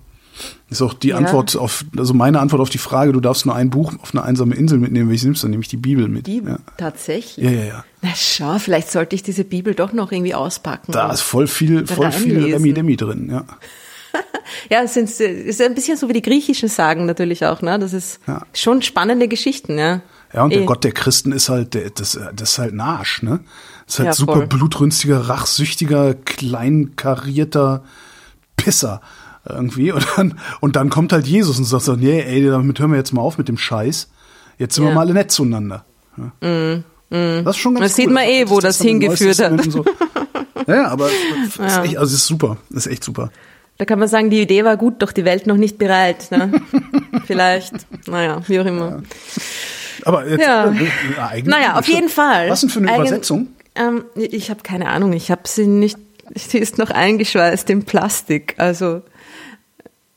Ist 0.72 0.82
auch 0.82 0.94
die 0.94 1.10
Ja. 1.10 1.18
Antwort 1.18 1.56
auf, 1.58 1.86
also 1.98 2.14
meine 2.14 2.40
Antwort 2.40 2.62
auf 2.62 2.70
die 2.70 2.78
Frage, 2.80 3.12
du 3.12 3.20
darfst 3.20 3.46
nur 3.46 3.54
ein 3.54 3.70
Buch 3.70 3.94
auf 4.02 4.16
eine 4.16 4.24
einsame 4.24 4.56
Insel 4.56 4.78
mitnehmen, 4.80 5.10
welches 5.10 5.26
nimmst 5.26 5.44
du, 5.44 5.46
dann 5.48 5.52
nehme 5.52 5.62
ich 5.64 5.68
die 5.70 5.76
Bibel 5.78 6.08
mit. 6.08 6.24
Bibel, 6.24 6.54
Ja. 6.54 6.60
tatsächlich. 6.78 7.46
ja, 7.46 7.52
ja, 7.52 7.64
ja. 7.66 7.84
Na 8.02 8.10
schau, 8.16 8.58
vielleicht 8.58 8.90
sollte 8.90 9.14
ich 9.16 9.22
diese 9.22 9.44
Bibel 9.44 9.76
doch 9.76 9.92
noch 9.94 10.12
irgendwie 10.14 10.34
auspacken. 10.34 10.94
Da 10.94 11.12
ist 11.12 11.22
voll 11.22 11.48
viel, 11.48 11.86
voll 11.86 12.10
viel 12.14 12.34
Reinlesen. 12.36 12.54
Remi 12.54 12.74
Demi 12.74 12.95
drin, 12.98 13.30
ja. 13.30 13.43
Ja, 14.70 14.82
es 14.84 14.93
sind, 14.93 15.10
es 15.10 15.20
ist 15.20 15.62
ein 15.62 15.76
bisschen 15.76 15.98
so 15.98 16.10
wie 16.10 16.14
die 16.14 16.22
griechischen 16.22 16.68
Sagen 16.70 17.06
natürlich 17.06 17.45
auch, 17.45 17.62
ne? 17.62 17.78
Das 17.80 17.93
ist 17.93 18.20
Ja. 18.28 18.41
schon 18.54 18.82
spannende 18.82 19.28
Geschichten, 19.28 19.78
ja. 19.78 20.02
Ja, 20.34 20.43
und 20.45 20.52
der 20.54 20.62
Eh. 20.62 20.66
Gott 20.66 20.84
der 20.86 20.93
Christen 20.93 21.32
ist 21.34 21.50
halt, 21.50 21.74
der, 21.74 21.89
das, 21.89 22.18
das 22.36 22.52
ist 22.52 22.58
halt 22.60 22.74
ein 22.74 22.80
Arsch, 22.80 23.22
ne? 23.24 23.41
Das 23.86 23.95
ist 23.95 24.00
halt 24.00 24.08
Ja, 24.08 24.14
super 24.14 24.34
voll. 24.36 24.48
blutrünstiger, 24.48 25.28
rachsüchtiger, 25.30 26.14
kleinkarierter 26.14 27.84
Pisser 28.58 29.02
irgendwie. 29.48 29.92
Und 29.94 30.06
dann, 30.18 30.39
und 30.60 30.76
dann 30.76 30.89
kommt 30.89 31.14
halt 31.14 31.26
Jesus 31.28 31.58
und 31.58 31.66
sagt 31.66 31.84
so, 31.84 31.96
nee, 31.96 32.20
ey, 32.22 32.46
damit 32.46 32.80
hören 32.80 32.92
wir 32.92 32.98
jetzt 32.98 33.14
mal 33.14 33.22
auf 33.22 33.38
mit 33.38 33.48
dem 33.48 33.58
Scheiß. 33.58 34.10
Jetzt 34.58 34.76
sind 34.76 34.84
wir 34.84 34.89
Ja. 34.89 34.96
mal 34.96 35.02
alle 35.02 35.14
nett 35.14 35.32
zueinander. 35.32 35.84
Ja. 36.42 36.78
Das 37.44 37.56
ist 37.56 37.62
schon 37.62 37.74
ganz 37.76 37.86
Das 37.88 37.96
sieht 37.96 38.08
cool. 38.08 38.14
man 38.14 38.24
eh, 38.24 38.50
wo 38.50 38.60
das 38.60 38.80
Neues 38.80 38.89
hingeführt 38.89 39.39
hat. 39.39 39.64
So. 39.72 39.86
Ja, 40.68 40.89
aber 40.89 41.08
es 41.48 41.56
ist 41.58 41.60
echt, 41.84 41.98
also 41.98 42.14
es 42.14 42.22
ist 42.22 42.28
super. 42.28 42.58
Das 42.70 42.86
ist 42.86 42.92
echt 42.92 43.04
super. 43.04 43.32
Da 43.80 43.86
kann 43.86 43.98
man 43.98 44.08
sagen, 44.08 44.30
die 44.30 44.42
Idee 44.42 44.64
war 44.64 44.78
gut, 44.78 45.02
doch 45.02 45.12
die 45.12 45.26
Welt 45.26 45.48
noch 45.48 45.58
nicht 45.58 45.80
bereit. 45.80 46.30
Ne? 46.30 46.52
Vielleicht, 47.26 47.74
naja, 48.08 48.39
wie 48.48 48.60
auch 48.60 48.66
immer. 48.66 49.02
Aber 50.06 50.28
jetzt, 50.30 50.42
Ja. 50.42 50.66
äh, 50.72 51.20
eigentlich- 51.20 51.46
Naja, 51.46 51.80
auf 51.80 51.88
jeden 51.88 52.10
Fall. 52.10 52.50
Was 52.50 52.62
denn 52.62 52.70
für 52.70 52.80
eine 52.80 52.89
Eigen- 52.92 53.02
Übersetzung? 53.02 53.48
Ähm, 53.74 54.04
ich 54.16 54.52
habe 54.52 54.62
keine 54.62 54.89
Ahnung, 54.89 55.14
ich 55.14 55.32
habe 55.32 55.42
sie 55.46 55.66
nicht, 55.66 55.98
sie 56.36 56.60
ist 56.60 56.78
noch 56.78 56.92
eingeschweißt 56.92 57.68
in 57.72 57.84
Plastik, 57.84 58.54
also 58.58 59.02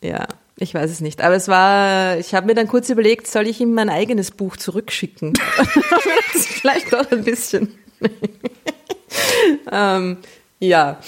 ja. 0.05 0.27
Ich 0.57 0.73
weiß 0.73 0.91
es 0.91 1.01
nicht. 1.01 1.21
Aber 1.21 1.35
es 1.35 1.49
war, 1.49 2.17
ich 2.19 2.35
habe 2.35 2.47
mir 2.47 2.55
dann 2.55 2.69
kurz 2.69 2.89
überlegt, 2.89 3.27
soll 3.27 3.49
ich 3.49 3.61
ihm 3.61 3.75
mein 3.75 3.89
eigenes 3.89 4.31
Buch 4.31 4.57
zurückschicken? 4.57 5.33
vielleicht 6.33 6.93
doch 6.93 7.11
ein 7.11 7.25
bisschen. 7.25 7.75
ähm, 9.73 10.19
ja. 10.61 11.01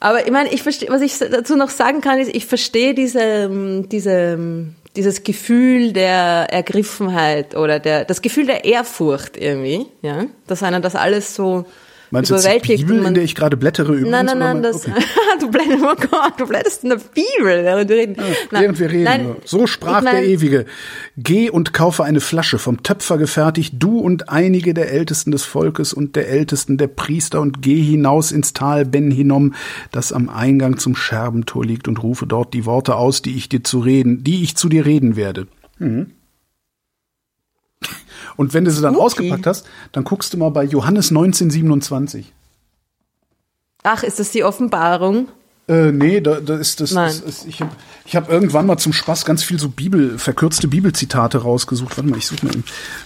Aber 0.00 0.24
ich 0.24 0.32
meine, 0.32 0.52
ich 0.52 0.62
verstehe, 0.62 0.88
was 0.88 1.02
ich 1.02 1.18
dazu 1.18 1.54
noch 1.54 1.68
sagen 1.68 2.00
kann, 2.00 2.18
ist, 2.18 2.34
ich 2.34 2.46
verstehe 2.46 2.94
diese, 2.94 3.84
diese, 3.86 4.38
dieses 4.96 5.22
Gefühl 5.22 5.92
der 5.92 6.48
Ergriffenheit 6.50 7.54
oder 7.54 7.78
der, 7.78 8.06
das 8.06 8.22
Gefühl 8.22 8.46
der 8.46 8.64
Ehrfurcht 8.64 9.36
irgendwie, 9.36 9.86
ja, 10.00 10.24
dass 10.46 10.62
einer 10.62 10.80
das 10.80 10.96
alles 10.96 11.34
so 11.34 11.66
Meinst 12.12 12.30
du 12.30 12.34
jetzt 12.34 12.68
die 12.68 12.76
Bibel, 12.76 13.06
in 13.06 13.14
der 13.14 13.24
ich 13.24 13.34
gerade 13.34 13.56
blättere 13.56 13.92
übrigens? 13.94 14.10
Nein, 14.10 14.26
nein, 14.26 14.38
nein, 14.38 14.62
das, 14.62 14.86
okay. 14.86 15.02
du, 15.40 15.50
blätterst, 15.50 15.82
oh 15.82 15.94
Gott, 16.10 16.34
du 16.36 16.46
blätterst 16.46 16.82
in 16.84 16.90
der 16.90 16.96
Bibel, 16.98 17.64
während 17.64 17.88
wir 17.88 17.96
reden. 17.96 18.16
Ja, 18.18 18.60
während 18.60 18.78
wir 18.78 18.90
reden. 18.90 19.04
Nein, 19.04 19.36
so 19.46 19.66
sprach 19.66 20.00
ich 20.00 20.04
mein, 20.04 20.16
der 20.16 20.26
Ewige. 20.26 20.66
Geh 21.16 21.48
und 21.48 21.72
kaufe 21.72 22.04
eine 22.04 22.20
Flasche, 22.20 22.58
vom 22.58 22.82
Töpfer 22.82 23.16
gefertigt, 23.16 23.76
du 23.78 23.98
und 23.98 24.28
einige 24.28 24.74
der 24.74 24.92
Ältesten 24.92 25.30
des 25.30 25.44
Volkes 25.44 25.94
und 25.94 26.14
der 26.14 26.28
Ältesten 26.28 26.76
der 26.76 26.88
Priester 26.88 27.40
und 27.40 27.62
geh 27.62 27.80
hinaus 27.80 28.30
ins 28.30 28.52
Tal 28.52 28.84
Ben 28.84 29.10
Hinnom, 29.10 29.54
das 29.90 30.12
am 30.12 30.28
Eingang 30.28 30.76
zum 30.76 30.94
Scherbentor 30.94 31.64
liegt 31.64 31.88
und 31.88 32.02
rufe 32.02 32.26
dort 32.26 32.52
die 32.52 32.66
Worte 32.66 32.96
aus, 32.96 33.22
die 33.22 33.34
ich 33.38 33.48
dir 33.48 33.64
zu 33.64 33.80
reden, 33.80 34.22
die 34.22 34.42
ich 34.42 34.54
zu 34.54 34.68
dir 34.68 34.84
reden 34.84 35.16
werde. 35.16 35.46
Mhm. 35.78 36.10
Und 38.36 38.54
wenn 38.54 38.64
du 38.64 38.70
sie 38.70 38.82
dann 38.82 38.94
okay. 38.94 39.04
ausgepackt 39.04 39.46
hast, 39.46 39.66
dann 39.92 40.04
guckst 40.04 40.32
du 40.32 40.38
mal 40.38 40.50
bei 40.50 40.64
Johannes 40.64 41.10
1927. 41.10 42.32
Ach, 43.82 44.02
ist 44.02 44.20
das 44.20 44.30
die 44.30 44.44
Offenbarung? 44.44 45.28
Äh, 45.68 45.92
nee, 45.92 46.20
da, 46.20 46.40
da 46.40 46.56
ist 46.56 46.80
das. 46.80 46.90
Nein. 46.92 47.06
das 47.06 47.20
ist, 47.20 47.46
ich 47.46 47.60
habe 47.60 47.70
ich 48.04 48.16
hab 48.16 48.28
irgendwann 48.28 48.66
mal 48.66 48.78
zum 48.78 48.92
Spaß 48.92 49.24
ganz 49.24 49.44
viel 49.44 49.60
so 49.60 49.68
Bibel, 49.68 50.18
verkürzte 50.18 50.66
Bibelzitate 50.66 51.38
rausgesucht. 51.38 51.96
Warte 51.96 52.10
mal, 52.10 52.18
ich 52.18 52.26
suche 52.26 52.46
mal. 52.46 52.54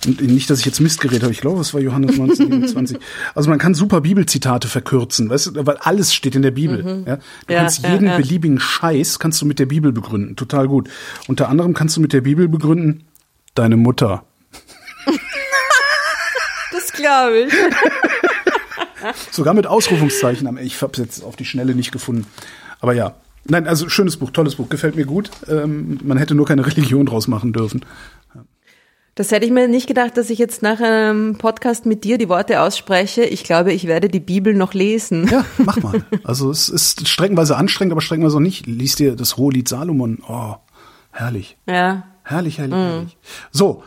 Und 0.06 0.22
nicht, 0.22 0.48
dass 0.48 0.60
ich 0.60 0.64
jetzt 0.64 0.80
Mistgerät 0.80 1.22
habe. 1.22 1.32
Ich 1.32 1.42
glaube, 1.42 1.60
es 1.60 1.74
war 1.74 1.82
Johannes 1.82 2.12
1927. 2.12 2.98
also 3.34 3.50
man 3.50 3.58
kann 3.58 3.74
super 3.74 4.00
Bibelzitate 4.00 4.68
verkürzen, 4.68 5.28
weißt 5.28 5.48
du, 5.48 5.66
weil 5.66 5.76
alles 5.76 6.14
steht 6.14 6.34
in 6.34 6.40
der 6.40 6.50
Bibel. 6.50 6.82
Mhm. 6.82 7.06
Ja? 7.06 7.18
Du 7.46 7.52
ja, 7.52 7.60
kannst 7.60 7.86
jeden 7.86 8.06
ja, 8.06 8.16
beliebigen 8.16 8.58
Scheiß 8.58 9.18
kannst 9.18 9.40
du 9.42 9.46
mit 9.46 9.58
der 9.58 9.66
Bibel 9.66 9.92
begründen. 9.92 10.34
Total 10.34 10.66
gut. 10.66 10.88
Unter 11.28 11.50
anderem 11.50 11.74
kannst 11.74 11.98
du 11.98 12.00
mit 12.00 12.14
der 12.14 12.22
Bibel 12.22 12.48
begründen, 12.48 13.04
deine 13.54 13.76
Mutter 13.76 14.24
ich. 17.34 17.52
Sogar 19.30 19.54
mit 19.54 19.66
Ausrufungszeichen 19.66 20.46
am 20.46 20.58
Ich 20.58 20.80
habe 20.82 20.92
es 20.92 20.98
jetzt 20.98 21.24
auf 21.24 21.36
die 21.36 21.44
Schnelle 21.44 21.74
nicht 21.74 21.92
gefunden. 21.92 22.26
Aber 22.80 22.94
ja. 22.94 23.14
Nein, 23.48 23.68
also 23.68 23.88
schönes 23.88 24.16
Buch, 24.16 24.32
tolles 24.32 24.56
Buch, 24.56 24.68
gefällt 24.68 24.96
mir 24.96 25.06
gut. 25.06 25.30
Ähm, 25.48 26.00
man 26.02 26.18
hätte 26.18 26.34
nur 26.34 26.46
keine 26.46 26.66
Religion 26.66 27.06
draus 27.06 27.28
machen 27.28 27.52
dürfen. 27.52 27.84
Das 29.14 29.30
hätte 29.30 29.46
ich 29.46 29.52
mir 29.52 29.66
nicht 29.66 29.86
gedacht, 29.86 30.18
dass 30.18 30.28
ich 30.28 30.38
jetzt 30.38 30.62
nach 30.62 30.78
einem 30.78 31.38
Podcast 31.38 31.86
mit 31.86 32.04
dir 32.04 32.18
die 32.18 32.28
Worte 32.28 32.60
ausspreche. 32.60 33.22
Ich 33.24 33.44
glaube, 33.44 33.72
ich 33.72 33.86
werde 33.86 34.08
die 34.08 34.20
Bibel 34.20 34.52
noch 34.52 34.74
lesen. 34.74 35.26
Ja, 35.28 35.46
mach 35.56 35.80
mal. 35.82 36.04
Also 36.22 36.50
es 36.50 36.68
ist 36.68 37.08
streckenweise 37.08 37.56
anstrengend, 37.56 37.92
aber 37.92 38.02
streckenweise 38.02 38.36
auch 38.36 38.40
nicht. 38.40 38.66
Lies 38.66 38.96
dir 38.96 39.16
das 39.16 39.38
Hohelied 39.38 39.68
Salomon. 39.68 40.18
Oh, 40.28 40.56
herrlich. 41.12 41.56
Ja. 41.66 42.08
Herrlich, 42.24 42.58
herrlich, 42.58 42.74
mhm. 42.74 42.80
herrlich. 42.80 43.16
So, 43.52 43.84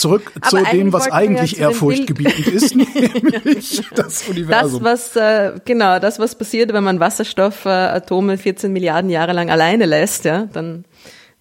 zurück 0.00 0.32
Aber 0.40 0.48
zu 0.48 0.64
dem, 0.70 0.92
was 0.92 1.10
eigentlich 1.10 1.52
ja 1.52 1.68
ehrfurchtgebietend 1.68 2.46
ist, 2.48 2.74
nämlich 2.74 3.82
das 3.94 4.22
Universum. 4.28 4.82
Das, 4.82 5.14
was, 5.14 5.16
äh, 5.16 5.52
genau, 5.64 5.98
das, 5.98 6.18
was 6.18 6.34
passiert, 6.34 6.72
wenn 6.72 6.84
man 6.84 7.00
Wasserstoffatome 7.00 8.38
14 8.38 8.72
Milliarden 8.72 9.10
Jahre 9.10 9.32
lang 9.32 9.50
alleine 9.50 9.86
lässt, 9.86 10.24
ja, 10.24 10.48
dann 10.52 10.84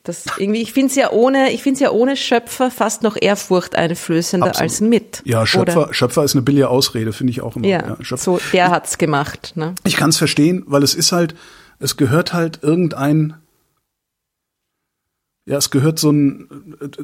das 0.03 0.25
irgendwie, 0.37 0.61
ich 0.61 0.73
finde 0.73 0.87
es 0.87 0.95
ja 0.95 1.11
ohne, 1.11 1.51
ich 1.51 1.61
finde 1.61 1.75
es 1.75 1.79
ja 1.81 1.91
ohne 1.91 2.15
Schöpfer 2.15 2.71
fast 2.71 3.03
noch 3.03 3.17
Ehrfurcht 3.19 3.75
einflößender 3.75 4.47
Absolut. 4.47 4.71
als 4.71 4.81
mit. 4.81 5.21
Ja, 5.25 5.45
Schöpfer, 5.45 5.83
Oder? 5.83 5.93
Schöpfer 5.93 6.23
ist 6.23 6.35
eine 6.35 6.41
billige 6.41 6.69
Ausrede, 6.69 7.13
finde 7.13 7.31
ich 7.31 7.41
auch 7.41 7.55
immer. 7.55 7.67
Ja, 7.67 7.97
ja 8.01 8.17
so, 8.17 8.39
der 8.53 8.71
hat's 8.71 8.97
gemacht. 8.97 9.53
Ne? 9.55 9.75
Ich 9.83 9.97
kann 9.97 10.09
es 10.09 10.17
verstehen, 10.17 10.63
weil 10.67 10.83
es 10.83 10.95
ist 10.95 11.11
halt, 11.11 11.35
es 11.79 11.97
gehört 11.97 12.33
halt 12.33 12.59
irgendein 12.63 13.35
ja, 15.49 15.57
es 15.57 15.71
gehört 15.71 15.97
so 15.97 16.11
ein, 16.11 16.47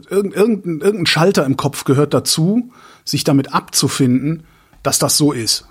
irgendein, 0.07 0.79
irgendein 0.79 1.05
Schalter 1.07 1.47
im 1.47 1.57
Kopf 1.57 1.83
gehört 1.83 2.13
dazu, 2.13 2.69
sich 3.03 3.23
damit 3.23 3.55
abzufinden, 3.55 4.43
dass 4.83 4.99
das 4.99 5.17
so 5.17 5.31
ist. 5.31 5.65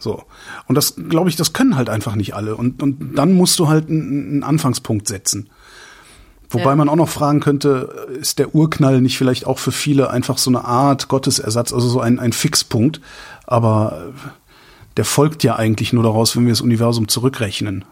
So. 0.00 0.22
Und 0.66 0.74
das, 0.74 0.94
glaube 0.96 1.28
ich, 1.28 1.36
das 1.36 1.52
können 1.52 1.76
halt 1.76 1.90
einfach 1.90 2.14
nicht 2.14 2.34
alle. 2.34 2.56
Und, 2.56 2.82
und 2.82 3.14
dann 3.14 3.34
musst 3.34 3.58
du 3.58 3.68
halt 3.68 3.90
einen, 3.90 4.30
einen 4.30 4.42
Anfangspunkt 4.42 5.06
setzen. 5.06 5.50
Wobei 6.48 6.70
ja. 6.70 6.76
man 6.76 6.88
auch 6.88 6.96
noch 6.96 7.10
fragen 7.10 7.40
könnte, 7.40 8.06
ist 8.18 8.38
der 8.38 8.54
Urknall 8.54 9.02
nicht 9.02 9.18
vielleicht 9.18 9.46
auch 9.46 9.58
für 9.58 9.72
viele 9.72 10.08
einfach 10.08 10.38
so 10.38 10.50
eine 10.50 10.64
Art 10.64 11.08
Gottesersatz, 11.08 11.74
also 11.74 11.90
so 11.90 12.00
ein, 12.00 12.18
ein 12.18 12.32
Fixpunkt? 12.32 13.02
Aber 13.46 14.14
der 14.96 15.04
folgt 15.04 15.44
ja 15.44 15.56
eigentlich 15.56 15.92
nur 15.92 16.04
daraus, 16.04 16.34
wenn 16.34 16.46
wir 16.46 16.52
das 16.52 16.62
Universum 16.62 17.06
zurückrechnen. 17.06 17.84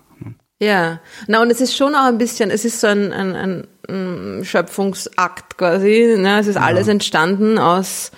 Ja, 0.61 1.01
na 1.27 1.43
und 1.43 1.51
es 1.51 1.61
ist 1.61 1.77
schon 1.77 1.95
auch 1.95 2.07
ein 2.07 2.19
bisschen, 2.19 2.51
es 2.51 2.65
ist 2.65 2.81
so 2.81 2.87
ein, 2.87 3.13
ein, 3.13 3.67
ein 3.89 4.45
Schöpfungsakt 4.45 5.59
quasi. 5.59 6.17
Ne? 6.17 6.41
Es 6.41 6.47
ist 6.47 6.55
ja. 6.55 6.63
alles 6.63 6.89
entstanden 6.89 7.59
aus 7.59 8.11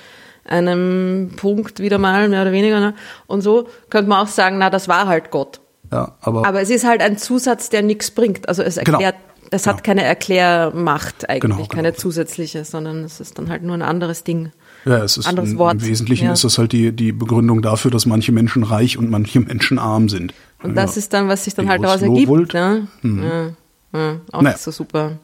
einem 0.44 1.32
Punkt 1.36 1.80
wieder 1.80 1.98
mal, 1.98 2.28
mehr 2.28 2.42
oder 2.42 2.52
weniger. 2.52 2.80
Ne? 2.80 2.94
Und 3.26 3.42
so 3.42 3.68
könnte 3.90 4.08
man 4.08 4.24
auch 4.24 4.28
sagen, 4.28 4.58
na, 4.58 4.70
das 4.70 4.88
war 4.88 5.06
halt 5.06 5.30
Gott. 5.30 5.60
Ja, 5.92 6.16
aber, 6.20 6.46
aber 6.46 6.60
es 6.60 6.70
ist 6.70 6.84
halt 6.84 7.00
ein 7.00 7.18
Zusatz, 7.18 7.70
der 7.70 7.82
nichts 7.82 8.10
bringt. 8.10 8.48
Also 8.48 8.62
es 8.62 8.76
genau. 8.76 8.98
erklärt, 8.98 9.16
genau. 9.16 9.48
es 9.50 9.66
hat 9.66 9.76
genau. 9.76 9.84
keine 9.84 10.04
Erklärmacht 10.04 11.28
eigentlich, 11.28 11.56
genau, 11.56 11.66
keine 11.66 11.90
genau. 11.90 12.00
zusätzliche, 12.00 12.64
sondern 12.64 13.04
es 13.04 13.20
ist 13.20 13.38
dann 13.38 13.48
halt 13.48 13.62
nur 13.62 13.74
ein 13.74 13.82
anderes 13.82 14.22
Ding. 14.22 14.52
Ja, 14.84 15.02
es 15.02 15.16
ist 15.16 15.26
anderes 15.26 15.50
im, 15.50 15.58
Wort. 15.58 15.74
im 15.74 15.86
Wesentlichen 15.86 16.26
ja. 16.26 16.32
ist 16.32 16.44
das 16.44 16.58
halt 16.58 16.72
die, 16.72 16.92
die 16.92 17.12
Begründung 17.12 17.62
dafür, 17.62 17.90
dass 17.90 18.06
manche 18.06 18.32
Menschen 18.32 18.62
reich 18.62 18.96
und 18.96 19.10
manche 19.10 19.40
Menschen 19.40 19.78
arm 19.78 20.08
sind. 20.08 20.34
Und 20.62 20.76
ja. 20.76 20.82
das 20.82 20.96
ist 20.96 21.12
dann, 21.12 21.28
was 21.28 21.44
sich 21.44 21.54
dann 21.54 21.68
halt 21.68 21.82
daraus 21.82 22.02
ergibt. 22.02 22.54
Ne? 22.54 22.88
Mhm. 23.02 23.22
Ja. 23.22 23.44
ja. 23.98 24.20
auch 24.32 24.42
naja. 24.42 24.54
nicht 24.54 24.62
so 24.62 24.70
super. 24.70 25.18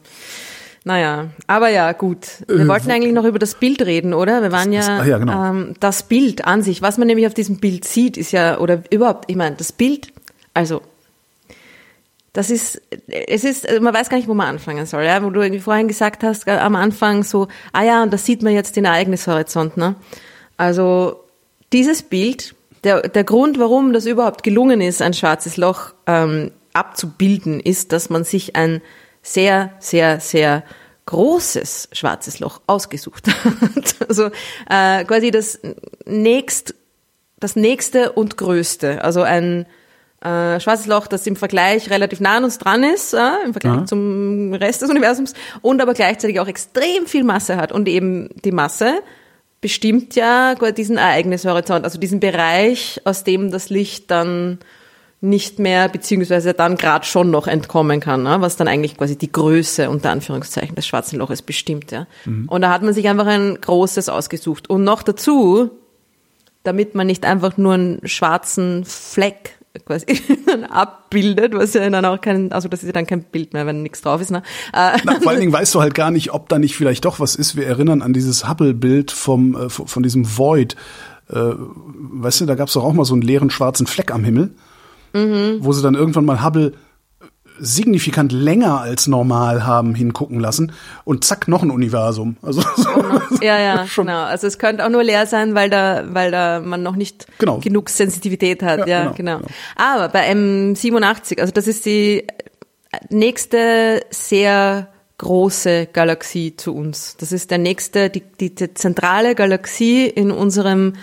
Naja, 0.87 1.29
aber 1.47 1.69
ja, 1.69 1.91
gut. 1.93 2.27
Wir 2.47 2.59
äh, 2.59 2.67
wollten 2.67 2.91
eigentlich 2.91 3.13
noch 3.13 3.25
über 3.25 3.39
das 3.39 3.55
Bild 3.55 3.81
reden, 3.81 4.13
oder? 4.13 4.43
Wir 4.43 4.51
waren 4.51 4.71
das, 4.71 4.87
ja, 4.87 4.97
das, 4.99 5.07
ja 5.07 5.17
genau. 5.17 5.49
ähm, 5.49 5.73
das 5.79 6.03
Bild 6.03 6.45
an 6.45 6.61
sich, 6.61 6.83
was 6.83 6.99
man 6.99 7.07
nämlich 7.07 7.25
auf 7.25 7.33
diesem 7.33 7.57
Bild 7.57 7.85
sieht, 7.85 8.17
ist 8.17 8.31
ja, 8.31 8.59
oder 8.59 8.83
überhaupt, 8.91 9.25
ich 9.27 9.35
meine, 9.35 9.55
das 9.55 9.71
Bild, 9.71 10.13
also 10.53 10.83
das 12.33 12.51
ist, 12.51 12.81
es 13.07 13.43
ist, 13.45 13.67
man 13.81 13.93
weiß 13.93 14.09
gar 14.09 14.17
nicht, 14.17 14.27
wo 14.27 14.35
man 14.35 14.47
anfangen 14.47 14.85
soll, 14.85 15.05
ja, 15.05 15.23
wo 15.23 15.29
du 15.31 15.41
irgendwie 15.41 15.61
vorhin 15.61 15.87
gesagt 15.87 16.21
hast, 16.23 16.47
am 16.47 16.75
Anfang 16.75 17.23
so, 17.23 17.47
ah 17.71 17.83
ja, 17.83 18.03
und 18.03 18.13
da 18.13 18.17
sieht 18.17 18.43
man 18.43 18.53
jetzt 18.53 18.75
den 18.75 18.85
Ereignishorizont, 18.85 19.77
ne? 19.77 19.95
Also, 20.57 21.23
dieses 21.71 22.03
Bild, 22.03 22.53
der, 22.85 23.01
der 23.09 23.23
Grund, 23.23 23.59
warum 23.59 23.91
das 23.91 24.05
überhaupt 24.05 24.43
gelungen 24.43 24.79
ist, 24.79 25.01
ein 25.01 25.13
schwarzes 25.13 25.57
Loch 25.57 25.93
ähm, 26.05 26.51
abzubilden, 26.73 27.59
ist, 27.59 27.91
dass 27.91 28.09
man 28.09 28.23
sich 28.23 28.55
ein 28.55 28.81
sehr, 29.21 29.71
sehr, 29.79 30.19
sehr 30.19 30.63
großes 31.07 31.89
schwarzes 31.91 32.39
Loch 32.39 32.61
ausgesucht 32.67 33.27
hat. 33.43 33.95
also 34.07 34.29
äh, 34.69 35.03
quasi 35.03 35.31
das 35.31 35.59
nächst, 36.05 36.75
das 37.39 37.55
nächste 37.55 38.11
und 38.11 38.37
größte. 38.37 39.03
Also 39.03 39.23
ein 39.23 39.65
äh, 40.21 40.59
schwarzes 40.59 40.85
Loch, 40.85 41.07
das 41.07 41.25
im 41.27 41.35
Vergleich 41.35 41.89
relativ 41.89 42.19
nah 42.19 42.37
an 42.37 42.43
uns 42.43 42.59
dran 42.59 42.83
ist, 42.83 43.13
äh, 43.13 43.45
im 43.45 43.53
Vergleich 43.53 43.75
ja. 43.77 43.85
zum 43.85 44.53
Rest 44.53 44.83
des 44.83 44.89
Universums 44.89 45.33
und 45.61 45.81
aber 45.81 45.93
gleichzeitig 45.93 46.39
auch 46.39 46.47
extrem 46.47 47.07
viel 47.07 47.23
Masse 47.23 47.57
hat. 47.57 47.71
Und 47.71 47.87
eben 47.87 48.29
die 48.43 48.51
Masse 48.51 49.01
bestimmt 49.65 50.15
ja 50.15 50.53
diesen 50.53 50.97
Ereignishorizont, 50.97 51.85
also 51.85 51.97
diesen 51.97 52.19
Bereich, 52.19 53.01
aus 53.03 53.23
dem 53.23 53.49
das 53.49 53.71
Licht 53.71 54.11
dann 54.11 54.59
nicht 55.21 55.57
mehr, 55.57 55.89
beziehungsweise 55.89 56.53
dann 56.53 56.75
gerade 56.77 57.03
schon 57.03 57.31
noch 57.31 57.47
entkommen 57.47 57.99
kann, 57.99 58.21
ne? 58.21 58.37
was 58.41 58.57
dann 58.57 58.67
eigentlich 58.67 58.95
quasi 58.95 59.17
die 59.17 59.31
Größe 59.31 59.89
unter 59.89 60.11
Anführungszeichen 60.11 60.75
des 60.75 60.85
schwarzen 60.85 61.17
Loches 61.17 61.41
bestimmt. 61.41 61.89
Ja? 61.89 62.05
Mhm. 62.25 62.47
Und 62.47 62.61
da 62.61 62.69
hat 62.69 62.83
man 62.83 62.93
sich 62.93 63.07
einfach 63.07 63.25
ein 63.25 63.59
großes 63.59 64.07
ausgesucht. 64.07 64.69
Und 64.69 64.83
noch 64.83 65.01
dazu, 65.01 65.71
damit 66.61 66.93
man 66.93 67.07
nicht 67.07 67.25
einfach 67.25 67.57
nur 67.57 67.73
einen 67.73 68.07
schwarzen 68.07 68.85
Fleck 68.85 69.57
quasi 69.85 70.05
abbildet, 70.69 71.53
was 71.53 71.73
ja 71.73 71.89
dann 71.89 72.05
auch 72.05 72.21
kein, 72.21 72.51
also 72.51 72.67
das 72.67 72.81
ist 72.81 72.87
ja 72.87 72.93
dann 72.93 73.07
kein 73.07 73.23
Bild 73.23 73.53
mehr, 73.53 73.65
wenn 73.65 73.81
nichts 73.81 74.01
drauf 74.01 74.21
ist. 74.21 74.31
Ne? 74.31 74.43
Na, 74.73 74.97
vor 75.21 75.31
allen 75.31 75.39
Dingen 75.39 75.53
weißt 75.53 75.73
du 75.75 75.81
halt 75.81 75.95
gar 75.95 76.11
nicht, 76.11 76.33
ob 76.33 76.49
da 76.49 76.59
nicht 76.59 76.75
vielleicht 76.75 77.05
doch 77.05 77.19
was 77.19 77.35
ist. 77.35 77.55
Wir 77.55 77.67
erinnern 77.67 78.01
an 78.01 78.13
dieses 78.13 78.47
Hubble-Bild 78.47 79.11
vom 79.11 79.55
äh, 79.55 79.69
von 79.69 80.03
diesem 80.03 80.37
Void. 80.37 80.75
Äh, 81.29 81.35
weißt 81.35 82.41
du, 82.41 82.45
da 82.45 82.55
gab 82.55 82.67
es 82.67 82.73
doch 82.75 82.83
auch 82.83 82.93
mal 82.93 83.05
so 83.05 83.13
einen 83.13 83.23
leeren 83.23 83.49
schwarzen 83.49 83.87
Fleck 83.87 84.13
am 84.13 84.23
Himmel, 84.23 84.51
mhm. 85.13 85.57
wo 85.59 85.73
sie 85.73 85.81
dann 85.81 85.95
irgendwann 85.95 86.25
mal 86.25 86.43
Hubble 86.43 86.73
signifikant 87.59 88.31
länger 88.31 88.81
als 88.81 89.07
normal 89.07 89.65
haben 89.65 89.95
hingucken 89.95 90.39
lassen 90.39 90.71
und 91.03 91.23
zack, 91.23 91.47
noch 91.47 91.63
ein 91.63 91.71
Universum. 91.71 92.37
Also 92.41 92.61
ja, 93.41 93.59
ja, 93.59 93.85
genau. 93.95 94.23
Also 94.23 94.47
es 94.47 94.59
könnte 94.59 94.85
auch 94.85 94.89
nur 94.89 95.03
leer 95.03 95.25
sein, 95.27 95.55
weil 95.55 95.69
da, 95.69 96.03
weil 96.09 96.31
da 96.31 96.59
man 96.59 96.83
noch 96.83 96.95
nicht 96.95 97.27
Genau. 97.37 97.59
genug 97.59 97.89
Sensitivität 97.89 98.61
hat. 98.63 98.79
Ja, 98.79 98.85
Ja, 98.87 98.99
genau, 99.11 99.13
genau, 99.15 99.37
genau. 99.37 99.47
genau. 99.47 99.51
Aber 99.75 100.09
bei 100.09 100.31
M87, 100.31 101.39
also 101.39 101.51
das 101.51 101.67
ist 101.67 101.85
die 101.85 102.25
nächste 103.09 104.01
sehr 104.09 104.87
große 105.17 105.87
Galaxie 105.93 106.55
zu 106.57 106.75
uns. 106.75 107.15
Das 107.17 107.31
ist 107.31 107.51
der 107.51 107.57
nächste, 107.57 108.09
die, 108.09 108.21
die, 108.39 108.53
die 108.53 108.73
zentrale 108.73 109.33
Galaxie 109.35 110.05
in 110.07 110.31
unserem 110.31 110.93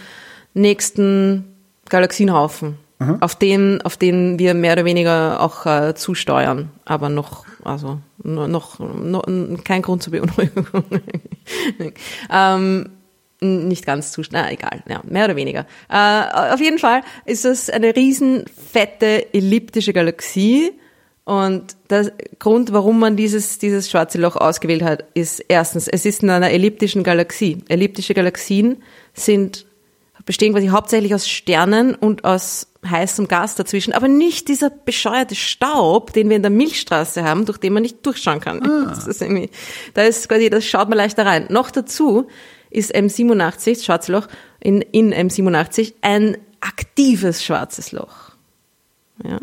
nächsten 0.54 1.54
Galaxienhaufen, 1.88 2.76
auf 3.20 3.36
den, 3.36 3.80
auf 3.82 3.96
den 3.96 4.38
wir 4.38 4.54
mehr 4.54 4.74
oder 4.74 4.84
weniger 4.84 5.40
auch 5.40 5.66
äh, 5.66 5.94
zusteuern, 5.94 6.70
aber 6.84 7.08
noch, 7.08 7.44
also 7.64 7.98
no- 8.22 8.48
noch, 8.48 8.78
noch 8.78 9.24
kein 9.64 9.82
Grund 9.82 10.02
zur 10.02 10.12
Beunruhigung. 10.12 10.66
ähm, 12.30 12.90
nicht 13.40 13.84
ganz 13.84 14.12
zu 14.12 14.22
na 14.30 14.52
egal, 14.52 14.82
ja, 14.88 15.00
mehr 15.04 15.24
oder 15.24 15.36
weniger. 15.36 15.66
Äh, 15.88 16.52
auf 16.52 16.60
jeden 16.60 16.78
Fall 16.78 17.02
ist 17.24 17.44
es 17.44 17.68
eine 17.70 17.94
riesen 17.96 18.44
fette 18.72 19.34
elliptische 19.34 19.92
Galaxie 19.92 20.72
und 21.24 21.76
der 21.88 22.12
Grund, 22.38 22.72
warum 22.72 22.98
man 22.98 23.16
dieses, 23.16 23.58
dieses 23.58 23.88
schwarze 23.88 24.18
Loch 24.18 24.36
ausgewählt 24.36 24.82
hat, 24.82 25.04
ist 25.14 25.40
erstens, 25.48 25.86
es 25.86 26.04
ist 26.04 26.22
in 26.22 26.30
einer 26.30 26.50
elliptischen 26.50 27.04
Galaxie. 27.04 27.58
Elliptische 27.68 28.14
Galaxien 28.14 28.82
sind, 29.14 29.66
bestehen 30.26 30.52
quasi 30.52 30.68
hauptsächlich 30.68 31.14
aus 31.14 31.28
Sternen 31.28 31.94
und 31.94 32.24
aus 32.24 32.66
heißem 32.88 33.28
Gas 33.28 33.54
dazwischen, 33.54 33.92
aber 33.92 34.08
nicht 34.08 34.48
dieser 34.48 34.70
bescheuerte 34.70 35.34
Staub, 35.36 36.12
den 36.12 36.28
wir 36.28 36.36
in 36.36 36.42
der 36.42 36.50
Milchstraße 36.50 37.22
haben, 37.22 37.44
durch 37.46 37.58
den 37.58 37.72
man 37.72 37.82
nicht 37.82 38.04
durchschauen 38.04 38.40
kann. 38.40 38.60
Das 38.88 39.06
ist 39.06 39.22
irgendwie, 39.22 39.50
da 39.94 40.02
ist 40.02 40.28
quasi, 40.28 40.50
das 40.50 40.64
schaut 40.64 40.88
man 40.88 40.98
leichter 40.98 41.24
rein. 41.24 41.46
Noch 41.48 41.70
dazu 41.70 42.26
ist 42.70 42.94
M87, 42.94 43.74
das 43.74 43.84
schwarze 43.84 44.12
Loch, 44.12 44.26
in, 44.60 44.80
in 44.80 45.12
M87 45.14 45.94
ein 46.00 46.36
aktives 46.60 47.44
schwarzes 47.44 47.92
Loch. 47.92 48.32
Ja? 49.24 49.38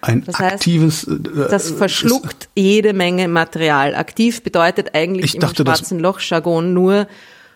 ein 0.00 0.24
Das 0.24 0.38
heißt, 0.38 0.54
aktives. 0.54 1.04
äh, 1.04 1.18
Das 1.50 1.70
äh, 1.70 1.74
verschluckt 1.74 2.48
jede 2.54 2.92
Menge 2.92 3.28
Material. 3.28 3.94
Aktiv 3.94 4.42
bedeutet 4.42 4.94
eigentlich 4.94 5.26
Ich 5.26 5.34
im 5.34 5.40
dachte, 5.40 5.64
das- 5.64 5.78
schwarzen 5.78 5.98
Loch-Jargon 6.00 6.72
nur 6.72 7.06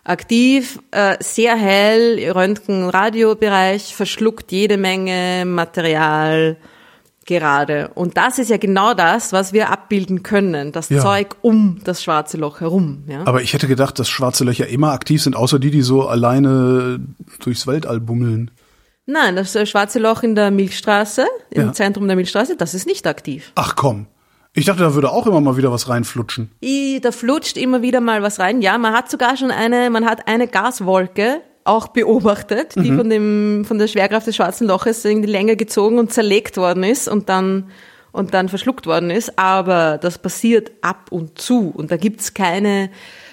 aktiv, 0.05 0.78
äh, 0.90 1.16
sehr 1.20 1.57
hell, 1.57 2.18
Röntgen-Radiobereich, 2.32 3.94
verschluckt 3.94 4.53
jede 4.53 4.76
Menge 4.76 5.44
Material 5.46 6.57
gerade. 7.26 7.90
Und 7.94 8.16
das 8.16 8.38
ist 8.38 8.48
ja 8.51 8.57
genau 8.57 8.94
das, 8.94 9.32
was 9.32 9.53
wir 9.53 9.70
abbilden 9.70 10.22
können. 10.22 10.72
Das 10.72 10.88
Ja. 10.88 11.01
Zeug 11.01 11.36
um 11.42 11.80
das 11.84 12.03
schwarze 12.03 12.36
Loch 12.36 12.61
herum. 12.61 13.05
Ja? 13.07 13.22
Aber 13.26 13.42
ich 13.42 13.53
hätte 13.53 13.68
gedacht, 13.68 13.98
dass 13.98 14.09
schwarze 14.09 14.44
Löcher 14.44 14.66
immer 14.66 14.92
aktiv 14.92 15.22
sind, 15.22 15.36
außer 15.36 15.59
die, 15.59 15.70
die 15.70 15.82
so 15.82 16.09
alleine 16.09 17.01
durchs 17.42 17.66
Weltall 17.66 18.01
bummeln. 18.01 18.51
Nein, 19.07 19.36
das 19.36 19.55
äh, 19.55 19.66
schwarze 19.66 19.98
Loch 19.98 20.22
in 20.22 20.34
der 20.34 20.51
Milchstraße, 20.51 21.26
im 21.51 21.66
Ja. 21.66 21.72
Zentrum 21.72 22.07
der 22.07 22.16
Milchstraße, 22.16 22.57
das 22.57 22.74
ist 22.74 22.86
nicht 22.86 23.07
aktiv. 23.07 23.53
Ach 23.55 23.76
komm. 23.76 24.07
Ich 24.53 24.64
dachte, 24.64 24.82
da 24.82 24.94
würde 24.94 25.11
auch 25.11 25.26
immer 25.26 25.40
mal 25.40 25.57
wieder 25.57 25.70
was 25.70 25.88
reinflutschen. 25.88 26.51
I, 26.62 27.01
da 27.01 27.12
flutscht 27.12 27.57
immer 27.57 27.82
wieder 27.82 28.01
mal 28.01 28.22
was 28.22 28.40
rein. 28.40 28.62
Ja, 28.62 28.78
man 28.78 28.92
hat 28.92 29.11
sogar 29.11 29.36
schon 29.36 29.51
eine, 29.51 29.90
man 29.90 30.05
hat 30.05 30.26
eine 30.26 30.48
Gaswolke 30.48 31.40
auch 31.64 31.88
beobachtet, 31.88 32.74
die 32.74 32.90
von 32.92 33.09
dem, 33.11 33.64
von 33.64 33.78
der 33.78 33.86
Schwerkraft 33.86 34.26
des 34.26 34.36
schwarzen 34.36 34.66
Loches 34.66 35.05
irgendwie 35.05 35.30
länger 35.30 35.55
gezogen 35.55 35.98
und 35.98 36.12
zerlegt 36.12 36.57
worden 36.57 36.82
ist 36.82 37.07
und 37.07 37.28
dann, 37.28 37.70
und 38.11 38.34
dann 38.34 38.48
verschluckt 38.48 38.86
worden 38.86 39.11
ist. 39.11 39.38
Aber 39.38 39.98
das 39.98 40.18
passiert 40.18 40.72
ab 40.80 41.09
und 41.11 41.38
zu 41.38 41.70
und 41.70 41.92
da 41.92 41.96
gibt's 41.96 42.34
keine 42.34 42.90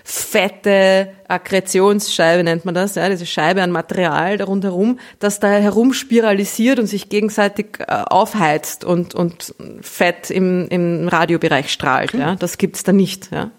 fette 0.09 1.09
Akkretionsscheibe 1.27 2.41
nennt 2.41 2.63
man 2.63 2.73
das, 2.73 2.95
ja, 2.95 3.09
diese 3.09 3.25
Scheibe 3.25 3.61
an 3.61 3.71
Material 3.71 4.37
da 4.37 4.45
rundherum, 4.45 4.99
das 5.19 5.41
da 5.41 5.49
herumspiralisiert 5.49 6.79
und 6.79 6.87
sich 6.87 7.09
gegenseitig 7.09 7.79
äh, 7.79 7.91
aufheizt 7.91 8.85
und, 8.85 9.15
und 9.15 9.53
Fett 9.81 10.31
im, 10.31 10.69
im 10.69 11.09
Radiobereich 11.09 11.69
strahlt. 11.69 12.13
Ja, 12.13 12.35
das 12.35 12.57
gibt's 12.57 12.83
da 12.83 12.93
nicht. 12.93 13.31
Ja. 13.33 13.51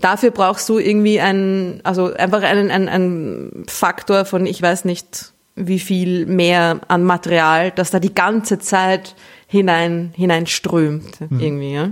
Dafür 0.00 0.30
brauchst 0.30 0.70
du 0.70 0.78
irgendwie 0.78 1.20
einen, 1.20 1.82
also 1.84 2.14
einfach 2.14 2.42
einen, 2.42 2.70
einen, 2.70 2.88
einen 2.88 3.64
Faktor 3.68 4.24
von, 4.24 4.46
ich 4.46 4.62
weiß 4.62 4.86
nicht, 4.86 5.34
wie 5.54 5.80
viel 5.80 6.24
mehr 6.24 6.80
an 6.88 7.04
Material, 7.04 7.72
das 7.72 7.90
da 7.90 8.00
die 8.00 8.14
ganze 8.14 8.58
Zeit 8.58 9.14
hinein, 9.48 10.14
hineinströmt, 10.16 11.18
irgendwie, 11.20 11.74
ja. 11.74 11.90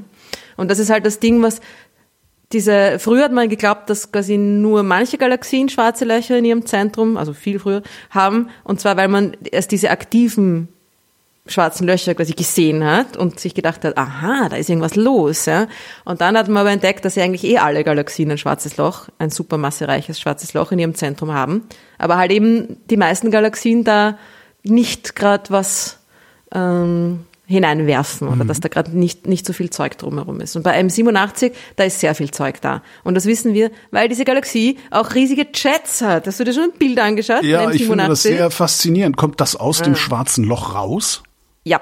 Und 0.57 0.71
das 0.71 0.79
ist 0.79 0.89
halt 0.91 1.05
das 1.05 1.19
Ding, 1.19 1.43
was 1.43 1.61
diese, 2.53 2.99
früher 2.99 3.25
hat 3.25 3.33
man 3.33 3.49
geglaubt, 3.49 3.89
dass 3.89 4.13
quasi 4.13 4.37
nur 4.37 4.83
manche 4.83 5.19
Galaxien 5.19 5.69
schwarze 5.69 6.05
Löcher 6.05 6.37
in 6.37 6.45
ihrem 6.45 6.67
Zentrum, 6.67 7.17
also 7.17 7.33
viel 7.33 7.59
früher, 7.59 7.83
haben. 8.11 8.51
Und 8.65 8.81
zwar, 8.81 8.97
weil 8.97 9.09
man 9.09 9.37
erst 9.51 9.73
diese 9.73 9.91
aktiven 9.91 10.69
schwarzen 11.47 11.87
Löcher 11.87 12.15
quasi 12.15 12.35
gesehen 12.35 12.85
hat 12.85 13.17
und 13.17 13.41
sich 13.41 13.55
gedacht 13.55 13.85
hat, 13.85 13.97
aha, 13.97 14.49
da 14.49 14.57
ist 14.57 14.71
irgendwas 14.71 14.95
los. 14.95 15.47
Ja? 15.47 15.67
Und 16.05 16.21
dann 16.21 16.37
hat 16.37 16.49
man 16.49 16.59
aber 16.59 16.71
entdeckt, 16.71 17.05
dass 17.05 17.17
ja 17.17 17.25
eigentlich 17.25 17.45
eh 17.45 17.59
alle 17.59 17.83
Galaxien 17.83 18.31
ein 18.31 18.39
schwarzes 18.39 18.77
Loch, 18.77 19.09
ein 19.19 19.31
supermassereiches 19.31 20.21
schwarzes 20.21 20.55
Loch 20.55 20.71
in 20.71 20.79
ihrem 20.79 20.95
Zentrum 20.95 21.33
haben. 21.33 21.63
Aber 21.99 22.17
halt 22.17 22.31
eben 22.31 22.77
die 22.91 22.97
meisten 22.97 23.31
Galaxien 23.31 23.83
da 23.83 24.19
nicht 24.63 25.17
gerade 25.17 25.51
was 25.51 25.99
ähm, 26.55 27.25
hineinwerfen 27.53 28.27
oder 28.29 28.45
dass 28.45 28.61
da 28.61 28.69
gerade 28.69 28.91
nicht, 28.99 29.27
nicht 29.27 29.47
so 29.47 29.53
viel 29.53 29.71
Zeug 29.71 29.97
drumherum 29.99 30.41
ist. 30.41 30.57
Und 30.57 30.63
bei 30.63 30.79
M87, 30.81 31.53
da 31.77 31.85
ist 31.85 32.01
sehr 32.01 32.15
viel 32.15 32.31
Zeug 32.31 32.61
da. 32.61 32.83
Und 33.05 33.15
das 33.15 33.27
wissen 33.27 33.55
wir, 33.55 33.71
weil 33.91 34.09
diese 34.09 34.25
Galaxie 34.25 34.79
auch 34.91 35.15
riesige 35.15 35.47
Jets 35.55 36.01
hat. 36.03 36.27
Hast 36.27 36.41
du 36.41 36.45
dir 36.45 36.53
schon 36.53 36.65
ein 36.65 36.79
Bild 36.79 36.99
angeschaut? 36.99 37.43
Ja, 37.45 37.71
ich 37.71 37.85
finde 37.87 38.07
das 38.09 38.21
M87? 38.21 38.23
sehr 38.23 38.51
faszinierend. 38.51 39.17
Kommt 39.17 39.41
das 39.41 39.55
aus 39.57 39.83
dem 39.83 39.95
schwarzen 39.95 40.45
Loch 40.45 40.75
raus? 40.75 41.23
Ja. 41.65 41.81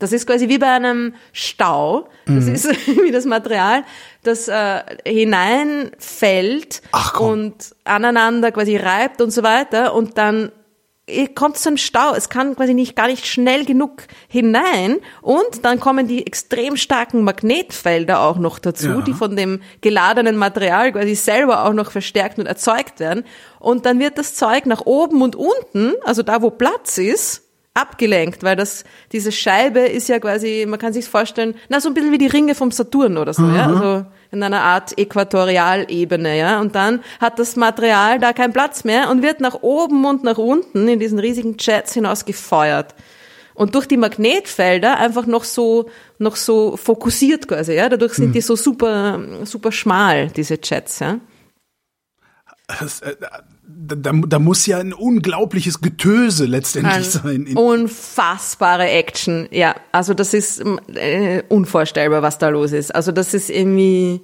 Das 0.00 0.12
ist 0.12 0.26
quasi 0.28 0.48
wie 0.48 0.58
bei 0.58 0.68
einem 0.70 1.14
Stau. 1.32 2.08
Das 2.26 2.44
Mhm. 2.44 2.54
ist 2.54 2.68
wie 3.04 3.10
das 3.10 3.24
Material, 3.24 3.82
das 4.22 4.46
äh, 4.46 4.80
hineinfällt 5.04 6.82
und 7.18 7.54
aneinander 7.84 8.52
quasi 8.52 8.76
reibt 8.76 9.20
und 9.20 9.30
so 9.32 9.42
weiter 9.42 9.94
und 9.94 10.16
dann 10.18 10.52
kommt 11.34 11.56
zu 11.58 11.68
einem 11.70 11.76
Stau. 11.78 12.14
Es 12.14 12.28
kann 12.28 12.54
quasi 12.56 12.74
nicht 12.74 12.96
gar 12.96 13.06
nicht 13.08 13.26
schnell 13.26 13.64
genug 13.64 14.02
hinein 14.28 14.98
und 15.22 15.64
dann 15.64 15.80
kommen 15.80 16.06
die 16.06 16.26
extrem 16.26 16.76
starken 16.76 17.22
Magnetfelder 17.22 18.20
auch 18.20 18.38
noch 18.38 18.58
dazu, 18.58 18.88
Ja. 18.88 19.00
die 19.00 19.12
von 19.14 19.36
dem 19.36 19.60
geladenen 19.80 20.36
Material 20.36 20.92
quasi 20.92 21.14
selber 21.14 21.64
auch 21.64 21.72
noch 21.72 21.90
verstärkt 21.90 22.38
und 22.38 22.46
erzeugt 22.46 23.00
werden. 23.00 23.24
Und 23.58 23.86
dann 23.86 23.98
wird 23.98 24.18
das 24.18 24.34
Zeug 24.34 24.66
nach 24.66 24.82
oben 24.86 25.22
und 25.22 25.36
unten, 25.36 25.94
also 26.04 26.22
da 26.22 26.42
wo 26.42 26.50
Platz 26.50 26.98
ist, 26.98 27.42
abgelenkt, 27.74 28.42
weil 28.42 28.56
das, 28.56 28.84
diese 29.12 29.30
Scheibe 29.30 29.80
ist 29.80 30.08
ja 30.08 30.18
quasi, 30.18 30.66
man 30.68 30.80
kann 30.80 30.92
sich 30.92 31.04
vorstellen, 31.06 31.54
na, 31.68 31.80
so 31.80 31.88
ein 31.88 31.94
bisschen 31.94 32.10
wie 32.12 32.18
die 32.18 32.26
Ringe 32.26 32.56
vom 32.56 32.72
Saturn 32.72 33.16
oder 33.18 33.32
so, 33.32 33.44
ja, 33.46 33.66
also 33.66 34.04
in 34.30 34.42
einer 34.42 34.60
Art 34.60 34.98
Äquatorialebene, 34.98 36.36
ja, 36.38 36.60
und 36.60 36.74
dann 36.74 37.00
hat 37.20 37.38
das 37.38 37.56
Material 37.56 38.18
da 38.18 38.32
keinen 38.32 38.52
Platz 38.52 38.84
mehr 38.84 39.10
und 39.10 39.22
wird 39.22 39.40
nach 39.40 39.62
oben 39.62 40.04
und 40.04 40.24
nach 40.24 40.38
unten 40.38 40.86
in 40.88 40.98
diesen 40.98 41.18
riesigen 41.18 41.56
Jets 41.58 41.94
hinaus 41.94 42.24
gefeuert. 42.24 42.94
Und 43.54 43.74
durch 43.74 43.86
die 43.86 43.96
Magnetfelder 43.96 44.98
einfach 44.98 45.26
noch 45.26 45.44
so, 45.44 45.90
noch 46.18 46.36
so 46.36 46.76
fokussiert 46.76 47.48
quasi, 47.48 47.74
ja, 47.74 47.88
dadurch 47.88 48.14
sind 48.14 48.34
die 48.34 48.40
so 48.40 48.54
super, 48.54 49.20
super 49.44 49.72
schmal, 49.72 50.28
diese 50.28 50.58
Jets, 50.62 51.00
ja. 51.00 51.18
Das, 52.80 53.00
äh, 53.00 53.16
da, 53.68 54.12
da, 54.12 54.38
muss 54.38 54.66
ja 54.66 54.78
ein 54.78 54.92
unglaubliches 54.92 55.80
Getöse 55.80 56.46
letztendlich 56.46 57.06
sein. 57.10 57.46
In, 57.46 57.56
unfassbare 57.56 58.88
Action. 58.88 59.48
Ja, 59.50 59.74
also 59.92 60.14
das 60.14 60.34
ist 60.34 60.62
äh, 60.94 61.42
unvorstellbar, 61.48 62.22
was 62.22 62.38
da 62.38 62.48
los 62.48 62.72
ist. 62.72 62.94
Also 62.94 63.12
das 63.12 63.34
ist 63.34 63.50
irgendwie, 63.50 64.20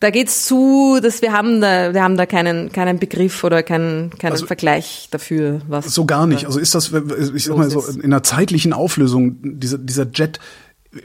da 0.00 0.10
geht's 0.10 0.46
zu, 0.46 0.98
dass 1.02 1.22
wir 1.22 1.32
haben 1.32 1.60
da, 1.60 1.94
wir 1.94 2.02
haben 2.02 2.16
da 2.16 2.26
keinen, 2.26 2.72
keinen 2.72 2.98
Begriff 2.98 3.44
oder 3.44 3.62
keinen, 3.62 4.10
keinen 4.18 4.32
Also- 4.32 4.46
Vergleich 4.46 5.08
dafür, 5.10 5.60
was. 5.68 5.94
so 5.94 6.04
gar 6.04 6.26
nicht. 6.26 6.46
Also 6.46 6.58
ist 6.58 6.74
das, 6.74 6.92
ich 7.34 7.44
sag 7.44 7.56
mal 7.56 7.70
so, 7.70 7.84
in 7.86 8.04
einer 8.04 8.22
zeitlichen 8.22 8.72
Auflösung, 8.72 9.36
dieser, 9.42 9.78
dieser 9.78 10.06
Jet, 10.12 10.40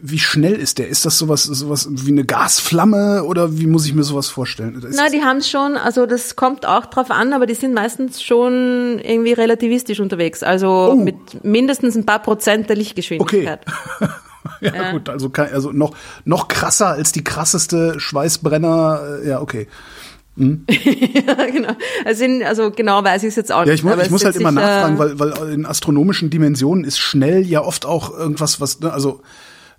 wie 0.02 0.20
schnell 0.20 0.54
ist 0.54 0.78
der? 0.78 0.88
Ist 0.88 1.06
das 1.06 1.18
sowas, 1.18 1.44
sowas 1.44 1.88
wie 1.90 2.12
eine 2.12 2.26
Gasflamme 2.26 3.24
oder 3.24 3.58
wie 3.58 3.66
muss 3.68 3.86
ich 3.86 3.94
mir 3.94 4.04
sowas 4.04 4.28
vorstellen? 4.30 4.82
Ist 4.84 4.98
Na, 4.98 5.10
die 5.10 5.22
haben 5.22 5.42
schon, 5.42 5.76
also 5.78 6.06
das 6.06 6.36
kommt 6.36 6.66
auch 6.66 6.86
drauf 6.88 7.12
an, 7.12 7.34
aber 7.34 7.46
die 7.46 7.56
sind 7.56 7.74
meistens 7.74 8.22
schon 8.22 9.00
irgendwie 9.04 9.34
relativistisch 9.34 10.00
unterwegs. 10.00 10.44
Also 10.44 10.90
Oh. 10.92 10.96
mit 10.96 11.44
mindestens 11.44 11.96
ein 11.96 12.06
paar 12.06 12.20
Prozent 12.22 12.70
der 12.70 12.76
okay. 12.76 12.80
Lichtgeschwindigkeit. 12.80 13.66
ja, 14.62 14.92
gut, 14.92 15.10
also, 15.10 15.30
kein, 15.30 15.52
also 15.54 15.72
noch, 15.72 15.96
noch 16.26 16.48
krasser 16.48 16.88
als 16.90 17.12
die 17.12 17.24
krasseste 17.24 18.00
Schweißbrenner, 18.00 19.20
äh, 19.24 19.30
ja, 19.30 19.42
okay. 19.42 19.68
ja, 20.40 21.46
genau. 21.52 21.74
Also, 22.06 22.24
in, 22.24 22.44
also 22.44 22.72
genau 22.72 23.04
weiß 23.04 23.24
ich 23.24 23.30
es 23.30 23.36
jetzt 23.36 23.52
auch 23.52 23.66
Ja, 23.66 23.72
nicht. 23.74 23.76
ich 23.76 23.84
muss, 23.84 23.96
ich 23.96 24.02
es 24.04 24.10
muss 24.10 24.24
halt 24.24 24.38
immer 24.38 24.52
nachfragen, 24.54 24.98
weil, 24.98 25.20
weil 25.20 25.52
in 25.54 25.66
astronomischen 25.66 26.30
Dimensionen 26.30 26.86
ist 26.86 26.98
schnell 26.98 27.46
ja 27.46 27.62
oft 27.62 27.86
auch 27.86 28.18
irgendwas, 28.18 28.62
was, 28.62 28.80
ne, 28.80 28.94
also 28.94 29.22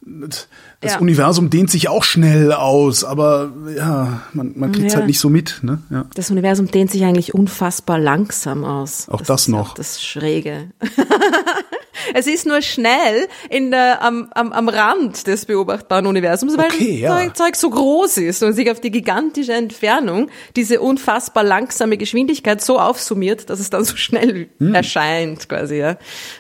das 0.03 0.47
Ja. 0.93 0.99
Universum 0.99 1.51
dehnt 1.51 1.71
sich 1.71 1.89
auch 1.89 2.05
schnell 2.05 2.53
aus, 2.53 3.05
aber 3.05 3.53
ja, 3.77 4.23
man, 4.33 4.53
man 4.57 4.73
kriegt 4.73 4.91
Ja. 4.93 4.97
halt 4.99 5.07
nicht 5.07 5.21
so 5.21 5.29
mit. 5.29 5.59
Ne? 5.63 5.83
Ja. 5.91 6.07
Das 6.15 6.31
Universum 6.31 6.71
dehnt 6.71 6.91
sich 6.91 7.05
eigentlich 7.05 7.35
unfassbar 7.35 7.99
langsam 7.99 8.65
aus. 8.65 9.09
Auch 9.09 9.21
das 9.23 9.43
ist 9.43 9.49
noch. 9.49 9.71
auch 9.71 9.75
Das 9.75 10.03
Schräge. 10.03 10.71
es 12.15 12.27
ist 12.27 12.47
nur 12.47 12.63
schnell 12.63 13.29
in 13.49 13.71
der, 13.71 14.03
am, 14.03 14.29
am, 14.35 14.53
am 14.53 14.69
Rand 14.69 15.27
des 15.27 15.45
beobachtbaren 15.47 16.07
Universums, 16.07 16.57
weil 16.57 16.67
Okay, 16.67 17.01
das 17.03 17.11
ja. 17.11 17.17
Zeug, 17.17 17.37
Zeug 17.37 17.57
so 17.57 17.71
groß 17.71 18.19
ist 18.19 18.43
und 18.43 18.53
sich 18.53 18.71
auf 18.71 18.81
die 18.81 18.91
gigantische 18.91 19.53
Entfernung 19.53 20.31
diese 20.57 20.81
unfassbar 20.81 21.45
langsame 21.45 21.97
Geschwindigkeit 21.97 22.61
so 22.63 22.79
aufsummiert, 22.79 23.51
dass 23.51 23.61
es 23.61 23.71
dann 23.71 23.85
so 23.85 23.97
schnell 23.97 24.49
Hm. 24.59 24.75
erscheint 24.75 25.49
quasi. 25.49 25.77
Ja. 25.77 25.97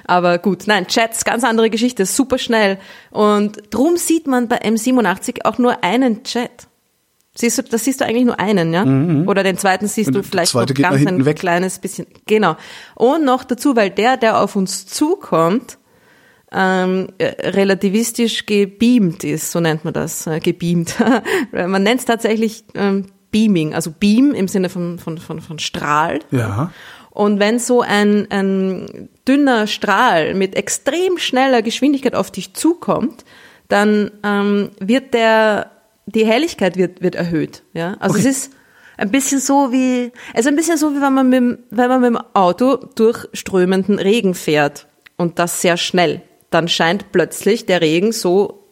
Aber 0.06 0.38
gut, 0.38 0.66
nein, 0.66 0.86
Chats, 0.86 1.24
ganz 1.24 1.44
andere 1.44 1.70
Geschichte, 1.70 2.06
super 2.06 2.38
schnell. 2.38 2.78
Und 3.10 3.60
drum 3.70 3.96
sieht 3.96 4.26
man 4.26 4.48
bei 4.48 4.60
M87 4.62 5.44
auch 5.44 5.58
nur 5.58 5.82
einen 5.82 6.22
Chat. 6.24 6.50
Siehst 7.40 7.58
du, 7.58 7.62
das 7.62 7.84
siehst 7.84 8.00
du 8.00 8.04
eigentlich 8.04 8.24
nur 8.24 8.38
einen, 8.38 8.72
ja? 8.72 8.82
Oder 9.28 9.42
den 9.42 9.56
zweiten 9.56 9.86
siehst 9.86 10.08
Und 10.08 10.14
du 10.14 10.22
vielleicht 10.22 10.54
noch 10.54 10.66
ganz 10.66 11.06
ein 11.06 11.24
weg. 11.24 11.38
kleines 11.38 11.78
bisschen. 11.78 12.06
Genau. 12.26 12.56
Und 12.94 13.24
noch 13.24 13.44
dazu, 13.44 13.76
weil 13.76 13.90
der, 13.90 14.16
der 14.16 14.40
auf 14.40 14.56
uns 14.56 14.86
zukommt, 14.86 15.78
ähm, 16.52 17.08
äh, 17.18 17.50
relativistisch 17.50 18.46
gebeamt 18.46 19.24
ist, 19.24 19.52
so 19.52 19.60
nennt 19.60 19.84
man 19.84 19.94
das, 19.94 20.26
äh, 20.26 20.40
gebeamt. 20.40 20.96
man 21.52 21.82
nennt 21.82 22.00
es 22.00 22.06
tatsächlich 22.06 22.64
ähm, 22.74 23.06
Beaming, 23.30 23.74
also 23.74 23.92
Beam 23.92 24.32
im 24.32 24.48
Sinne 24.48 24.68
von, 24.68 24.98
von, 24.98 25.18
von, 25.18 25.40
von 25.40 25.58
Strahl. 25.58 26.20
Ja. 26.30 26.72
Und 27.10 27.38
wenn 27.40 27.58
so 27.58 27.80
ein, 27.80 28.28
ein 28.30 29.08
dünner 29.26 29.66
Strahl 29.66 30.34
mit 30.34 30.56
extrem 30.56 31.18
schneller 31.18 31.62
Geschwindigkeit 31.62 32.14
auf 32.14 32.30
dich 32.30 32.54
zukommt, 32.54 33.24
dann 33.68 34.10
ähm, 34.22 34.70
wird 34.80 35.14
der, 35.14 35.70
die 36.14 36.26
Helligkeit 36.26 36.76
wird, 36.76 37.02
wird 37.02 37.14
erhöht. 37.14 37.62
Ja? 37.72 37.96
Also 38.00 38.18
Okay. 38.18 38.28
es 38.28 38.36
ist 38.44 38.52
ein 38.96 39.10
bisschen 39.10 39.40
so 39.40 39.72
wie, 39.72 40.12
also 40.34 40.48
ein 40.48 40.56
bisschen 40.56 40.76
so 40.76 40.92
wie 40.94 41.00
wenn 41.00 41.14
man 41.14 41.28
mit, 41.28 41.36
dem- 41.38 41.58
wenn 41.70 41.88
man 41.88 42.00
mit 42.00 42.10
dem 42.14 42.18
Auto 42.34 42.76
durch 42.94 43.26
strömenden 43.32 43.98
Regen 43.98 44.34
fährt 44.34 44.86
und 45.16 45.38
das 45.38 45.60
sehr 45.62 45.76
schnell. 45.76 46.22
Dann 46.50 46.68
scheint 46.68 47.12
plötzlich 47.12 47.66
der 47.66 47.80
Regen 47.80 48.12
so 48.12 48.64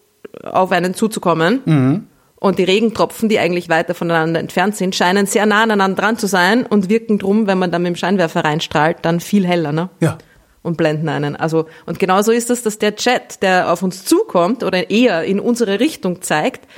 auf 0.43 0.73
einen 0.73 0.95
zuzukommen. 0.95 2.07
Und 2.41 2.59
die 2.59 2.65
Regentropfen, 2.65 3.29
die 3.29 3.39
eigentlich 3.39 3.69
weiter 3.69 3.95
voneinander 3.95 4.39
entfernt 4.39 4.77
sind, 4.77 4.95
scheinen 4.95 5.27
sehr 5.27 5.45
nah 5.47 5.63
aneinander 5.63 6.03
dran 6.03 6.19
zu 6.19 6.27
sein 6.29 6.65
und 6.67 6.89
wirken 6.89 7.19
drum, 7.19 7.47
wenn 7.49 7.59
man 7.59 7.71
dann 7.73 7.83
mit 7.83 7.91
dem 7.91 7.97
Scheinwerfer 7.97 8.45
reinstrahlt, 8.45 8.99
dann 9.03 9.19
viel 9.21 9.45
heller, 9.47 9.73
ne? 9.73 9.89
Ja. 10.01 10.19
Und 10.63 10.77
blenden 10.77 11.09
einen. 11.09 11.35
Also, 11.35 11.67
und 11.87 11.99
genauso 11.99 12.31
ist 12.31 12.51
es, 12.51 12.63
dass 12.63 12.79
der 12.79 12.95
Chat, 12.97 13.43
der 13.43 13.73
auf 13.73 13.83
uns 13.83 14.05
zukommt 14.05 14.63
oder 14.63 14.91
eher 14.91 15.25
in 15.25 15.41
unsere 15.41 15.81
Richtung 15.81 16.21
zeigt, 16.23 16.69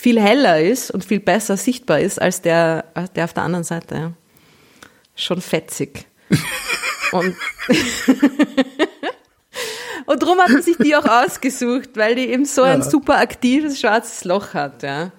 viel 0.00 0.20
heller 0.20 0.60
ist 0.60 0.90
und 0.90 1.04
viel 1.04 1.20
besser 1.20 1.56
sichtbar 1.56 2.00
ist 2.00 2.20
als 2.20 2.40
der, 2.42 2.84
der 3.14 3.24
auf 3.24 3.32
der 3.34 3.42
anderen 3.44 3.64
Seite. 3.64 3.94
Ja. 3.94 4.12
Schon 5.14 5.40
fetzig. 5.40 6.06
und, 7.12 7.36
und 10.06 10.22
drum 10.22 10.38
hat 10.38 10.50
man 10.50 10.62
sich 10.62 10.76
die 10.78 10.96
auch 10.96 11.04
ausgesucht, 11.06 11.90
weil 11.94 12.14
die 12.14 12.28
eben 12.28 12.44
so 12.44 12.62
ein 12.62 12.80
Ja. 12.80 12.88
super 12.90 13.18
aktives 13.18 13.80
schwarzes 13.80 14.24
Loch 14.24 14.54
hat, 14.54 14.82
ja. 14.82 15.12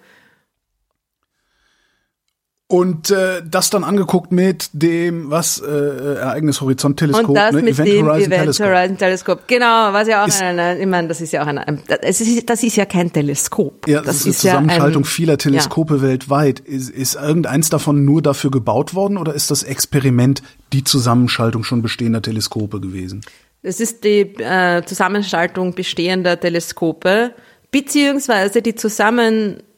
Und 2.72 3.12
äh, 3.12 3.42
das 3.46 3.70
dann 3.70 3.84
angeguckt 3.84 4.32
mit 4.32 4.70
dem, 4.72 5.30
was, 5.30 5.60
äh, 5.60 5.66
Ereignis 5.68 6.62
Horizont 6.62 6.98
Teleskop, 6.98 7.28
Und 7.28 7.36
das 7.36 7.54
ne? 7.54 7.64
mit 7.64 7.74
Event 7.74 7.90
dem 7.90 8.06
Horizon 8.06 8.32
Event 8.32 8.42
Telescope. 8.44 8.70
Horizon 8.70 8.98
Teleskop. 8.98 9.48
Genau, 9.48 9.92
was 9.92 10.08
ja 10.08 10.24
auch 10.24 10.28
Ist- 10.30 10.42
ein, 10.42 10.80
ich 10.80 10.88
meine, 10.88 11.10
das 11.10 11.20
ist 11.20 11.34
ja 11.34 11.44
auch 11.44 11.48
ein, 11.48 11.58
ein 11.58 11.82
es 12.02 12.22
ist, 12.22 12.50
das 12.50 12.64
ist 12.64 12.78
ja 12.78 12.86
kein 12.86 13.12
Teleskop. 13.12 13.90
Ja, 13.90 14.00
das, 14.00 14.18
ist 14.20 14.26
eine 14.26 14.36
Zusammenschaltung 14.36 15.04
vieler 15.04 15.38
Teleskope 15.38 16.02
weltweit. 16.02 16.62
Ist, 16.62 16.90
ist 16.90 17.16
irgendeins 17.16 17.70
davon 17.70 18.06
nur 18.06 18.22
dafür 18.22 18.52
gebaut 18.52 18.96
worden 18.96 19.18
oder 19.18 19.34
ist 19.34 19.52
das 19.52 19.64
Experiment 19.64 20.42
die 20.72 20.86
Zusammenschaltung 20.86 21.66
schon 21.66 21.82
bestehender 21.82 22.22
Teleskope 22.22 22.80
gewesen? 22.80 23.20
Es 23.64 23.82
ist 23.82 24.06
die 24.06 24.22
äh, 24.40 24.82
Zusammenschaltung 24.86 25.76
bestehender 25.76 26.40
Teleskope, 26.40 27.34
beziehungsweise 27.70 28.62
die 28.62 28.76
Zusammenschaltung 28.76 29.71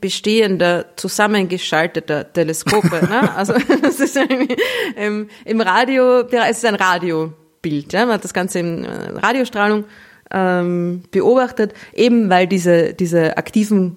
bestehender, 0.00 0.86
zusammengeschalteter 0.96 2.32
Teleskope. 2.32 3.06
ne? 3.06 3.30
Also 3.36 3.54
das 3.82 4.00
ist 4.00 4.16
irgendwie, 4.16 4.56
im, 4.96 5.28
im 5.44 5.60
Radio, 5.60 6.20
es 6.20 6.58
ist 6.58 6.64
ein 6.64 6.74
Radiobild. 6.74 7.92
Ja? 7.92 8.06
Man 8.06 8.14
hat 8.14 8.24
das 8.24 8.34
Ganze 8.34 8.58
in 8.58 8.84
äh, 8.84 9.10
Radiostrahlung 9.10 9.84
ähm, 10.30 11.02
beobachtet, 11.10 11.74
eben 11.92 12.28
weil 12.28 12.46
diese, 12.46 12.94
diese 12.94 13.36
aktiven 13.36 13.96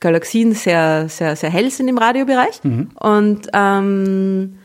Galaxien 0.00 0.52
sehr, 0.52 1.08
sehr, 1.08 1.34
sehr 1.34 1.50
hell 1.50 1.70
sind 1.70 1.88
im 1.88 1.98
Radiobereich. 1.98 2.60
Und 3.00 3.48
ähm, 3.52 4.58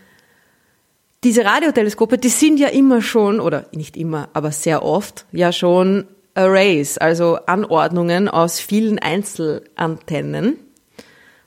diese 1.24 1.46
Radioteleskope, 1.46 2.18
die 2.18 2.30
sind 2.30 2.60
ja 2.60 2.68
immer 2.68 3.02
schon, 3.02 3.40
oder 3.40 3.66
nicht 3.74 3.98
immer, 3.98 4.30
aber 4.34 4.52
sehr 4.52 4.84
oft, 4.84 5.26
ja 5.32 5.52
schon 5.52 6.06
Arrays, 6.40 6.98
also 6.98 7.38
Anordnungen 7.46 8.30
aus 8.30 8.62
vielen 8.62 8.98
Einzelantennen, 8.98 10.58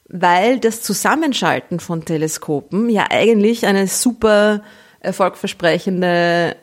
weil 0.09 0.61
das 0.61 0.83
Zusammenschalten 0.83 1.81
von 1.81 2.05
Teleskopen 2.05 2.91
ja 2.91 3.07
eigentlich 3.11 3.67
eine 3.67 3.87
super 3.87 4.63
erfolgversprechende, 5.01 6.57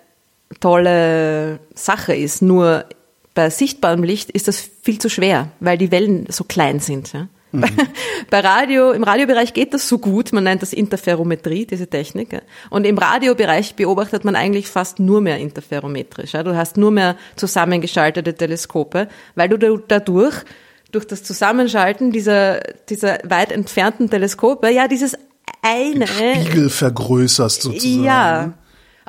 tolle 0.59 1.59
Sache 1.73 2.15
ist. 2.15 2.41
Nur 2.41 2.85
bei 3.33 3.49
sichtbarem 3.49 4.03
Licht 4.03 4.29
ist 4.29 4.47
das 4.47 4.59
viel 4.59 4.99
zu 4.99 5.09
schwer, 5.09 5.49
weil 5.59 5.77
die 5.77 5.91
Wellen 5.91 6.27
so 6.29 6.43
klein 6.43 6.79
sind. 6.79 7.13
Ja? 7.13 7.27
Bei 8.29 8.39
Radio, 8.41 8.91
im 8.91 9.03
Radiobereich 9.03 9.53
geht 9.53 9.73
das 9.73 9.87
so 9.87 9.97
gut, 9.97 10.31
man 10.33 10.43
nennt 10.43 10.61
das 10.61 10.71
Interferometrie, 10.73 11.65
diese 11.65 11.87
Technik. 11.87 12.33
ja. 12.33 12.41
Und 12.69 12.85
im 12.85 12.97
Radiobereich 12.97 13.75
beobachtet 13.75 14.23
man 14.25 14.35
eigentlich 14.35 14.67
fast 14.67 14.99
nur 14.99 15.21
mehr 15.21 15.37
interferometrisch. 15.37 16.33
ja. 16.33 16.43
Du 16.43 16.55
hast 16.55 16.77
nur 16.77 16.91
mehr 16.91 17.15
zusammengeschaltete 17.35 18.35
Teleskope, 18.35 19.07
weil 19.35 19.49
du 19.49 19.57
da- 19.57 19.81
dadurch, 19.87 20.35
durch 20.91 21.05
das 21.05 21.23
Zusammenschalten 21.23 22.11
dieser, 22.11 22.61
dieser 22.89 23.19
weit 23.23 23.51
entfernten 23.51 24.09
Teleskope, 24.09 24.69
ja, 24.71 24.87
dieses 24.87 25.15
eine, 25.61 26.07
Spiegel 26.07 26.69
vergrößerst 26.69 27.61
sozusagen. 27.63 28.03
ja. 28.03 28.53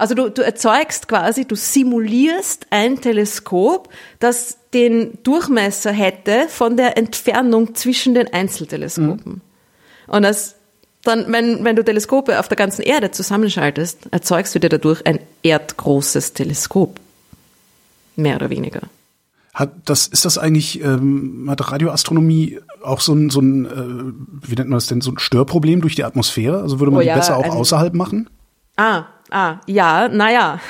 Also 0.01 0.15
du, 0.15 0.31
du 0.31 0.41
erzeugst 0.41 1.09
quasi, 1.09 1.45
du 1.45 1.55
simulierst 1.55 2.69
ein 2.71 3.03
Teleskop, 3.03 3.91
das 4.19 4.57
den 4.73 5.19
Durchmesser 5.25 5.93
hätte 5.93 6.47
von 6.49 6.79
der 6.79 6.97
Entfernung 6.97 7.75
zwischen 7.75 8.15
den 8.15 8.33
Einzelteleskopen. 8.33 9.43
Und 10.07 10.23
das 10.23 10.57
dann, 11.03 11.31
wenn, 11.31 11.65
wenn 11.65 11.77
du 11.77 11.85
Teleskope 11.85 12.41
auf 12.41 12.49
der 12.49 12.57
ganzen 12.57 12.81
Erde 12.81 13.11
zusammenschaltest, 13.11 14.09
erzeugst 14.11 14.55
du 14.55 14.59
dir 14.59 14.71
dadurch 14.71 15.05
ein 15.05 15.19
erdgroßes 15.43 16.33
Teleskop. 16.33 16.99
Mehr 18.17 18.37
oder 18.37 18.49
weniger. 18.49 18.81
Hat 19.53 19.73
das, 19.85 20.07
ist 20.07 20.25
das 20.25 20.39
eigentlich, 20.39 20.83
ähm, 20.83 21.47
hat 21.51 21.73
Radioastronomie 21.73 22.59
auch 22.83 23.01
so 23.01 23.13
ein, 23.13 23.29
so 23.29 23.41
ein 23.41 23.67
äh, 23.67 24.49
wie 24.49 24.55
nennt 24.55 24.71
man 24.71 24.79
das 24.79 24.87
denn, 24.87 25.03
so 25.03 25.11
ein 25.11 25.19
Störproblem 25.19 25.83
durch 25.83 25.95
die 25.95 26.05
Atmosphäre? 26.05 26.63
Also 26.63 26.81
würde 26.81 26.91
man 26.91 27.01
Oh 27.01 27.03
die 27.03 27.09
ja, 27.09 27.17
besser 27.17 27.37
auch 27.37 27.45
also- 27.45 27.59
außerhalb 27.59 27.93
machen? 27.93 28.31
Ah, 28.77 29.05
ah, 29.31 29.57
ja, 29.67 30.09
naja, 30.09 30.61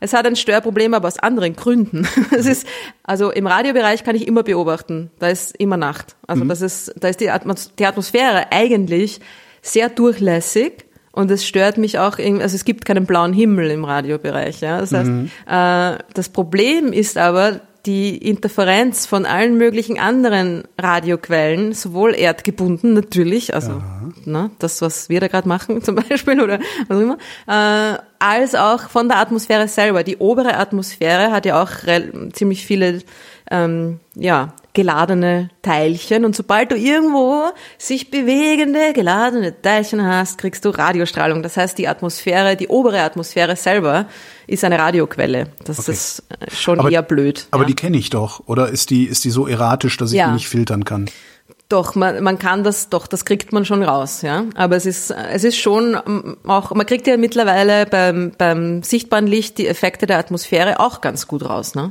es 0.00 0.12
hat 0.12 0.26
ein 0.26 0.36
Störproblem, 0.36 0.94
aber 0.94 1.08
aus 1.08 1.18
anderen 1.18 1.54
Gründen. 1.56 2.06
Es 2.30 2.46
ist, 2.46 2.66
also 3.02 3.30
im 3.30 3.46
Radiobereich 3.46 4.04
kann 4.04 4.16
ich 4.16 4.26
immer 4.26 4.42
beobachten, 4.42 5.10
da 5.18 5.28
ist 5.28 5.56
immer 5.56 5.76
Nacht. 5.76 6.16
Also 6.26 6.44
das 6.44 6.60
ist, 6.62 6.94
da 6.98 7.08
ist 7.08 7.20
die, 7.20 7.30
Atmos 7.30 7.72
die 7.78 7.86
Atmosphäre 7.86 8.46
eigentlich 8.50 9.20
sehr 9.62 9.88
durchlässig 9.88 10.84
und 11.12 11.30
es 11.30 11.46
stört 11.46 11.78
mich 11.78 11.98
auch, 11.98 12.18
irgendwie- 12.18 12.42
also 12.42 12.54
es 12.56 12.64
gibt 12.64 12.84
keinen 12.84 13.06
blauen 13.06 13.32
Himmel 13.32 13.70
im 13.70 13.84
Radiobereich. 13.84 14.60
Ja? 14.60 14.78
Das 14.80 14.92
heißt, 14.92 15.10
äh, 15.46 16.04
das 16.14 16.28
Problem 16.28 16.92
ist 16.92 17.16
aber, 17.18 17.60
die 17.86 18.16
Interferenz 18.16 19.06
von 19.06 19.24
allen 19.24 19.56
möglichen 19.56 19.98
anderen 19.98 20.64
Radioquellen, 20.76 21.72
sowohl 21.72 22.14
erdgebunden 22.14 22.92
natürlich, 22.92 23.54
also 23.54 23.82
ne, 24.24 24.50
das, 24.58 24.82
was 24.82 25.08
wir 25.08 25.20
da 25.20 25.28
gerade 25.28 25.48
machen 25.48 25.82
zum 25.82 25.94
Beispiel 25.94 26.40
oder 26.40 26.58
was 26.88 26.98
auch 26.98 27.02
immer, 27.02 27.18
äh, 27.46 27.98
als 28.18 28.54
auch 28.54 28.88
von 28.88 29.08
der 29.08 29.18
Atmosphäre 29.18 29.68
selber. 29.68 30.02
Die 30.02 30.16
obere 30.16 30.56
Atmosphäre 30.56 31.30
hat 31.30 31.46
ja 31.46 31.62
auch 31.62 31.70
ziemlich 32.32 32.66
viele 32.66 33.02
ähm, 33.50 34.00
ja, 34.14 34.54
geladene 34.76 35.48
Teilchen 35.62 36.24
und 36.26 36.36
sobald 36.36 36.70
du 36.70 36.76
irgendwo 36.76 37.46
sich 37.78 38.10
bewegende, 38.10 38.92
geladene 38.92 39.60
Teilchen 39.62 40.06
hast, 40.06 40.36
kriegst 40.38 40.64
du 40.66 40.68
Radiostrahlung. 40.70 41.42
Das 41.42 41.56
heißt, 41.56 41.78
die 41.78 41.88
Atmosphäre, 41.88 42.56
die 42.56 42.68
obere 42.68 43.00
Atmosphäre 43.00 43.56
selber 43.56 44.06
ist 44.46 44.62
eine 44.64 44.78
Radioquelle. 44.78 45.48
Das 45.64 45.80
Okay. 45.80 45.92
ist 45.92 46.22
äh, 46.28 46.50
schon 46.54 46.78
Aber- 46.78 46.90
eher 46.92 47.02
blöd. 47.02 47.46
Aber 47.50 47.62
ja. 47.62 47.68
die 47.68 47.74
kenne 47.74 47.96
ich 47.96 48.10
doch. 48.10 48.42
Oder 48.46 48.68
ist 48.68 48.90
die, 48.90 49.04
ist 49.06 49.24
die 49.24 49.30
so 49.30 49.48
erratisch, 49.48 49.96
dass 49.96 50.12
ich 50.12 50.18
Ja. 50.18 50.28
die 50.28 50.34
nicht 50.34 50.48
filtern 50.48 50.84
kann? 50.84 51.06
Doch, 51.70 51.94
man, 51.96 52.22
man 52.22 52.38
kann 52.38 52.62
das, 52.62 52.90
doch, 52.90 53.06
das 53.08 53.24
kriegt 53.24 53.52
man 53.52 53.64
schon 53.64 53.82
raus, 53.82 54.22
ja. 54.22 54.44
Aber 54.54 54.76
es 54.76 54.86
ist, 54.86 55.10
es 55.10 55.42
ist 55.42 55.56
schon 55.56 55.96
ähm, 56.06 56.36
auch, 56.46 56.72
man 56.74 56.86
kriegt 56.86 57.06
ja 57.08 57.16
mittlerweile 57.16 57.86
beim, 57.86 58.32
beim 58.38 58.82
sichtbaren 58.84 59.26
Licht 59.26 59.58
die 59.58 59.66
Effekte 59.66 60.06
der 60.06 60.18
Atmosphäre 60.18 60.78
auch 60.80 61.00
ganz 61.00 61.26
gut 61.26 61.44
raus, 61.48 61.74
ne? 61.74 61.90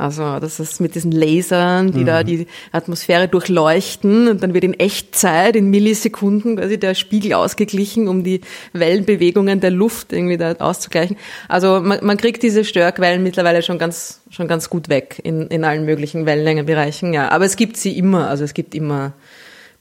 Also 0.00 0.38
das 0.40 0.58
ist 0.60 0.80
mit 0.80 0.94
diesen 0.94 1.12
Lasern, 1.12 1.92
die 1.92 2.00
mhm. 2.00 2.06
da 2.06 2.22
die 2.22 2.46
Atmosphäre 2.72 3.28
durchleuchten 3.28 4.28
und 4.28 4.42
dann 4.42 4.54
wird 4.54 4.64
in 4.64 4.72
Echtzeit, 4.72 5.56
in 5.56 5.68
Millisekunden 5.68 6.56
quasi 6.56 6.78
der 6.78 6.94
Spiegel 6.94 7.34
ausgeglichen, 7.34 8.08
um 8.08 8.24
die 8.24 8.40
Wellenbewegungen 8.72 9.60
der 9.60 9.70
Luft 9.70 10.14
irgendwie 10.14 10.38
da 10.38 10.54
auszugleichen. 10.54 11.18
Also 11.48 11.80
man, 11.80 11.98
man 12.02 12.16
kriegt 12.16 12.42
diese 12.42 12.64
Störquellen 12.64 13.22
mittlerweile 13.22 13.62
schon 13.62 13.78
ganz, 13.78 14.22
schon 14.30 14.48
ganz 14.48 14.70
gut 14.70 14.88
weg 14.88 15.20
in, 15.22 15.48
in 15.48 15.64
allen 15.64 15.84
möglichen 15.84 16.24
Wellenlängenbereichen, 16.24 17.12
ja. 17.12 17.28
Aber 17.28 17.44
es 17.44 17.56
gibt 17.56 17.76
sie 17.76 17.98
immer, 17.98 18.28
also 18.28 18.42
es 18.42 18.54
gibt 18.54 18.74
immer 18.74 19.12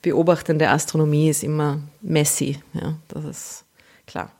beobachtende 0.02 0.68
Astronomie 0.68 1.30
ist 1.30 1.46
immer 1.46 1.80
messy, 2.02 2.58
ja, 2.74 2.96
das 3.08 3.24
ist 3.24 3.66
klar. 4.06 4.34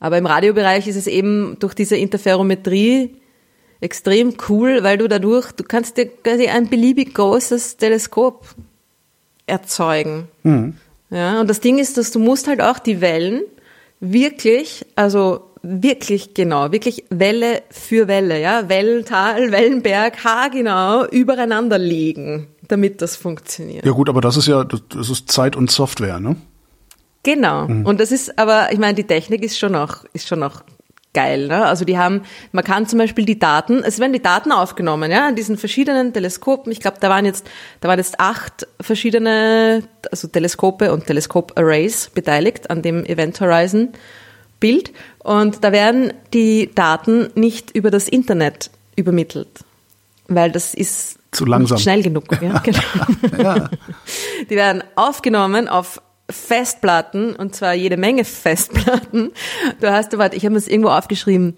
Aber 0.00 0.18
im 0.18 0.26
Radiobereich 0.26 0.86
ist 0.86 0.96
es 0.96 1.06
eben 1.06 1.56
durch 1.60 1.72
diese 1.72 1.96
Interferometrie 1.96 3.16
extrem 3.84 4.34
cool, 4.48 4.82
weil 4.82 4.98
du 4.98 5.06
dadurch, 5.06 5.52
du 5.52 5.62
kannst 5.62 5.98
dir 5.98 6.06
quasi 6.06 6.48
ein 6.48 6.68
beliebig 6.68 7.14
großes 7.14 7.76
Teleskop 7.76 8.46
erzeugen. 9.46 10.28
Mhm. 10.42 10.74
Ja, 11.10 11.40
und 11.40 11.48
das 11.48 11.60
Ding 11.60 11.78
ist, 11.78 11.96
dass 11.98 12.10
du 12.10 12.18
musst 12.18 12.48
halt 12.48 12.60
auch 12.60 12.78
die 12.78 13.00
Wellen 13.00 13.42
wirklich, 14.00 14.86
also 14.96 15.50
wirklich 15.62 16.34
genau, 16.34 16.72
wirklich 16.72 17.04
Welle 17.10 17.62
für 17.70 18.08
Welle, 18.08 18.40
ja, 18.40 18.68
Wellental, 18.68 19.52
Wellenberg, 19.52 20.24
haargenau 20.24 21.06
übereinander 21.06 21.78
legen, 21.78 22.48
damit 22.66 23.02
das 23.02 23.16
funktioniert. 23.16 23.84
Ja 23.84 23.92
gut, 23.92 24.08
aber 24.08 24.20
das 24.20 24.36
ist 24.36 24.48
ja, 24.48 24.64
das 24.64 25.10
ist 25.10 25.30
Zeit 25.30 25.56
und 25.56 25.70
Software, 25.70 26.20
ne? 26.20 26.36
Genau. 27.22 27.68
Mhm. 27.68 27.86
Und 27.86 28.00
das 28.00 28.12
ist 28.12 28.38
aber, 28.38 28.72
ich 28.72 28.78
meine, 28.78 28.94
die 28.94 29.04
Technik 29.04 29.42
ist 29.42 29.58
schon 29.58 29.72
noch, 29.72 30.04
ist 30.12 30.26
schon 30.28 30.40
noch 30.40 30.62
geil. 31.14 31.46
Ne? 31.46 31.64
Also 31.64 31.84
die 31.84 31.96
haben, 31.96 32.22
man 32.52 32.64
kann 32.64 32.86
zum 32.86 32.98
Beispiel 32.98 33.24
die 33.24 33.38
Daten, 33.38 33.82
es 33.82 33.98
werden 33.98 34.12
die 34.12 34.20
Daten 34.22 34.52
aufgenommen, 34.52 35.10
ja, 35.10 35.28
an 35.28 35.36
diesen 35.36 35.56
verschiedenen 35.56 36.12
Teleskopen. 36.12 36.70
Ich 36.72 36.80
glaube, 36.80 36.98
da 37.00 37.08
waren 37.08 37.24
jetzt, 37.24 37.46
da 37.80 37.88
waren 37.88 37.98
jetzt 37.98 38.20
acht 38.20 38.66
verschiedene, 38.80 39.84
also 40.10 40.28
Teleskope 40.28 40.92
und 40.92 41.06
Teleskop-Arrays 41.06 42.10
beteiligt 42.14 42.68
an 42.70 42.82
dem 42.82 43.04
Event 43.06 43.40
Horizon 43.40 43.90
Bild. 44.60 44.92
Und 45.20 45.64
da 45.64 45.72
werden 45.72 46.12
die 46.32 46.70
Daten 46.74 47.30
nicht 47.34 47.70
über 47.70 47.90
das 47.90 48.08
Internet 48.08 48.70
übermittelt, 48.96 49.64
weil 50.28 50.50
das 50.50 50.74
ist 50.74 51.18
zu 51.32 51.44
langsam. 51.44 51.78
schnell 51.78 52.02
genug. 52.02 52.24
Ja, 52.40 52.58
genau. 52.64 53.42
ja. 53.42 53.70
Die 54.48 54.56
werden 54.56 54.84
aufgenommen 54.94 55.68
auf 55.68 56.00
Festplatten 56.30 57.36
und 57.36 57.54
zwar 57.54 57.74
jede 57.74 57.96
Menge 57.96 58.24
Festplatten. 58.24 59.32
Du 59.80 59.90
hast, 59.90 60.16
warte, 60.16 60.36
ich 60.36 60.44
habe 60.44 60.56
es 60.56 60.68
irgendwo 60.68 60.90
aufgeschrieben. 60.90 61.54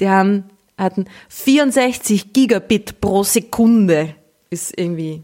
Die 0.00 0.08
haben 0.08 0.44
hatten 0.76 1.06
64 1.28 2.32
Gigabit 2.32 3.00
pro 3.00 3.22
Sekunde 3.22 4.14
ist 4.50 4.76
irgendwie 4.76 5.22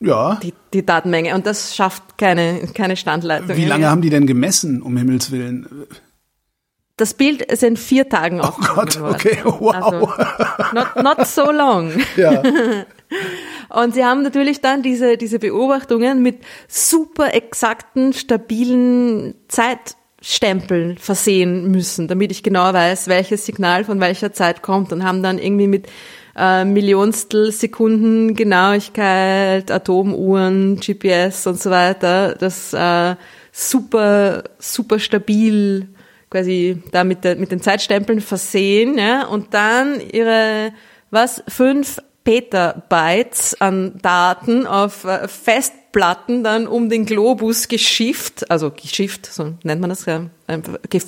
ja. 0.00 0.40
die, 0.42 0.52
die 0.72 0.84
Datenmenge 0.84 1.34
und 1.34 1.46
das 1.46 1.76
schafft 1.76 2.18
keine 2.18 2.66
keine 2.74 2.96
Standleitung. 2.96 3.56
Wie 3.56 3.64
lange 3.64 3.88
haben 3.88 4.02
die 4.02 4.10
denn 4.10 4.26
gemessen, 4.26 4.82
um 4.82 4.96
Himmels 4.96 5.30
willen? 5.30 5.86
Das 6.96 7.14
Bild 7.14 7.42
ist 7.42 7.62
in 7.62 7.76
vier 7.76 8.08
Tagen 8.08 8.40
Oh 8.40 8.52
Gott, 8.74 8.96
geworden. 8.96 9.14
okay, 9.14 9.38
wow. 9.44 9.74
Also, 9.74 10.12
not, 10.74 11.02
not 11.02 11.26
so 11.26 11.50
long. 11.50 11.92
Ja. 12.16 12.42
Und 13.72 13.94
sie 13.94 14.04
haben 14.04 14.22
natürlich 14.22 14.60
dann 14.60 14.82
diese, 14.82 15.16
diese 15.16 15.38
Beobachtungen 15.38 16.22
mit 16.22 16.40
super 16.68 17.34
exakten, 17.34 18.12
stabilen 18.12 19.34
Zeitstempeln 19.48 20.98
versehen 20.98 21.70
müssen, 21.70 22.08
damit 22.08 22.30
ich 22.32 22.42
genau 22.42 22.72
weiß, 22.72 23.08
welches 23.08 23.46
Signal 23.46 23.84
von 23.84 24.00
welcher 24.00 24.32
Zeit 24.32 24.62
kommt 24.62 24.92
und 24.92 25.04
haben 25.04 25.22
dann 25.22 25.38
irgendwie 25.38 25.68
mit 25.68 25.86
äh, 26.36 26.64
Millionstel 26.64 27.50
Sekunden 27.52 28.34
Genauigkeit, 28.34 29.70
Atomuhren, 29.70 30.76
GPS 30.76 31.46
und 31.46 31.60
so 31.60 31.70
weiter, 31.70 32.34
das 32.34 32.72
äh, 32.74 33.16
super, 33.52 34.44
super 34.58 34.98
stabil 34.98 35.88
quasi 36.30 36.82
da 36.90 37.04
mit, 37.04 37.24
der, 37.24 37.36
mit 37.36 37.52
den 37.52 37.60
Zeitstempeln 37.60 38.20
versehen, 38.20 38.96
ja, 38.96 39.26
und 39.26 39.52
dann 39.52 40.00
ihre, 40.00 40.72
was, 41.10 41.42
fünf 41.46 41.98
Petabytes 42.24 43.60
an 43.60 43.98
Daten 44.00 44.66
auf 44.66 45.04
äh, 45.04 45.26
Festplatten 45.26 46.44
dann 46.44 46.66
um 46.66 46.88
den 46.88 47.04
Globus 47.04 47.68
geschifft, 47.68 48.50
also 48.50 48.70
geschifft, 48.70 49.26
so 49.26 49.54
nennt 49.64 49.80
man 49.80 49.90
das 49.90 50.06
ja, 50.06 50.26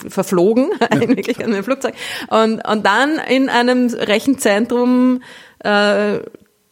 verflogen, 0.08 0.70
eigentlich 0.90 1.38
an 1.38 1.52
einem 1.52 1.64
Flugzeug, 1.64 1.94
und, 2.28 2.66
und 2.66 2.84
dann 2.84 3.18
in 3.28 3.48
einem 3.48 3.88
Rechenzentrum 3.88 5.22
äh, 5.60 6.18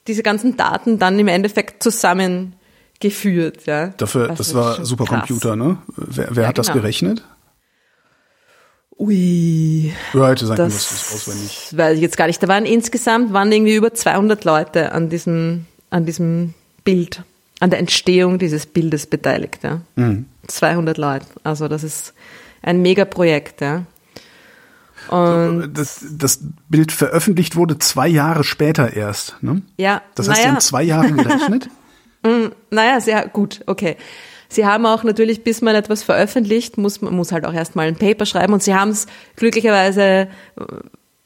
diese 0.09 0.22
ganzen 0.22 0.57
Daten 0.57 0.99
dann 0.99 1.18
im 1.18 1.28
Endeffekt 1.28 1.82
zusammengeführt. 1.82 3.66
Ja. 3.66 3.88
Dafür, 3.97 4.30
also 4.30 4.34
das 4.34 4.55
war 4.55 4.84
Supercomputer, 4.84 5.55
ne? 5.55 5.78
Wer, 5.97 6.28
wer 6.32 6.43
ja, 6.43 6.49
hat 6.49 6.59
das 6.59 6.68
genau. 6.68 6.80
gerechnet? 6.80 7.22
Ui. 8.99 9.93
Ja, 10.12 10.28
hätte 10.28 10.47
sagen 10.47 10.59
das 10.59 10.90
das 10.90 11.14
auswendig. 11.14 11.68
Weiß 11.72 11.97
ich 11.97 12.03
jetzt 12.03 12.16
gar 12.16 12.26
nicht. 12.26 12.43
Da 12.43 12.49
waren 12.49 12.66
insgesamt 12.66 13.32
waren 13.32 13.51
irgendwie 13.51 13.74
über 13.74 13.95
200 13.95 14.45
Leute 14.45 14.93
an 14.93 15.09
diesem, 15.09 15.66
an 15.90 16.07
diesem 16.07 16.55
Bild, 16.84 17.22
an 17.61 17.70
der 17.70 17.78
Entstehung 17.78 18.38
dieses 18.38 18.66
Bildes 18.66 19.07
beteiligt. 19.07 19.61
Ja. 19.62 19.80
Mhm. 19.97 20.26
200 20.47 20.99
Leute. 20.99 21.26
Also 21.43 21.68
das 21.68 21.84
ist 21.84 22.14
ein 22.62 22.82
Megaprojekt. 22.82 23.61
Ja. 23.61 23.86
Und 25.09 25.72
das, 25.74 26.05
das 26.11 26.40
Bild 26.68 26.93
veröffentlicht 26.93 27.57
wurde 27.57 27.78
zwei 27.78 28.09
Jahre 28.09 28.45
später 28.45 28.93
erst. 28.93 29.36
Ne? 29.43 29.62
Ja. 29.76 30.03
Das 30.14 30.28
heißt, 30.28 30.38
naja. 30.38 30.53
Haben 30.53 30.61
zwei 30.61 30.82
Jahre 30.82 31.12
gerechnet? 31.12 31.68
Mm, 32.24 32.53
naja, 32.70 33.01
sehr 33.01 33.26
gut, 33.26 33.62
okay. 33.66 33.97
Sie 34.53 34.66
haben 34.66 34.86
auch 34.86 35.03
natürlich, 35.03 35.44
bis 35.44 35.62
man 35.62 35.74
etwas 35.74 36.03
veröffentlicht, 36.03 36.78
muss 36.78 37.00
man 37.00 37.14
muss 37.14 37.32
halt 37.32 37.44
auch 37.44 37.55
erstmal 37.55 37.88
ein 37.88 37.96
Paper 37.96 38.26
schreiben 38.26 38.53
und 38.53 38.62
sie 38.62 38.74
haben 38.74 38.90
es 38.90 39.07
glücklicherweise, 39.36 40.03
äh, 40.03 40.28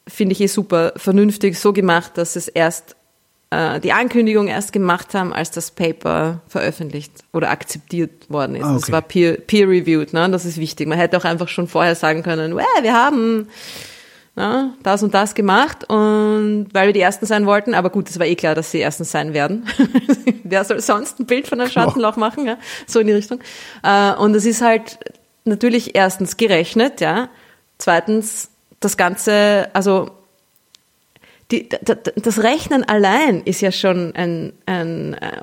finde 0.07 0.33
ich 0.33 0.41
eh 0.41 0.47
super, 0.47 0.93
vernünftig 0.95 1.59
so 1.59 1.73
gemacht, 1.73 2.13
dass 2.15 2.35
es 2.35 2.47
erst 2.47 2.95
äh, 3.49 3.79
die 3.79 3.93
Ankündigung 3.93 4.47
erst 4.47 4.73
gemacht 4.73 5.13
haben, 5.13 5.33
als 5.33 5.51
das 5.51 5.71
Paper 5.71 6.41
veröffentlicht 6.47 7.11
oder 7.33 7.49
akzeptiert 7.49 8.29
worden 8.29 8.55
ist. 8.55 8.63
Ah, 8.63 8.71
okay. 8.71 8.79
Das 8.81 8.91
war 8.91 9.01
peer-reviewed, 9.01 10.11
peer 10.11 10.21
ne? 10.27 10.31
das 10.31 10.45
ist 10.45 10.57
wichtig. 10.57 10.87
Man 10.87 10.97
hätte 10.97 11.17
auch 11.17 11.25
einfach 11.25 11.47
schon 11.47 11.67
vorher 11.67 11.95
sagen 11.95 12.23
können, 12.23 12.55
wir 12.55 12.93
haben 12.93 13.47
ja, 14.37 14.69
das 14.83 15.01
und 15.01 15.15
das 15.15 15.33
gemacht 15.33 15.89
und 15.89 16.67
weil 16.71 16.87
wir 16.87 16.93
die 16.93 17.01
Ersten 17.01 17.25
sein 17.25 17.47
wollten, 17.47 17.73
aber 17.73 17.89
gut, 17.89 18.07
es 18.07 18.19
war 18.19 18.27
eh 18.27 18.35
klar, 18.35 18.53
dass 18.53 18.71
sie 18.71 18.77
Erstens 18.77 19.11
sein 19.11 19.33
werden. 19.33 19.65
Wer 20.43 20.63
soll 20.63 20.79
sonst 20.79 21.19
ein 21.19 21.25
Bild 21.25 21.47
von 21.47 21.59
einem 21.59 21.71
Schattenloch 21.71 22.15
machen, 22.17 22.45
ja? 22.45 22.57
so 22.85 22.99
in 22.99 23.07
die 23.07 23.13
Richtung. 23.13 23.39
Äh, 23.83 24.13
und 24.13 24.35
es 24.35 24.45
ist 24.45 24.61
halt 24.61 24.99
natürlich 25.43 25.95
erstens 25.95 26.37
gerechnet, 26.37 27.01
ja. 27.01 27.29
Zweitens 27.79 28.49
das 28.79 28.95
Ganze, 28.95 29.69
also 29.73 30.11
die, 31.49 31.67
das 31.67 32.43
Rechnen 32.43 32.83
allein 32.83 33.41
ist 33.41 33.61
ja 33.61 33.71
schon 33.71 34.13
ein, 34.15 34.53
ein 34.67 35.15
äh, 35.15 35.41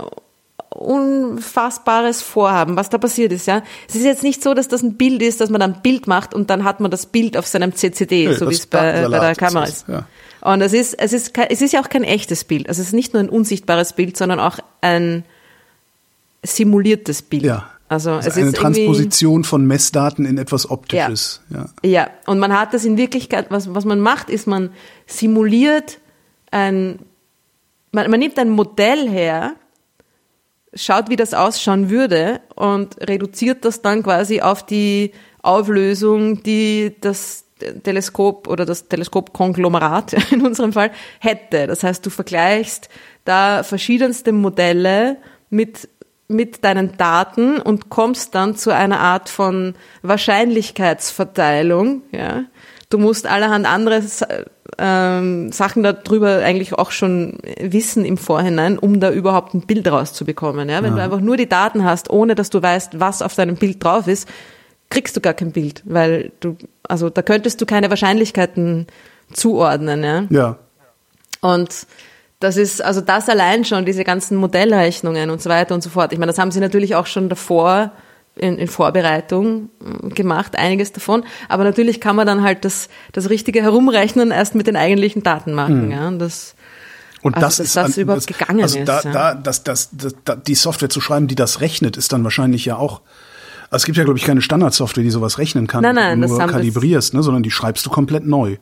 unfassbares 0.74 2.20
Vorhaben, 2.20 2.76
was 2.76 2.90
da 2.90 2.98
passiert 2.98 3.32
ist, 3.32 3.46
ja. 3.46 3.62
Es 3.88 3.94
ist 3.94 4.04
jetzt 4.04 4.22
nicht 4.22 4.42
so, 4.42 4.54
dass 4.54 4.68
das 4.68 4.82
ein 4.82 4.96
Bild 4.96 5.22
ist, 5.22 5.40
dass 5.40 5.50
man 5.50 5.60
dann 5.60 5.74
ein 5.74 5.82
Bild 5.82 6.06
macht 6.06 6.34
und 6.34 6.50
dann 6.50 6.64
hat 6.64 6.80
man 6.80 6.90
das 6.90 7.06
Bild 7.06 7.36
auf 7.36 7.46
seinem 7.46 7.74
CCD, 7.74 8.26
nee, 8.26 8.34
so 8.34 8.50
wie 8.50 8.54
es 8.54 8.66
bei, 8.66 9.08
bei 9.08 9.18
der 9.18 9.36
Kamera 9.36 9.64
ist. 9.64 9.86
Ja. 9.88 10.06
Und 10.40 10.60
es 10.60 10.72
ist, 10.72 10.94
es 10.94 11.12
ist, 11.12 11.32
es 11.48 11.62
ist 11.62 11.72
ja 11.72 11.80
auch 11.80 11.88
kein 11.88 12.04
echtes 12.04 12.44
Bild. 12.44 12.68
Also 12.68 12.82
es 12.82 12.88
ist 12.88 12.92
nicht 12.92 13.14
nur 13.14 13.22
ein 13.22 13.30
unsichtbares 13.30 13.94
Bild, 13.94 14.16
sondern 14.16 14.40
auch 14.40 14.58
ein 14.80 15.24
simuliertes 16.42 17.22
Bild. 17.22 17.44
Ja. 17.44 17.70
Also, 17.88 18.12
also 18.12 18.28
es 18.28 18.36
eine 18.36 18.48
ist 18.48 18.56
Transposition 18.56 19.44
von 19.44 19.66
Messdaten 19.66 20.26
in 20.26 20.38
etwas 20.38 20.68
Optisches. 20.68 21.42
Ja. 21.50 21.66
ja. 21.82 21.90
ja. 21.90 22.10
Und 22.26 22.40
man 22.40 22.58
hat 22.58 22.74
das 22.74 22.84
in 22.84 22.96
Wirklichkeit, 22.96 23.46
was, 23.50 23.74
was 23.74 23.84
man 23.84 24.00
macht, 24.00 24.28
ist, 24.28 24.46
man 24.46 24.70
simuliert 25.06 25.98
ein, 26.50 26.98
man, 27.92 28.10
man 28.10 28.18
nimmt 28.20 28.38
ein 28.38 28.50
Modell 28.50 29.08
her, 29.08 29.54
schaut, 30.74 31.08
wie 31.08 31.16
das 31.16 31.34
ausschauen 31.34 31.90
würde 31.90 32.40
und 32.54 32.96
reduziert 33.00 33.64
das 33.64 33.82
dann 33.82 34.02
quasi 34.02 34.40
auf 34.40 34.64
die 34.64 35.12
Auflösung, 35.42 36.42
die 36.42 36.94
das 37.00 37.44
Teleskop 37.82 38.48
oder 38.48 38.64
das 38.66 38.88
Teleskopkonglomerat 38.88 40.12
in 40.32 40.44
unserem 40.44 40.72
Fall 40.72 40.90
hätte. 41.20 41.66
Das 41.66 41.82
heißt, 41.82 42.04
du 42.04 42.10
vergleichst 42.10 42.88
da 43.24 43.62
verschiedenste 43.62 44.32
Modelle 44.32 45.16
mit 45.50 45.88
mit 46.26 46.64
deinen 46.64 46.96
Daten 46.96 47.58
und 47.60 47.90
kommst 47.90 48.34
dann 48.34 48.56
zu 48.56 48.70
einer 48.70 48.98
Art 48.98 49.28
von 49.28 49.74
Wahrscheinlichkeitsverteilung, 50.02 52.00
ja, 52.12 52.44
du 52.88 52.96
musst 52.98 53.26
allerhand 53.26 53.66
andere 53.66 54.02
ähm, 54.78 55.52
Sachen 55.52 55.82
darüber 55.82 56.38
eigentlich 56.38 56.74
auch 56.74 56.90
schon 56.90 57.38
wissen 57.60 58.04
im 58.04 58.16
Vorhinein, 58.16 58.78
um 58.78 59.00
da 59.00 59.10
überhaupt 59.10 59.54
ein 59.54 59.62
Bild 59.62 59.86
rauszubekommen. 59.86 60.68
Ja? 60.68 60.82
Wenn 60.82 60.90
ja. 60.90 60.96
du 60.96 61.02
einfach 61.02 61.20
nur 61.20 61.36
die 61.36 61.48
Daten 61.48 61.84
hast, 61.84 62.10
ohne 62.10 62.34
dass 62.34 62.50
du 62.50 62.62
weißt, 62.62 63.00
was 63.00 63.22
auf 63.22 63.34
deinem 63.34 63.56
Bild 63.56 63.82
drauf 63.82 64.08
ist, 64.08 64.28
kriegst 64.90 65.16
du 65.16 65.20
gar 65.20 65.34
kein 65.34 65.52
Bild, 65.52 65.82
weil 65.84 66.32
du, 66.40 66.56
also 66.82 67.10
da 67.10 67.22
könntest 67.22 67.60
du 67.60 67.66
keine 67.66 67.90
Wahrscheinlichkeiten 67.90 68.86
zuordnen. 69.32 70.02
Ja. 70.02 70.26
ja. 70.30 70.58
Und 71.40 71.86
Das 72.40 72.56
ist, 72.58 72.82
also 72.82 73.00
das 73.00 73.28
allein 73.28 73.64
schon, 73.64 73.86
diese 73.86 74.04
ganzen 74.04 74.36
Modellrechnungen 74.36 75.30
und 75.30 75.40
so 75.40 75.48
weiter 75.48 75.74
und 75.74 75.82
so 75.82 75.88
fort. 75.88 76.12
Ich 76.12 76.18
meine, 76.18 76.30
das 76.30 76.38
haben 76.38 76.50
sie 76.50 76.60
natürlich 76.60 76.94
auch 76.94 77.06
schon 77.06 77.28
davor 77.30 77.92
in, 78.36 78.58
in 78.58 78.68
Vorbereitung 78.68 79.70
äh, 79.80 80.08
gemacht, 80.08 80.56
einiges 80.56 80.92
davon. 80.92 81.24
Aber 81.48 81.64
natürlich 81.64 82.00
kann 82.00 82.16
man 82.16 82.26
dann 82.26 82.42
halt 82.42 82.64
das, 82.64 82.88
das 83.12 83.30
richtige 83.30 83.62
Herumrechnen 83.62 84.30
erst 84.30 84.54
mit 84.54 84.66
den 84.66 84.76
eigentlichen 84.76 85.22
Daten 85.22 85.52
machen. 85.52 85.86
Mhm. 85.86 85.92
Ja, 85.92 86.08
und 86.08 86.18
das, 86.18 86.54
und 87.22 87.36
also, 87.36 87.46
das 87.46 87.56
dass 87.56 87.66
ist 87.66 87.76
das 87.76 87.96
überhaupt 87.96 88.28
das, 88.28 88.38
gegangen 88.38 88.62
also 88.62 88.84
da, 88.84 88.98
ist. 88.98 89.04
Ja. 89.04 89.12
Da, 89.12 89.34
das, 89.34 89.62
das, 89.62 89.90
das, 89.92 90.14
da, 90.24 90.36
die 90.36 90.54
Software 90.54 90.90
zu 90.90 91.00
schreiben, 91.00 91.26
die 91.26 91.34
das 91.34 91.60
rechnet, 91.60 91.96
ist 91.96 92.12
dann 92.12 92.24
wahrscheinlich 92.24 92.64
ja 92.64 92.76
auch. 92.76 93.00
Also 93.70 93.82
es 93.82 93.86
gibt 93.86 93.98
ja, 93.98 94.04
glaube 94.04 94.18
ich, 94.18 94.24
keine 94.24 94.42
Standardsoftware, 94.42 95.02
die 95.02 95.10
sowas 95.10 95.38
rechnen 95.38 95.66
kann, 95.66 95.82
nein, 95.82 96.20
du 96.20 96.28
nur 96.28 96.38
kalibrierst, 96.38 97.14
ne, 97.14 97.22
sondern 97.22 97.42
die 97.42 97.50
schreibst 97.50 97.84
du 97.86 97.90
komplett 97.90 98.26
neu. 98.26 98.56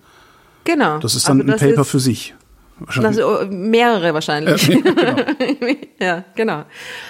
Genau. 0.65 0.99
Das 0.99 1.15
ist 1.15 1.29
dann 1.29 1.41
also 1.41 1.53
ein 1.53 1.59
Paper 1.59 1.85
für 1.85 1.99
sich. 1.99 2.35
Also 2.87 3.47
mehrere 3.51 4.15
wahrscheinlich. 4.15 4.69
Ja, 4.69 4.81
genau. 4.81 5.17
ja, 6.01 6.25
genau. 6.35 6.65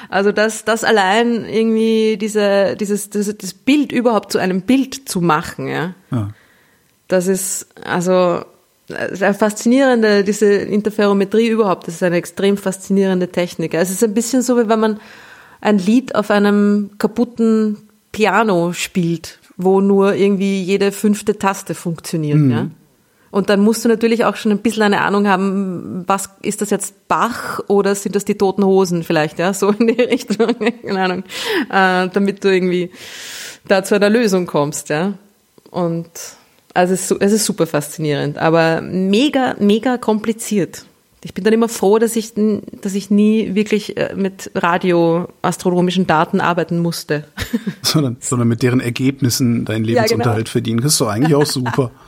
Also 0.08 0.32
das, 0.32 0.64
das 0.64 0.84
allein 0.84 1.44
irgendwie 1.44 2.16
diese, 2.16 2.76
dieses, 2.76 3.10
das, 3.10 3.36
das 3.36 3.54
Bild 3.54 3.92
überhaupt 3.92 4.32
zu 4.32 4.38
einem 4.38 4.62
Bild 4.62 5.08
zu 5.08 5.20
machen, 5.20 5.68
ja. 5.68 5.94
ja. 6.10 6.30
Das 7.08 7.26
ist 7.26 7.68
also 7.84 8.44
das 8.88 9.12
ist 9.12 9.22
eine 9.22 9.34
faszinierende, 9.34 10.24
diese 10.24 10.46
Interferometrie 10.52 11.48
überhaupt. 11.48 11.86
Das 11.86 11.94
ist 11.94 12.02
eine 12.02 12.16
extrem 12.16 12.56
faszinierende 12.56 13.28
Technik. 13.28 13.74
Es 13.74 13.90
ist 13.90 14.02
ein 14.04 14.14
bisschen 14.14 14.42
so, 14.42 14.56
wie 14.58 14.68
wenn 14.68 14.80
man 14.80 15.00
ein 15.60 15.78
Lied 15.78 16.14
auf 16.14 16.30
einem 16.30 16.90
kaputten 16.98 17.78
Piano 18.10 18.72
spielt, 18.72 19.38
wo 19.56 19.80
nur 19.80 20.14
irgendwie 20.14 20.62
jede 20.62 20.92
fünfte 20.92 21.38
Taste 21.38 21.74
funktioniert, 21.74 22.38
mhm. 22.38 22.50
ja. 22.50 22.66
Und 23.32 23.48
dann 23.48 23.60
musst 23.60 23.82
du 23.82 23.88
natürlich 23.88 24.26
auch 24.26 24.36
schon 24.36 24.52
ein 24.52 24.58
bisschen 24.58 24.82
eine 24.82 25.00
Ahnung 25.00 25.26
haben, 25.26 26.04
was 26.06 26.28
ist 26.42 26.60
das 26.60 26.68
jetzt 26.68 27.08
Bach 27.08 27.60
oder 27.66 27.94
sind 27.94 28.14
das 28.14 28.26
die 28.26 28.36
toten 28.36 28.62
Hosen 28.62 29.04
vielleicht, 29.04 29.38
ja, 29.38 29.54
so 29.54 29.70
in 29.70 29.86
die 29.86 30.02
Richtung, 30.02 30.54
keine 30.84 31.00
Ahnung, 31.00 31.24
äh, 31.70 32.12
damit 32.12 32.44
du 32.44 32.52
irgendwie 32.52 32.90
da 33.66 33.82
zu 33.84 33.94
einer 33.94 34.10
Lösung 34.10 34.44
kommst, 34.44 34.90
ja. 34.90 35.14
Und 35.70 36.10
also 36.74 36.92
es 36.92 37.10
ist, 37.10 37.22
es 37.22 37.32
ist 37.32 37.46
super 37.46 37.66
faszinierend, 37.66 38.36
aber 38.36 38.82
mega, 38.82 39.56
mega 39.58 39.96
kompliziert. 39.96 40.84
Ich 41.24 41.32
bin 41.32 41.42
dann 41.44 41.54
immer 41.54 41.70
froh, 41.70 41.98
dass 41.98 42.16
ich, 42.16 42.34
dass 42.34 42.94
ich 42.94 43.10
nie 43.10 43.54
wirklich 43.54 43.96
äh, 43.96 44.14
mit 44.14 44.50
radioastronomischen 44.54 46.06
Daten 46.06 46.40
arbeiten 46.42 46.80
musste. 46.80 47.24
Sondern, 47.82 48.18
sondern 48.20 48.48
mit 48.48 48.62
deren 48.62 48.80
Ergebnissen 48.80 49.64
deinen 49.64 49.84
Lebensunterhalt 49.84 50.36
ja, 50.36 50.42
genau. 50.42 50.50
verdienen. 50.50 50.80
Das 50.82 50.92
ist 50.92 51.00
doch 51.00 51.08
eigentlich 51.08 51.34
auch 51.34 51.46
super. 51.46 51.92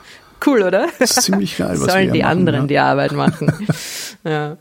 Cool, 0.47 0.63
oder? 0.63 0.89
Das 0.99 1.13
ist 1.13 1.23
ziemlich 1.23 1.57
geil, 1.57 1.77
was 1.81 1.81
Sollen 1.93 2.13
die 2.13 2.21
machen, 2.21 2.31
anderen 2.31 2.61
ja. 2.63 2.67
die 2.67 2.79
Arbeit 2.79 3.13
machen. 3.13 3.53
ja. 4.25 4.57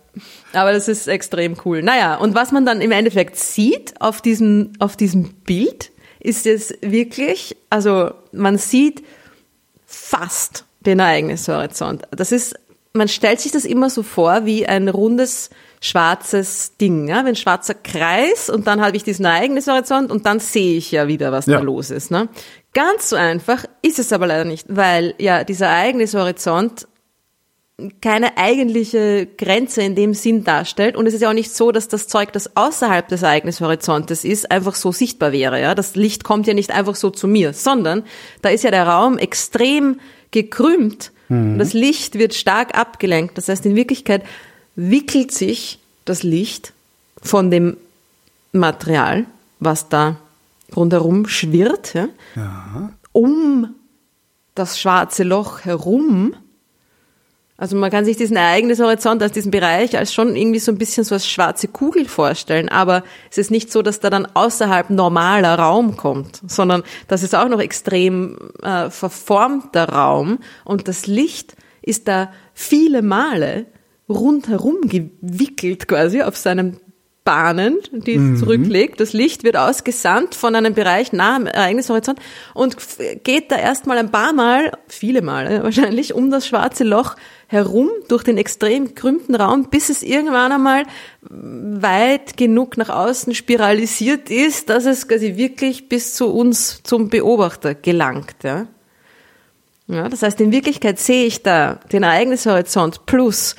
Aber 0.54 0.72
das 0.74 0.88
ist 0.88 1.08
extrem 1.08 1.56
cool. 1.66 1.82
Naja, 1.82 2.16
und 2.16 2.36
was 2.36 2.52
man 2.52 2.66
dann 2.66 2.82
im 2.82 2.92
Endeffekt 2.92 3.38
sieht 3.38 4.00
auf 4.00 4.22
diesem, 4.22 4.74
auf 4.80 4.96
diesem 4.96 5.34
Bild, 5.46 5.92
ist 6.20 6.46
es 6.46 6.74
wirklich, 6.82 7.56
also 7.70 8.12
man 8.32 8.58
sieht 8.58 9.04
fast 9.86 10.66
den 10.82 11.00
Ereignishorizont. 11.00 12.04
Das 12.12 12.32
ist, 12.32 12.56
man 12.94 13.08
stellt 13.08 13.40
sich 13.40 13.52
das 13.52 13.66
immer 13.66 13.90
so 13.90 14.04
vor 14.04 14.46
wie 14.46 14.66
ein 14.66 14.88
rundes 14.90 15.50
schwarzes 15.82 16.78
Ding, 16.78 17.10
ja, 17.10 17.26
wie 17.26 17.30
ein 17.30 17.36
schwarzer 17.36 17.74
Kreis 17.74 18.50
und 18.50 18.68
dann 18.68 18.80
habe 18.80 18.96
ich 18.96 19.04
diesen 19.04 19.26
Ereignishorizont 19.26 20.12
und 20.12 20.26
dann 20.26 20.40
sehe 20.40 20.78
ich 20.78 20.92
ja 20.92 21.08
wieder, 21.08 21.34
was 21.34 21.46
Ja. 21.46 21.58
da 21.58 21.64
los 21.64 21.90
ist. 21.90 22.10
Ne? 22.10 22.30
Ganz 22.74 23.10
so 23.10 23.16
einfach 23.16 23.66
ist 23.82 24.00
es 24.00 24.12
aber 24.12 24.28
leider 24.28 24.46
nicht, 24.46 24.66
weil 24.68 25.14
ja 25.20 25.44
dieser 25.44 25.68
Ereignishorizont 25.68 26.88
keine 28.02 28.38
eigentliche 28.38 29.28
Grenze 29.38 29.82
in 29.82 29.96
dem 29.96 30.14
Sinn 30.14 30.44
darstellt. 30.44 30.96
Und 30.96 31.08
es 31.08 31.14
ist 31.14 31.22
ja 31.22 31.30
auch 31.30 31.34
nicht 31.34 31.54
so, 31.54 31.72
dass 31.72 31.88
das 31.88 32.08
Zeug, 32.08 32.32
das 32.32 32.56
außerhalb 32.56 33.08
des 33.08 33.24
Ereignishorizontes 33.24 34.24
ist, 34.24 34.52
einfach 34.52 34.76
so 34.76 34.92
sichtbar 34.92 35.32
wäre. 35.32 35.60
Ja? 35.60 35.76
Das 35.76 35.96
Licht 35.96 36.24
kommt 36.24 36.48
ja 36.48 36.54
nicht 36.54 36.72
einfach 36.72 36.96
so 36.96 37.10
zu 37.10 37.28
mir, 37.28 37.54
sondern 37.54 38.04
da 38.42 38.50
ist 38.50 38.64
ja 38.64 38.72
der 38.72 38.88
Raum 38.88 39.18
extrem 39.18 40.00
gekrümmt. 40.32 41.12
Und 41.30 41.58
das 41.58 41.74
Licht 41.74 42.20
wird 42.20 42.36
stark 42.36 42.78
abgelenkt. 42.78 43.40
Das 43.40 43.48
heißt, 43.50 43.66
in 43.66 43.76
Wirklichkeit 43.76 44.24
wickelt 44.76 45.32
sich 45.32 45.80
das 46.06 46.22
Licht 46.22 46.74
von 47.24 47.50
dem 47.50 47.78
Material, 48.52 49.26
was 49.60 49.90
da 49.90 50.18
rundherum 50.76 51.28
schwirrt, 51.28 51.94
ja, 51.94 52.08
Ja. 52.36 52.90
um 53.12 53.76
das 54.56 54.80
schwarze 54.80 55.24
Loch 55.24 55.62
herum. 55.66 56.36
Also 57.56 57.78
man 57.78 57.92
kann 57.92 58.04
sich 58.04 58.18
diesen 58.18 58.36
Ereignishorizont 58.36 59.22
als 59.22 59.32
diesen 59.32 59.52
Bereich 59.52 59.96
als 59.98 60.12
schon 60.14 60.36
irgendwie 60.36 60.60
so 60.60 60.72
ein 60.72 60.78
bisschen 60.78 61.04
so 61.04 61.16
als 61.16 61.28
schwarze 61.28 61.68
Kugel 61.68 62.06
vorstellen, 62.06 62.68
aber 62.68 63.04
es 63.32 63.38
ist 63.38 63.52
nicht 63.52 63.72
so, 63.72 63.82
dass 63.84 64.00
da 64.00 64.10
dann 64.10 64.26
außerhalb 64.26 64.90
normaler 64.90 65.58
Raum 65.58 65.96
kommt, 65.96 66.42
sondern 66.48 66.84
das 67.08 67.24
ist 67.24 67.36
auch 67.36 67.48
noch 67.48 67.60
extrem 67.62 68.38
äh, 68.64 68.90
verformter 68.90 69.90
Raum 69.90 70.40
und 70.66 70.88
das 70.88 71.06
Licht 71.06 71.56
ist 71.84 72.08
da 72.08 72.32
viele 72.54 73.02
Male 73.02 73.66
rundherum 74.10 74.78
gewickelt 74.84 75.88
quasi 75.88 76.22
auf 76.24 76.36
seinen 76.36 76.80
Bahnen, 77.24 77.80
die 77.92 78.16
es 78.16 78.40
zurücklegt. 78.40 79.00
Das 79.00 79.14
Licht 79.14 79.44
wird 79.44 79.56
ausgesandt 79.56 80.36
von 80.36 80.56
einem 80.56 80.74
Bereich 80.74 81.14
nah 81.14 81.38
am 81.38 81.46
Ereignishorizont 81.46 82.20
und 82.54 82.76
geht 83.24 83.52
da 83.52 83.58
erstmal 83.58 83.98
ein 83.98 84.12
paar 84.12 84.34
Mal, 84.34 84.72
viele 84.88 85.22
Male 85.22 85.64
wahrscheinlich, 85.64 86.14
um 86.14 86.32
das 86.32 86.46
schwarze 86.46 86.84
Loch 86.84 87.16
herum 87.48 87.90
durch 88.10 88.24
den 88.24 88.38
extrem 88.38 88.88
gekrümmten 88.88 89.36
Raum, 89.36 89.70
bis 89.70 89.90
es 89.90 90.04
irgendwann 90.04 90.52
einmal 90.52 90.84
weit 91.22 92.36
genug 92.36 92.78
nach 92.78 92.90
außen 92.90 93.34
spiralisiert 93.36 94.30
ist, 94.30 94.70
dass 94.70 94.86
es 94.86 95.08
quasi 95.08 95.38
wirklich 95.38 95.88
bis 95.88 96.16
zu 96.16 96.34
uns 96.34 96.82
zum 96.84 97.10
Beobachter 97.10 97.74
gelangt. 97.74 98.36
Ja? 98.44 98.68
Ja, 99.88 100.10
das 100.10 100.24
heißt, 100.24 100.42
in 100.42 100.52
Wirklichkeit 100.52 101.00
sehe 101.00 101.26
ich 101.26 101.44
da 101.44 101.80
den 101.92 102.04
Ereignishorizont 102.04 103.06
plus 103.06 103.56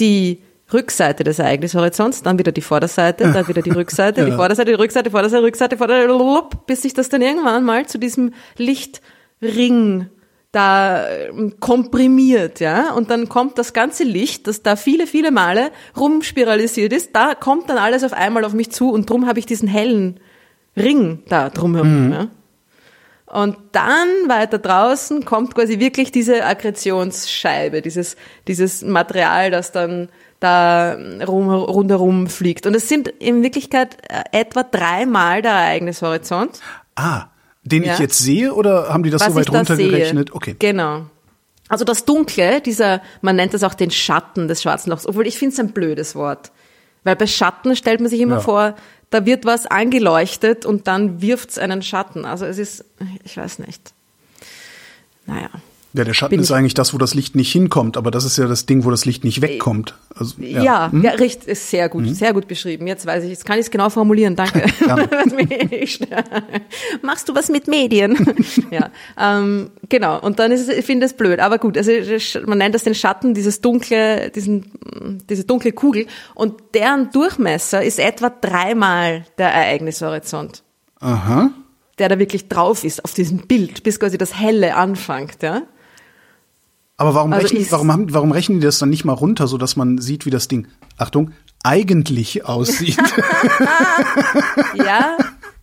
die 0.00 0.40
Rückseite 0.72 1.22
des 1.22 1.38
Ereignishorizonts, 1.38 2.22
dann 2.22 2.38
wieder 2.38 2.52
die 2.52 2.60
Vorderseite, 2.60 3.32
dann 3.32 3.48
wieder 3.48 3.62
die 3.62 3.70
Rückseite, 3.70 4.24
die 4.24 4.30
Ja. 4.30 4.36
Vorderseite, 4.36 4.72
die 4.72 4.76
Rückseite, 4.76 5.10
Vorderseite, 5.10 5.42
Rückseite, 5.44 5.76
Vorderseite, 5.76 6.56
bis 6.66 6.82
sich 6.82 6.92
das 6.92 7.08
dann 7.08 7.22
irgendwann 7.22 7.64
mal 7.64 7.86
zu 7.86 7.98
diesem 7.98 8.32
Lichtring 8.56 10.08
da 10.52 11.06
ähm, 11.08 11.60
komprimiert, 11.60 12.60
ja, 12.60 12.92
und 12.94 13.10
dann 13.10 13.28
kommt 13.28 13.58
das 13.58 13.74
ganze 13.74 14.04
Licht, 14.04 14.46
das 14.46 14.62
da 14.62 14.74
viele, 14.76 15.06
viele 15.06 15.30
Male 15.30 15.70
rumspiralisiert 15.96 16.92
ist, 16.92 17.10
da 17.14 17.34
kommt 17.34 17.68
dann 17.68 17.76
alles 17.78 18.02
auf 18.04 18.14
einmal 18.14 18.44
auf 18.44 18.54
mich 18.54 18.70
zu 18.70 18.90
und 18.90 19.08
drum 19.10 19.26
habe 19.26 19.38
ich 19.38 19.46
diesen 19.46 19.68
hellen 19.68 20.18
Ring 20.76 21.22
da 21.28 21.50
drumherum, 21.50 22.12
ja. 22.12 22.28
Und 23.26 23.56
dann 23.72 24.08
weiter 24.28 24.58
draußen 24.58 25.24
kommt 25.24 25.54
quasi 25.54 25.80
wirklich 25.80 26.12
diese 26.12 26.44
Akkretionsscheibe, 26.44 27.82
dieses, 27.82 28.16
dieses 28.46 28.82
Material, 28.82 29.50
das 29.50 29.72
dann 29.72 30.08
da 30.40 30.96
rum, 31.26 31.50
rundherum 31.50 32.26
fliegt. 32.28 32.66
Und 32.66 32.74
es 32.74 32.88
sind 32.88 33.08
in 33.08 33.42
Wirklichkeit 33.42 33.96
äh, 34.08 34.22
etwa 34.40 34.62
dreimal 34.62 35.42
der 35.42 35.52
Ereignishorizont. 35.52 36.60
Ah, 36.94 37.26
den 37.64 37.82
Ja. 37.84 37.94
ich 37.94 37.98
jetzt 37.98 38.18
sehe 38.18 38.54
oder 38.54 38.88
haben 38.92 39.02
die 39.02 39.10
das 39.10 39.22
was 39.22 39.28
so 39.28 39.34
weit 39.36 39.50
runtergerechnet? 39.50 40.32
Okay. 40.34 40.56
Genau. 40.58 41.06
Also 41.68 41.84
das 41.84 42.04
Dunkle, 42.04 42.60
dieser, 42.60 43.02
man 43.22 43.34
nennt 43.36 43.52
das 43.54 43.64
auch 43.64 43.74
den 43.74 43.90
Schatten 43.90 44.46
des 44.46 44.62
schwarzen 44.62 44.90
Lochs, 44.90 45.06
obwohl 45.06 45.26
ich 45.26 45.36
finde 45.36 45.52
es 45.54 45.58
ein 45.58 45.72
blödes 45.72 46.14
Wort. 46.14 46.52
Weil 47.02 47.16
bei 47.16 47.26
Schatten 47.26 47.74
stellt 47.74 48.00
man 48.00 48.08
sich 48.08 48.20
immer 48.20 48.36
Ja. 48.36 48.40
vor, 48.40 48.76
da 49.10 49.24
wird 49.26 49.44
was 49.44 49.66
angeleuchtet 49.66 50.64
und 50.66 50.86
dann 50.86 51.22
wirft's 51.22 51.58
einen 51.58 51.82
Schatten. 51.82 52.24
Also 52.24 52.44
es 52.46 52.58
ist, 52.58 52.84
ich 53.24 53.36
weiß 53.36 53.58
nicht. 53.60 53.92
Naja. 55.26 55.48
Ja, 55.96 56.04
der 56.04 56.14
Schatten 56.14 56.38
ist 56.38 56.50
ich- 56.50 56.56
eigentlich 56.56 56.74
das, 56.74 56.92
wo 56.94 56.98
das 56.98 57.14
Licht 57.14 57.34
nicht 57.36 57.50
hinkommt, 57.50 57.96
aber 57.96 58.10
das 58.10 58.24
ist 58.24 58.36
ja 58.36 58.46
das 58.46 58.66
Ding, 58.66 58.84
wo 58.84 58.90
das 58.90 59.04
Licht 59.06 59.24
nicht 59.24 59.40
wegkommt. 59.42 59.94
Also, 60.14 60.34
Ja, 60.40 60.62
ja, 60.62 60.92
Hm? 60.92 61.04
richtig, 61.06 61.48
ist 61.48 61.70
sehr 61.70 61.88
gut, 61.88 62.06
sehr 62.14 62.32
gut 62.32 62.46
beschrieben. 62.48 62.86
Jetzt 62.86 63.06
weiß 63.06 63.24
ich, 63.24 63.30
jetzt 63.30 63.44
kann 63.46 63.58
ich 63.58 63.66
es 63.66 63.70
genau 63.70 63.88
formulieren, 63.90 64.36
danke. 64.36 64.64
Machst 67.02 67.28
du 67.28 67.34
was 67.34 67.48
mit 67.48 67.68
Medien? 67.68 68.16
ja, 68.70 68.90
ähm, 69.18 69.70
genau. 69.88 70.20
Und 70.20 70.38
dann 70.38 70.52
ist 70.52 70.68
es, 70.68 70.68
ich 70.68 70.84
finde 70.84 71.06
es 71.06 71.14
blöd, 71.14 71.40
aber 71.40 71.58
gut. 71.58 71.76
Also 71.76 71.90
man 72.46 72.58
nennt 72.58 72.74
das 72.74 72.84
den 72.84 72.94
Schatten, 72.94 73.34
dieses 73.34 73.60
dunkle, 73.60 74.30
diesen, 74.30 74.70
diese 75.28 75.44
dunkle 75.44 75.72
Kugel. 75.72 76.06
Und 76.34 76.54
deren 76.74 77.10
Durchmesser 77.10 77.82
ist 77.82 77.98
etwa 77.98 78.30
dreimal 78.30 79.24
der 79.38 79.48
Ereignishorizont, 79.52 80.62
Aha. 81.00 81.50
der 81.98 82.08
da 82.08 82.18
wirklich 82.18 82.48
drauf 82.48 82.84
ist 82.84 83.04
auf 83.04 83.14
diesem 83.14 83.38
Bild, 83.46 83.82
bis 83.82 84.00
quasi 84.00 84.18
das 84.18 84.38
Helle 84.38 84.76
anfängt, 84.76 85.42
ja. 85.42 85.62
Aber 86.98 87.14
warum, 87.14 87.32
Also 87.32 87.48
rechnen, 87.48 87.66
warum, 87.70 87.92
haben, 87.92 88.14
warum 88.14 88.32
rechnen 88.32 88.60
die 88.60 88.64
das 88.66 88.78
dann 88.78 88.88
nicht 88.90 89.04
mal 89.04 89.12
runter, 89.12 89.46
so 89.46 89.58
dass 89.58 89.76
man 89.76 89.98
sieht, 89.98 90.24
wie 90.26 90.30
das 90.30 90.48
Ding, 90.48 90.66
Achtung, 90.96 91.32
eigentlich 91.62 92.44
aussieht? 92.46 92.98
Ja, 94.74 95.16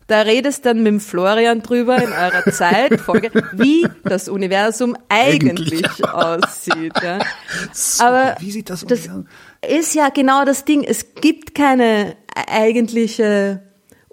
da 0.08 0.22
redest 0.22 0.66
dann 0.66 0.78
mit 0.84 0.88
dem 0.88 1.00
Florian 1.00 1.62
drüber 1.62 1.98
in 1.98 2.12
eurer 2.12 2.44
Zeitfolge, 2.52 3.32
wie 3.54 3.88
das 4.04 4.28
Universum 4.28 4.96
eigentlich, 5.10 5.86
Eigentlich. 5.86 6.06
aussieht. 6.14 6.94
Ja. 7.02 7.20
Aber 8.00 8.36
wie 8.40 8.52
sieht 8.52 8.70
das, 8.70 8.86
das 8.86 9.08
Universum- 9.08 9.28
ist 9.68 9.96
ja 9.96 10.10
genau 10.10 10.46
das 10.46 10.66
Ding. 10.66 10.84
Es 10.84 11.16
gibt 11.16 11.56
keine 11.56 12.16
eigentliche 12.50 13.64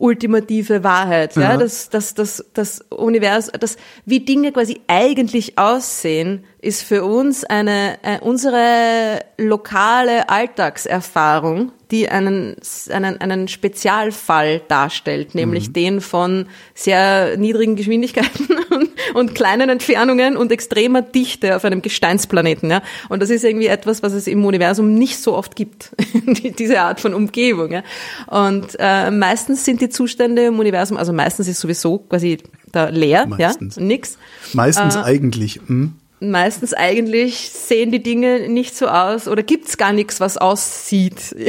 ultimative 0.01 0.83
Wahrheit, 0.83 1.37
ja, 1.37 1.53
Ja. 1.53 1.57
das, 1.57 1.91
das, 1.91 2.15
das, 2.15 2.45
das 2.55 2.81
Universum, 2.91 3.53
das, 3.61 3.77
wie 4.07 4.21
Dinge 4.21 4.51
quasi 4.53 4.81
eigentlich 4.87 5.59
aussehen, 5.59 6.45
ist 6.61 6.83
für 6.83 7.05
uns 7.05 7.45
eine, 7.45 7.99
äh, 8.03 8.19
unsere 8.21 9.21
lokale 9.37 10.29
Alltagserfahrung, 10.29 11.73
die 11.91 12.09
einen, 12.09 12.57
einen, 12.91 13.21
einen 13.21 13.49
Spezialfall 13.49 14.61
darstellt, 14.69 15.35
nämlich 15.35 15.73
den 15.73 16.01
von 16.01 16.47
sehr 16.75 17.37
niedrigen 17.37 17.77
Geschwindigkeiten 17.77 18.49
und, 18.71 18.89
und 19.15 19.35
kleinen 19.35 19.69
Entfernungen 19.71 20.37
und 20.37 20.53
extremer 20.53 21.03
Dichte 21.03 21.57
auf 21.57 21.65
einem 21.65 21.83
Gesteinsplaneten, 21.83 22.71
ja. 22.71 22.83
Und 23.09 23.21
das 23.23 23.31
ist 23.31 23.45
irgendwie 23.45 23.67
etwas, 23.67 24.03
was 24.03 24.13
es 24.13 24.27
im 24.27 24.45
Universum 24.45 24.95
nicht 24.95 25.19
so 25.19 25.35
oft 25.37 25.57
gibt, 25.57 25.91
die- 26.27 26.53
diese 26.53 26.81
Art 26.81 27.01
von 27.01 27.15
Umgebung, 27.15 27.73
ja. 27.73 27.83
Und 28.27 28.77
äh, 28.79 29.11
meistens 29.11 29.65
sind 29.65 29.81
die 29.81 29.89
Zustände 29.89 30.47
im 30.47 30.59
Universum, 30.59 30.97
also 30.97 31.13
meistens 31.13 31.49
ist 31.49 31.61
sowieso 31.61 31.99
quasi 31.99 32.39
da 32.73 32.89
leer, 32.89 33.27
Meistens. 33.27 33.77
ja, 33.77 33.83
nix. 33.83 34.17
Meistens 34.53 34.95
Äh, 34.95 35.01
eigentlich. 35.01 35.61
Hm? 35.67 35.95
Meistens 36.23 36.75
eigentlich 36.75 37.51
sehen 37.51 37.91
die 37.91 38.03
Dinge 38.03 38.47
nicht 38.49 38.77
so 38.77 38.89
aus 38.89 39.27
oder 39.27 39.43
gibt's 39.43 39.79
gar 39.79 39.95
nichts, 39.95 40.21
was 40.21 40.37
aussieht. 40.37 41.35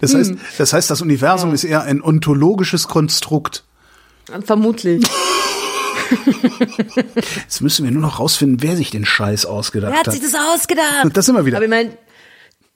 Das 0.00 0.14
heißt, 0.14 0.32
das 0.58 0.72
heißt, 0.72 0.90
das 0.90 1.02
Universum 1.02 1.52
ist 1.52 1.64
eher 1.64 1.82
ein 1.82 2.02
ontologisches 2.02 2.88
Konstrukt. 2.88 3.64
Vermutlich. 4.44 5.04
Jetzt 7.36 7.60
müssen 7.60 7.84
wir 7.84 7.90
nur 7.90 8.02
noch 8.02 8.20
rausfinden, 8.20 8.62
wer 8.62 8.76
sich 8.76 8.90
den 8.90 9.04
Scheiß 9.04 9.46
ausgedacht 9.46 9.92
Wer 9.92 9.98
hat 10.00 10.06
hat. 10.06 10.14
sich 10.14 10.22
das 10.22 10.34
ausgedacht? 10.34 11.04
Und 11.04 11.16
das 11.16 11.26
sind 11.26 11.34
wir 11.34 11.44
wieder. 11.44 11.56
Aber 11.56 11.64
ich 11.64 11.70
meine, 11.70 11.90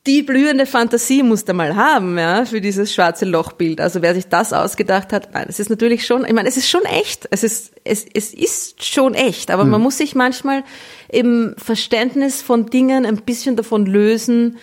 die 0.06 0.22
blühende 0.22 0.66
Fantasie 0.66 1.22
musst 1.22 1.48
du 1.48 1.54
mal 1.54 1.76
haben, 1.76 2.18
ja, 2.18 2.44
für 2.44 2.60
dieses 2.60 2.92
schwarze 2.92 3.24
Lochbild. 3.24 3.80
Also 3.80 4.02
wer 4.02 4.14
sich 4.14 4.26
das 4.26 4.52
ausgedacht 4.52 5.12
hat, 5.12 5.32
nein, 5.32 5.46
es 5.48 5.60
ist 5.60 5.70
natürlich 5.70 6.04
schon, 6.04 6.24
ich 6.24 6.32
meine, 6.32 6.48
es 6.48 6.56
ist 6.56 6.68
schon 6.68 6.84
echt. 6.84 7.28
Es 7.30 7.44
ist, 7.44 7.72
es, 7.84 8.04
es 8.12 8.34
ist 8.34 8.84
schon 8.84 9.14
echt. 9.14 9.50
Aber 9.52 9.62
Hm. 9.62 9.70
man 9.70 9.80
muss 9.80 9.98
sich 9.98 10.16
manchmal 10.16 10.64
im 11.08 11.54
Verständnis 11.56 12.42
von 12.42 12.66
Dingen 12.66 13.06
ein 13.06 13.18
bisschen 13.18 13.54
davon 13.54 13.86
lösen, 13.86 14.58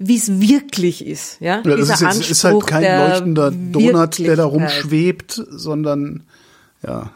wie 0.00 0.16
es 0.16 0.40
wirklich 0.40 1.06
ist, 1.06 1.40
ja. 1.40 1.62
Ja, 1.64 1.76
das 1.76 1.90
ist, 1.90 2.00
jetzt, 2.00 2.30
ist 2.30 2.44
halt 2.44 2.66
kein 2.66 2.82
der 2.82 3.08
leuchtender 3.08 3.50
Donut, 3.50 4.18
der 4.18 4.36
da 4.36 4.44
rumschwebt, 4.44 5.42
sondern 5.50 6.24
ja. 6.86 7.10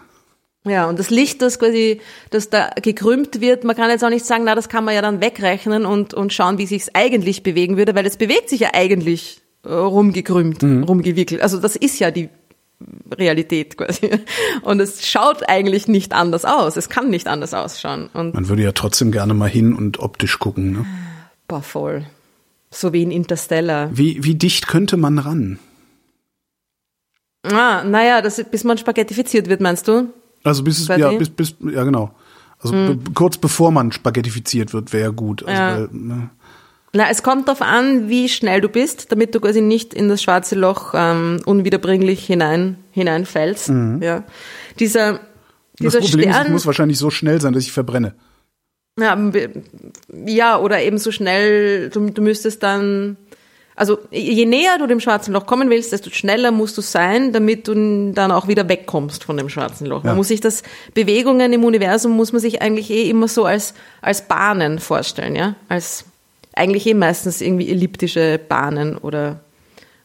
Ja, 0.64 0.88
und 0.88 0.98
das 0.98 1.10
Licht, 1.10 1.42
das 1.42 1.58
quasi, 1.58 2.00
das 2.30 2.48
da 2.48 2.70
gekrümmt 2.80 3.40
wird, 3.40 3.64
man 3.64 3.74
kann 3.74 3.90
jetzt 3.90 4.04
auch 4.04 4.10
nicht 4.10 4.24
sagen, 4.24 4.44
na, 4.44 4.54
das 4.54 4.68
kann 4.68 4.84
man 4.84 4.94
ja 4.94 5.02
dann 5.02 5.20
wegrechnen 5.20 5.84
und, 5.84 6.14
und 6.14 6.32
schauen, 6.32 6.58
wie 6.58 6.66
sich's 6.66 6.88
eigentlich 6.94 7.42
bewegen 7.42 7.76
würde, 7.76 7.96
weil 7.96 8.06
es 8.06 8.16
bewegt 8.16 8.48
sich 8.48 8.60
ja 8.60 8.70
eigentlich 8.72 9.40
äh, 9.64 9.72
rumgekrümmt, 9.72 10.62
rumgewickelt. 10.62 11.42
Also 11.42 11.58
das 11.58 11.74
ist 11.74 11.98
ja 11.98 12.12
die 12.12 12.28
Realität 13.16 13.76
quasi. 13.76 14.10
Und 14.62 14.80
es 14.80 15.06
schaut 15.06 15.48
eigentlich 15.48 15.88
nicht 15.88 16.12
anders 16.12 16.44
aus. 16.44 16.76
Es 16.76 16.88
kann 16.88 17.10
nicht 17.10 17.28
anders 17.28 17.54
ausschauen. 17.54 18.08
Und 18.12 18.34
Man 18.34 18.48
würde 18.48 18.62
ja 18.62 18.72
trotzdem 18.72 19.12
gerne 19.12 19.34
mal 19.34 19.48
hin 19.48 19.74
und 19.74 20.00
optisch 20.00 20.38
gucken. 20.38 20.72
Ne? 20.72 20.86
boah, 21.46 21.62
voll. 21.62 22.06
So 22.70 22.92
wie 22.92 23.02
in 23.02 23.10
Interstellar. 23.10 23.90
Wie, 23.92 24.24
wie 24.24 24.34
dicht 24.34 24.66
könnte 24.66 24.96
man 24.96 25.18
ran? 25.18 25.58
Ah, 27.42 27.84
naja, 27.84 28.22
das, 28.22 28.42
bis 28.50 28.64
man 28.64 28.78
spaghettifiziert 28.78 29.48
wird, 29.48 29.60
meinst 29.60 29.86
du? 29.88 30.08
Also 30.44 30.62
bis 30.62 30.80
es, 30.80 30.88
ja, 30.88 31.10
bis, 31.12 31.30
bis, 31.30 31.54
ja 31.60 31.84
genau. 31.84 32.10
Also 32.60 32.74
be- 32.74 32.98
kurz 33.14 33.36
bevor 33.38 33.70
man 33.72 33.92
spaghettifiziert 33.92 34.72
wird, 34.72 34.92
wäre 34.92 35.12
gut. 35.12 35.42
Also, 35.44 35.52
Hm. 35.52 35.58
Ja. 35.58 35.78
weil, 35.78 35.88
ne? 36.18 36.30
Na, 36.94 37.08
es 37.10 37.22
kommt 37.22 37.48
darauf 37.48 37.62
an, 37.62 38.08
wie 38.10 38.28
schnell 38.28 38.60
du 38.60 38.68
bist, 38.68 39.10
damit 39.12 39.34
du 39.34 39.40
quasi 39.40 39.62
nicht 39.62 39.94
in 39.94 40.08
das 40.10 40.22
schwarze 40.22 40.54
Loch 40.56 40.92
ähm, 40.94 41.40
unwiederbringlich 41.46 42.24
hinein 42.26 42.76
hineinfällst. 42.90 43.68
Ja. 44.00 44.24
Dieser 44.78 45.12
Mhm. 45.14 45.18
Das 45.78 45.94
dieser 45.94 46.00
Problem 46.00 46.28
ist, 46.28 46.34
Stern, 46.34 46.46
ich 46.48 46.52
muss 46.52 46.66
wahrscheinlich 46.66 46.98
so 46.98 47.08
schnell 47.10 47.40
sein, 47.40 47.54
dass 47.54 47.62
ich 47.64 47.72
verbrenne. 47.72 48.14
ja, 49.00 49.18
ja, 50.26 50.58
oder 50.58 50.82
eben 50.82 50.98
so 50.98 51.10
schnell, 51.10 51.88
du, 51.88 52.10
du 52.10 52.20
müsstest 52.20 52.62
dann, 52.62 53.16
also 53.74 53.98
je 54.10 54.44
näher 54.44 54.78
du 54.78 54.86
dem 54.86 55.00
schwarzen 55.00 55.32
Loch 55.32 55.46
kommen 55.46 55.70
willst, 55.70 55.92
desto 55.92 56.10
schneller 56.10 56.50
musst 56.50 56.76
du 56.76 56.82
sein, 56.82 57.32
damit 57.32 57.68
du 57.68 58.12
dann 58.12 58.30
auch 58.30 58.48
wieder 58.48 58.68
wegkommst 58.68 59.24
von 59.24 59.36
dem 59.36 59.48
schwarzen 59.48 59.86
Loch. 59.86 60.04
Ja. 60.04 60.10
Man 60.10 60.16
muss 60.16 60.28
sich 60.28 60.40
das, 60.40 60.62
Bewegungen 60.94 61.52
im 61.52 61.64
Universum 61.64 62.12
muss 62.12 62.32
man 62.32 62.40
sich 62.40 62.60
eigentlich 62.60 62.90
eh 62.90 63.08
immer 63.08 63.28
so 63.28 63.44
als, 63.44 63.74
als 64.02 64.28
Bahnen 64.28 64.78
vorstellen, 64.78 65.34
ja, 65.34 65.54
als, 65.68 66.04
eigentlich 66.54 66.86
eh 66.86 66.94
meistens 66.94 67.40
irgendwie 67.40 67.70
elliptische 67.70 68.38
Bahnen 68.38 68.98
oder 68.98 69.40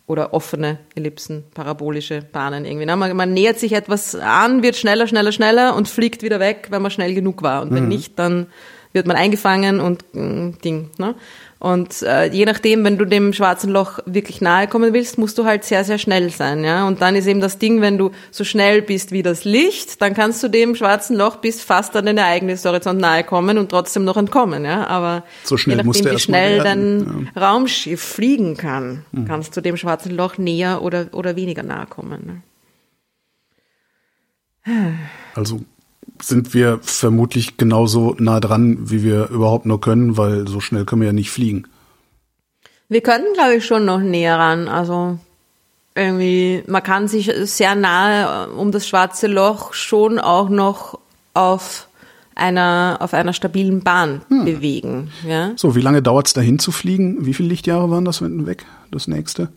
oder 0.08 0.34
offene 0.34 0.78
Ellipsen, 0.96 1.44
parabolische 1.54 2.22
Bahnen 2.22 2.64
irgendwie. 2.64 2.86
Na, 2.86 2.96
man, 2.96 3.14
man 3.16 3.34
nähert 3.34 3.60
sich 3.60 3.74
etwas 3.74 4.16
an, 4.16 4.64
wird 4.64 4.78
schneller, 4.78 5.06
schneller, 5.06 5.34
schneller 5.34 5.76
und 5.76 5.90
fliegt 5.90 6.24
wieder 6.24 6.40
weg, 6.40 6.68
wenn 6.70 6.82
man 6.82 6.92
schnell 6.92 7.14
genug 7.14 7.44
war. 7.44 7.62
Und 7.62 7.74
wenn 7.74 7.90
nicht, 7.90 8.18
dann 8.18 8.48
wird 8.94 9.06
man 9.06 9.18
eingefangen 9.18 9.82
und 9.82 10.06
mm, 10.14 10.60
Ding. 10.64 10.92
Ne? 10.98 11.16
Und 11.60 12.04
äh, 12.04 12.26
je 12.32 12.46
nachdem, 12.46 12.84
wenn 12.84 12.98
du 12.98 13.06
dem 13.06 13.34
schwarzen 13.34 13.72
Loch 13.72 14.00
wirklich 14.06 14.42
nahe 14.42 14.68
kommen 14.68 14.94
willst, 14.94 15.18
musst 15.18 15.38
du 15.38 15.46
halt 15.46 15.64
sehr, 15.64 15.84
sehr 15.84 15.98
schnell 15.98 16.30
sein. 16.30 16.64
Ja? 16.64 16.88
Und 16.88 17.02
dann 17.02 17.16
ist 17.16 17.26
eben 17.26 17.42
das 17.42 17.58
Ding, 17.58 17.82
wenn 17.82 17.98
du 17.98 18.12
so 18.30 18.44
schnell 18.44 18.82
bist 18.82 19.12
wie 19.12 19.24
das 19.24 19.44
Licht, 19.44 20.02
dann 20.02 20.14
kannst 20.14 20.44
du 20.44 20.50
dem 20.50 20.76
schwarzen 20.76 21.16
Loch 21.16 21.38
bis 21.38 21.64
fast 21.64 21.96
an 21.96 22.06
den 22.06 22.18
Ereignishorizont 22.18 23.00
nahe 23.00 23.24
kommen 23.24 23.58
und 23.58 23.70
trotzdem 23.70 24.04
noch 24.04 24.18
entkommen. 24.18 24.66
Ja? 24.66 24.86
Aber 24.88 25.24
So 25.44 25.58
schnell 25.58 25.78
je 25.78 25.84
nachdem, 25.84 26.04
du 26.04 26.12
wie 26.12 26.20
schnell 26.20 26.60
dein 26.60 27.30
Raumschiff 27.36 28.02
fliegen 28.02 28.56
kann, 28.56 29.06
kannst 29.28 29.58
du 29.58 29.62
dem 29.62 29.78
schwarzen 29.78 30.16
Loch 30.16 30.38
näher 30.38 30.84
oder, 30.84 31.08
oder 31.14 31.36
weniger 31.36 31.64
nahe 31.64 31.88
kommen. 31.88 32.42
Ne? 34.66 34.98
Also 35.34 35.62
sind 36.24 36.54
wir 36.54 36.80
vermutlich 36.82 37.58
genauso 37.58 38.16
nah 38.20 38.40
dran, 38.40 38.90
wie 38.90 39.04
wir 39.04 39.30
überhaupt 39.30 39.66
nur 39.66 39.82
können, 39.82 40.18
weil 40.18 40.48
so 40.48 40.60
schnell 40.60 40.86
können 40.86 41.02
wir 41.02 41.08
ja 41.08 41.14
nicht 41.14 41.32
fliegen. 41.32 41.66
Wir 42.90 43.02
könnten, 43.02 43.34
glaube 43.34 43.56
ich, 43.56 43.66
schon 43.66 43.86
noch 43.86 44.00
näher 44.00 44.38
ran. 44.38 44.68
Also 44.68 45.20
irgendwie, 45.96 46.64
man 46.68 46.84
kann 46.84 47.08
sich 47.08 47.32
sehr 47.44 47.76
nahe 47.76 48.48
äh, 48.48 48.52
um 48.52 48.72
das 48.72 48.88
schwarze 48.88 49.28
Loch 49.28 49.74
schon 49.74 50.20
auch 50.20 50.50
noch 50.50 51.00
auf 51.34 51.88
einer, 52.36 52.98
auf 53.00 53.14
einer 53.14 53.34
stabilen 53.34 53.82
Bahn 53.82 54.22
bewegen. 54.30 55.12
Ja? 55.28 55.54
So, 55.56 55.76
wie 55.76 55.82
lange 55.82 56.02
dauert 56.02 56.28
es 56.28 56.34
dahin 56.34 56.60
zu 56.60 56.72
fliegen? 56.72 57.26
Wie 57.26 57.34
viele 57.34 57.50
Lichtjahre 57.50 57.90
waren 57.90 58.06
das 58.06 58.22
weg? 58.22 58.66
Das 58.92 59.08
nächste? 59.08 59.50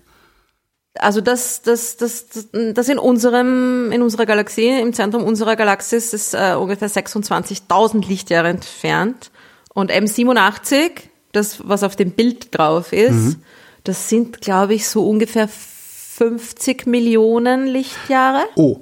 Also 0.99 1.21
das, 1.21 1.63
das, 1.63 1.97
das, 1.97 2.27
das, 2.53 2.89
in 2.89 2.99
unserem, 2.99 3.93
in 3.93 4.03
unserer 4.03 4.27
Galaxie, 4.27 4.69
im 4.81 4.93
Zentrum 4.93 5.23
unserer 5.23 5.55
Galaxis 5.57 6.13
ist 6.13 6.35
äh, 6.35 6.55
ungefähr 6.59 6.91
26.000 6.91 8.07
Lichtjahre 8.09 8.49
entfernt. 8.49 9.31
Und 9.73 9.93
M87, 9.93 10.91
das, 11.33 11.61
was 11.69 11.85
auf 11.85 11.95
dem 11.95 12.11
Bild 12.11 12.57
drauf 12.59 12.93
ist, 12.93 13.37
das 13.85 14.09
sind, 14.09 14.41
glaube 14.41 14.75
ich, 14.75 14.89
so 14.89 15.09
ungefähr 15.09 15.49
50 15.49 16.87
Millionen 16.87 17.67
Lichtjahre. 17.69 18.43
Oh, 18.57 18.81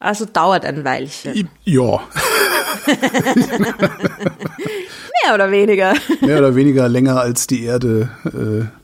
Also 0.00 0.24
dauert 0.24 0.64
ein 0.64 0.84
Weilchen. 0.84 1.48
ja, 1.64 2.00
Mehr 5.24 5.34
oder 5.34 5.50
weniger. 5.50 5.94
mehr 6.22 6.38
oder 6.38 6.54
weniger 6.56 6.88
länger 6.88 7.20
als 7.20 7.46
die 7.46 7.64
Erde. 7.64 8.08
Äh, 8.24 8.79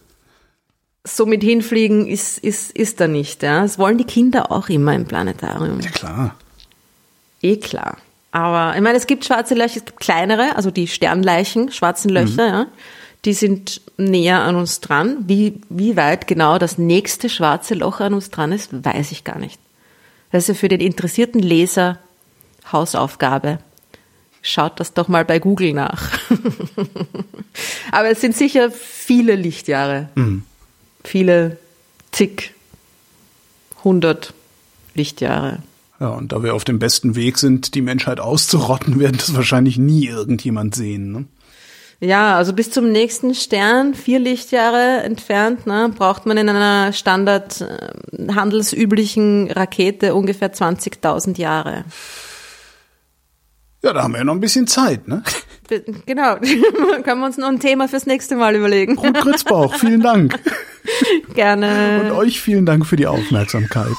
So 1.07 1.25
mit 1.25 1.43
hinfliegen 1.43 2.07
ist, 2.07 2.39
ist, 2.39 2.73
ist 2.73 3.01
da 3.01 3.07
nicht. 3.07 3.43
Ja? 3.43 3.63
Das 3.63 3.79
wollen 3.79 3.99
die 3.99 4.05
Kinder 4.05 4.51
auch 4.51 4.69
immer 4.69 4.95
im 4.95 5.07
Planetarium. 5.07 5.81
ja 5.81 5.91
klar. 5.91 6.35
Eh 7.43 7.57
klar. 7.59 7.99
Aber 8.33 8.75
ich 8.77 8.83
meine, 8.83 8.99
es 8.99 9.07
gibt 9.07 9.25
schwarze 9.25 9.55
Löcher, 9.55 9.79
es 9.79 9.85
gibt 9.85 10.01
kleinere, 10.01 10.57
also 10.57 10.71
die 10.71 10.89
Sternleichen, 10.89 11.71
schwarzen 11.73 12.11
Löcher, 12.11 12.47
ja. 12.47 12.67
Die 13.25 13.33
sind 13.33 13.81
näher 13.97 14.43
an 14.43 14.57
uns 14.57 14.81
dran. 14.81 15.17
Wie, 15.27 15.61
wie 15.69 15.97
weit 15.97 16.27
genau 16.27 16.59
das 16.59 16.79
nächste 16.79 17.29
schwarze 17.29 17.75
Loch 17.75 18.01
an 18.01 18.15
uns 18.15 18.31
dran 18.31 18.53
ist, 18.53 18.85
weiß 18.85 19.11
ich 19.11 19.25
gar 19.25 19.39
nicht. 19.39 19.59
Das 20.31 20.45
ist 20.45 20.49
ja 20.49 20.55
für 20.55 20.69
den 20.69 20.81
interessierten 20.81 21.41
Leser 21.41 21.99
Hausaufgabe. 22.71 23.59
Schaut 24.43 24.79
das 24.79 24.93
doch 24.93 25.09
mal 25.09 25.25
bei 25.25 25.39
Google 25.39 25.73
nach. 25.73 26.11
Aber 27.91 28.11
es 28.11 28.21
sind 28.21 28.37
sicher 28.37 28.71
viele 28.71 29.35
Lichtjahre. 29.35 30.09
Viele 31.07 31.59
zig, 32.11 32.53
hundert 33.85 34.35
Lichtjahre. 34.95 35.61
Ja, 36.01 36.09
und 36.09 36.33
da 36.33 36.43
wir 36.43 36.55
auf 36.55 36.65
dem 36.65 36.81
besten 36.81 37.15
Weg 37.15 37.39
sind, 37.39 37.75
die 37.75 37.81
Menschheit 37.81 38.19
auszurotten, 38.19 38.99
werden 39.01 39.17
das 39.17 39.35
wahrscheinlich 39.35 39.79
nie 39.79 40.07
irgendjemand 40.07 40.75
sehen. 40.75 41.13
Ne? 41.13 41.25
Ja, 42.01 42.37
also 42.37 42.53
bis 42.53 42.73
zum 42.73 42.91
nächsten 42.91 43.35
Stern, 43.37 43.95
vier 43.95 44.19
Lichtjahre 44.19 45.03
entfernt, 45.05 45.67
ne, 45.67 45.91
braucht 45.97 46.27
man 46.27 46.37
in 46.37 46.49
einer 46.49 46.93
standard 46.93 47.61
äh, 47.61 48.33
handelsüblichen 48.35 49.51
Rakete 49.51 50.15
ungefähr 50.15 50.53
20.000 50.53 51.39
Jahre. 51.39 51.85
Ja, 53.87 53.93
da 53.93 54.03
haben 54.03 54.15
wir 54.15 54.19
ja 54.19 54.25
noch 54.25 54.35
ein 54.35 54.41
bisschen 54.41 54.67
Zeit, 54.67 55.07
ne? 55.07 55.23
Genau, 56.07 56.37
können 57.03 57.21
wir 57.21 57.27
uns 57.27 57.39
noch 57.39 57.49
ein 57.49 57.59
Thema 57.59 57.89
fürs 57.89 58.07
nächste 58.07 58.37
Mal 58.37 58.55
überlegen. 58.55 58.97
Ruth 58.97 59.15
Grützbauch, 59.15 59.75
vielen 59.75 60.01
Dank. 60.01 60.39
Gerne. 61.35 62.03
Und 62.05 62.13
euch 62.13 62.41
vielen 62.41 62.67
Dank 62.67 62.87
für 62.87 62.95
die 62.95 63.09
Aufmerksamkeit. 63.09 63.97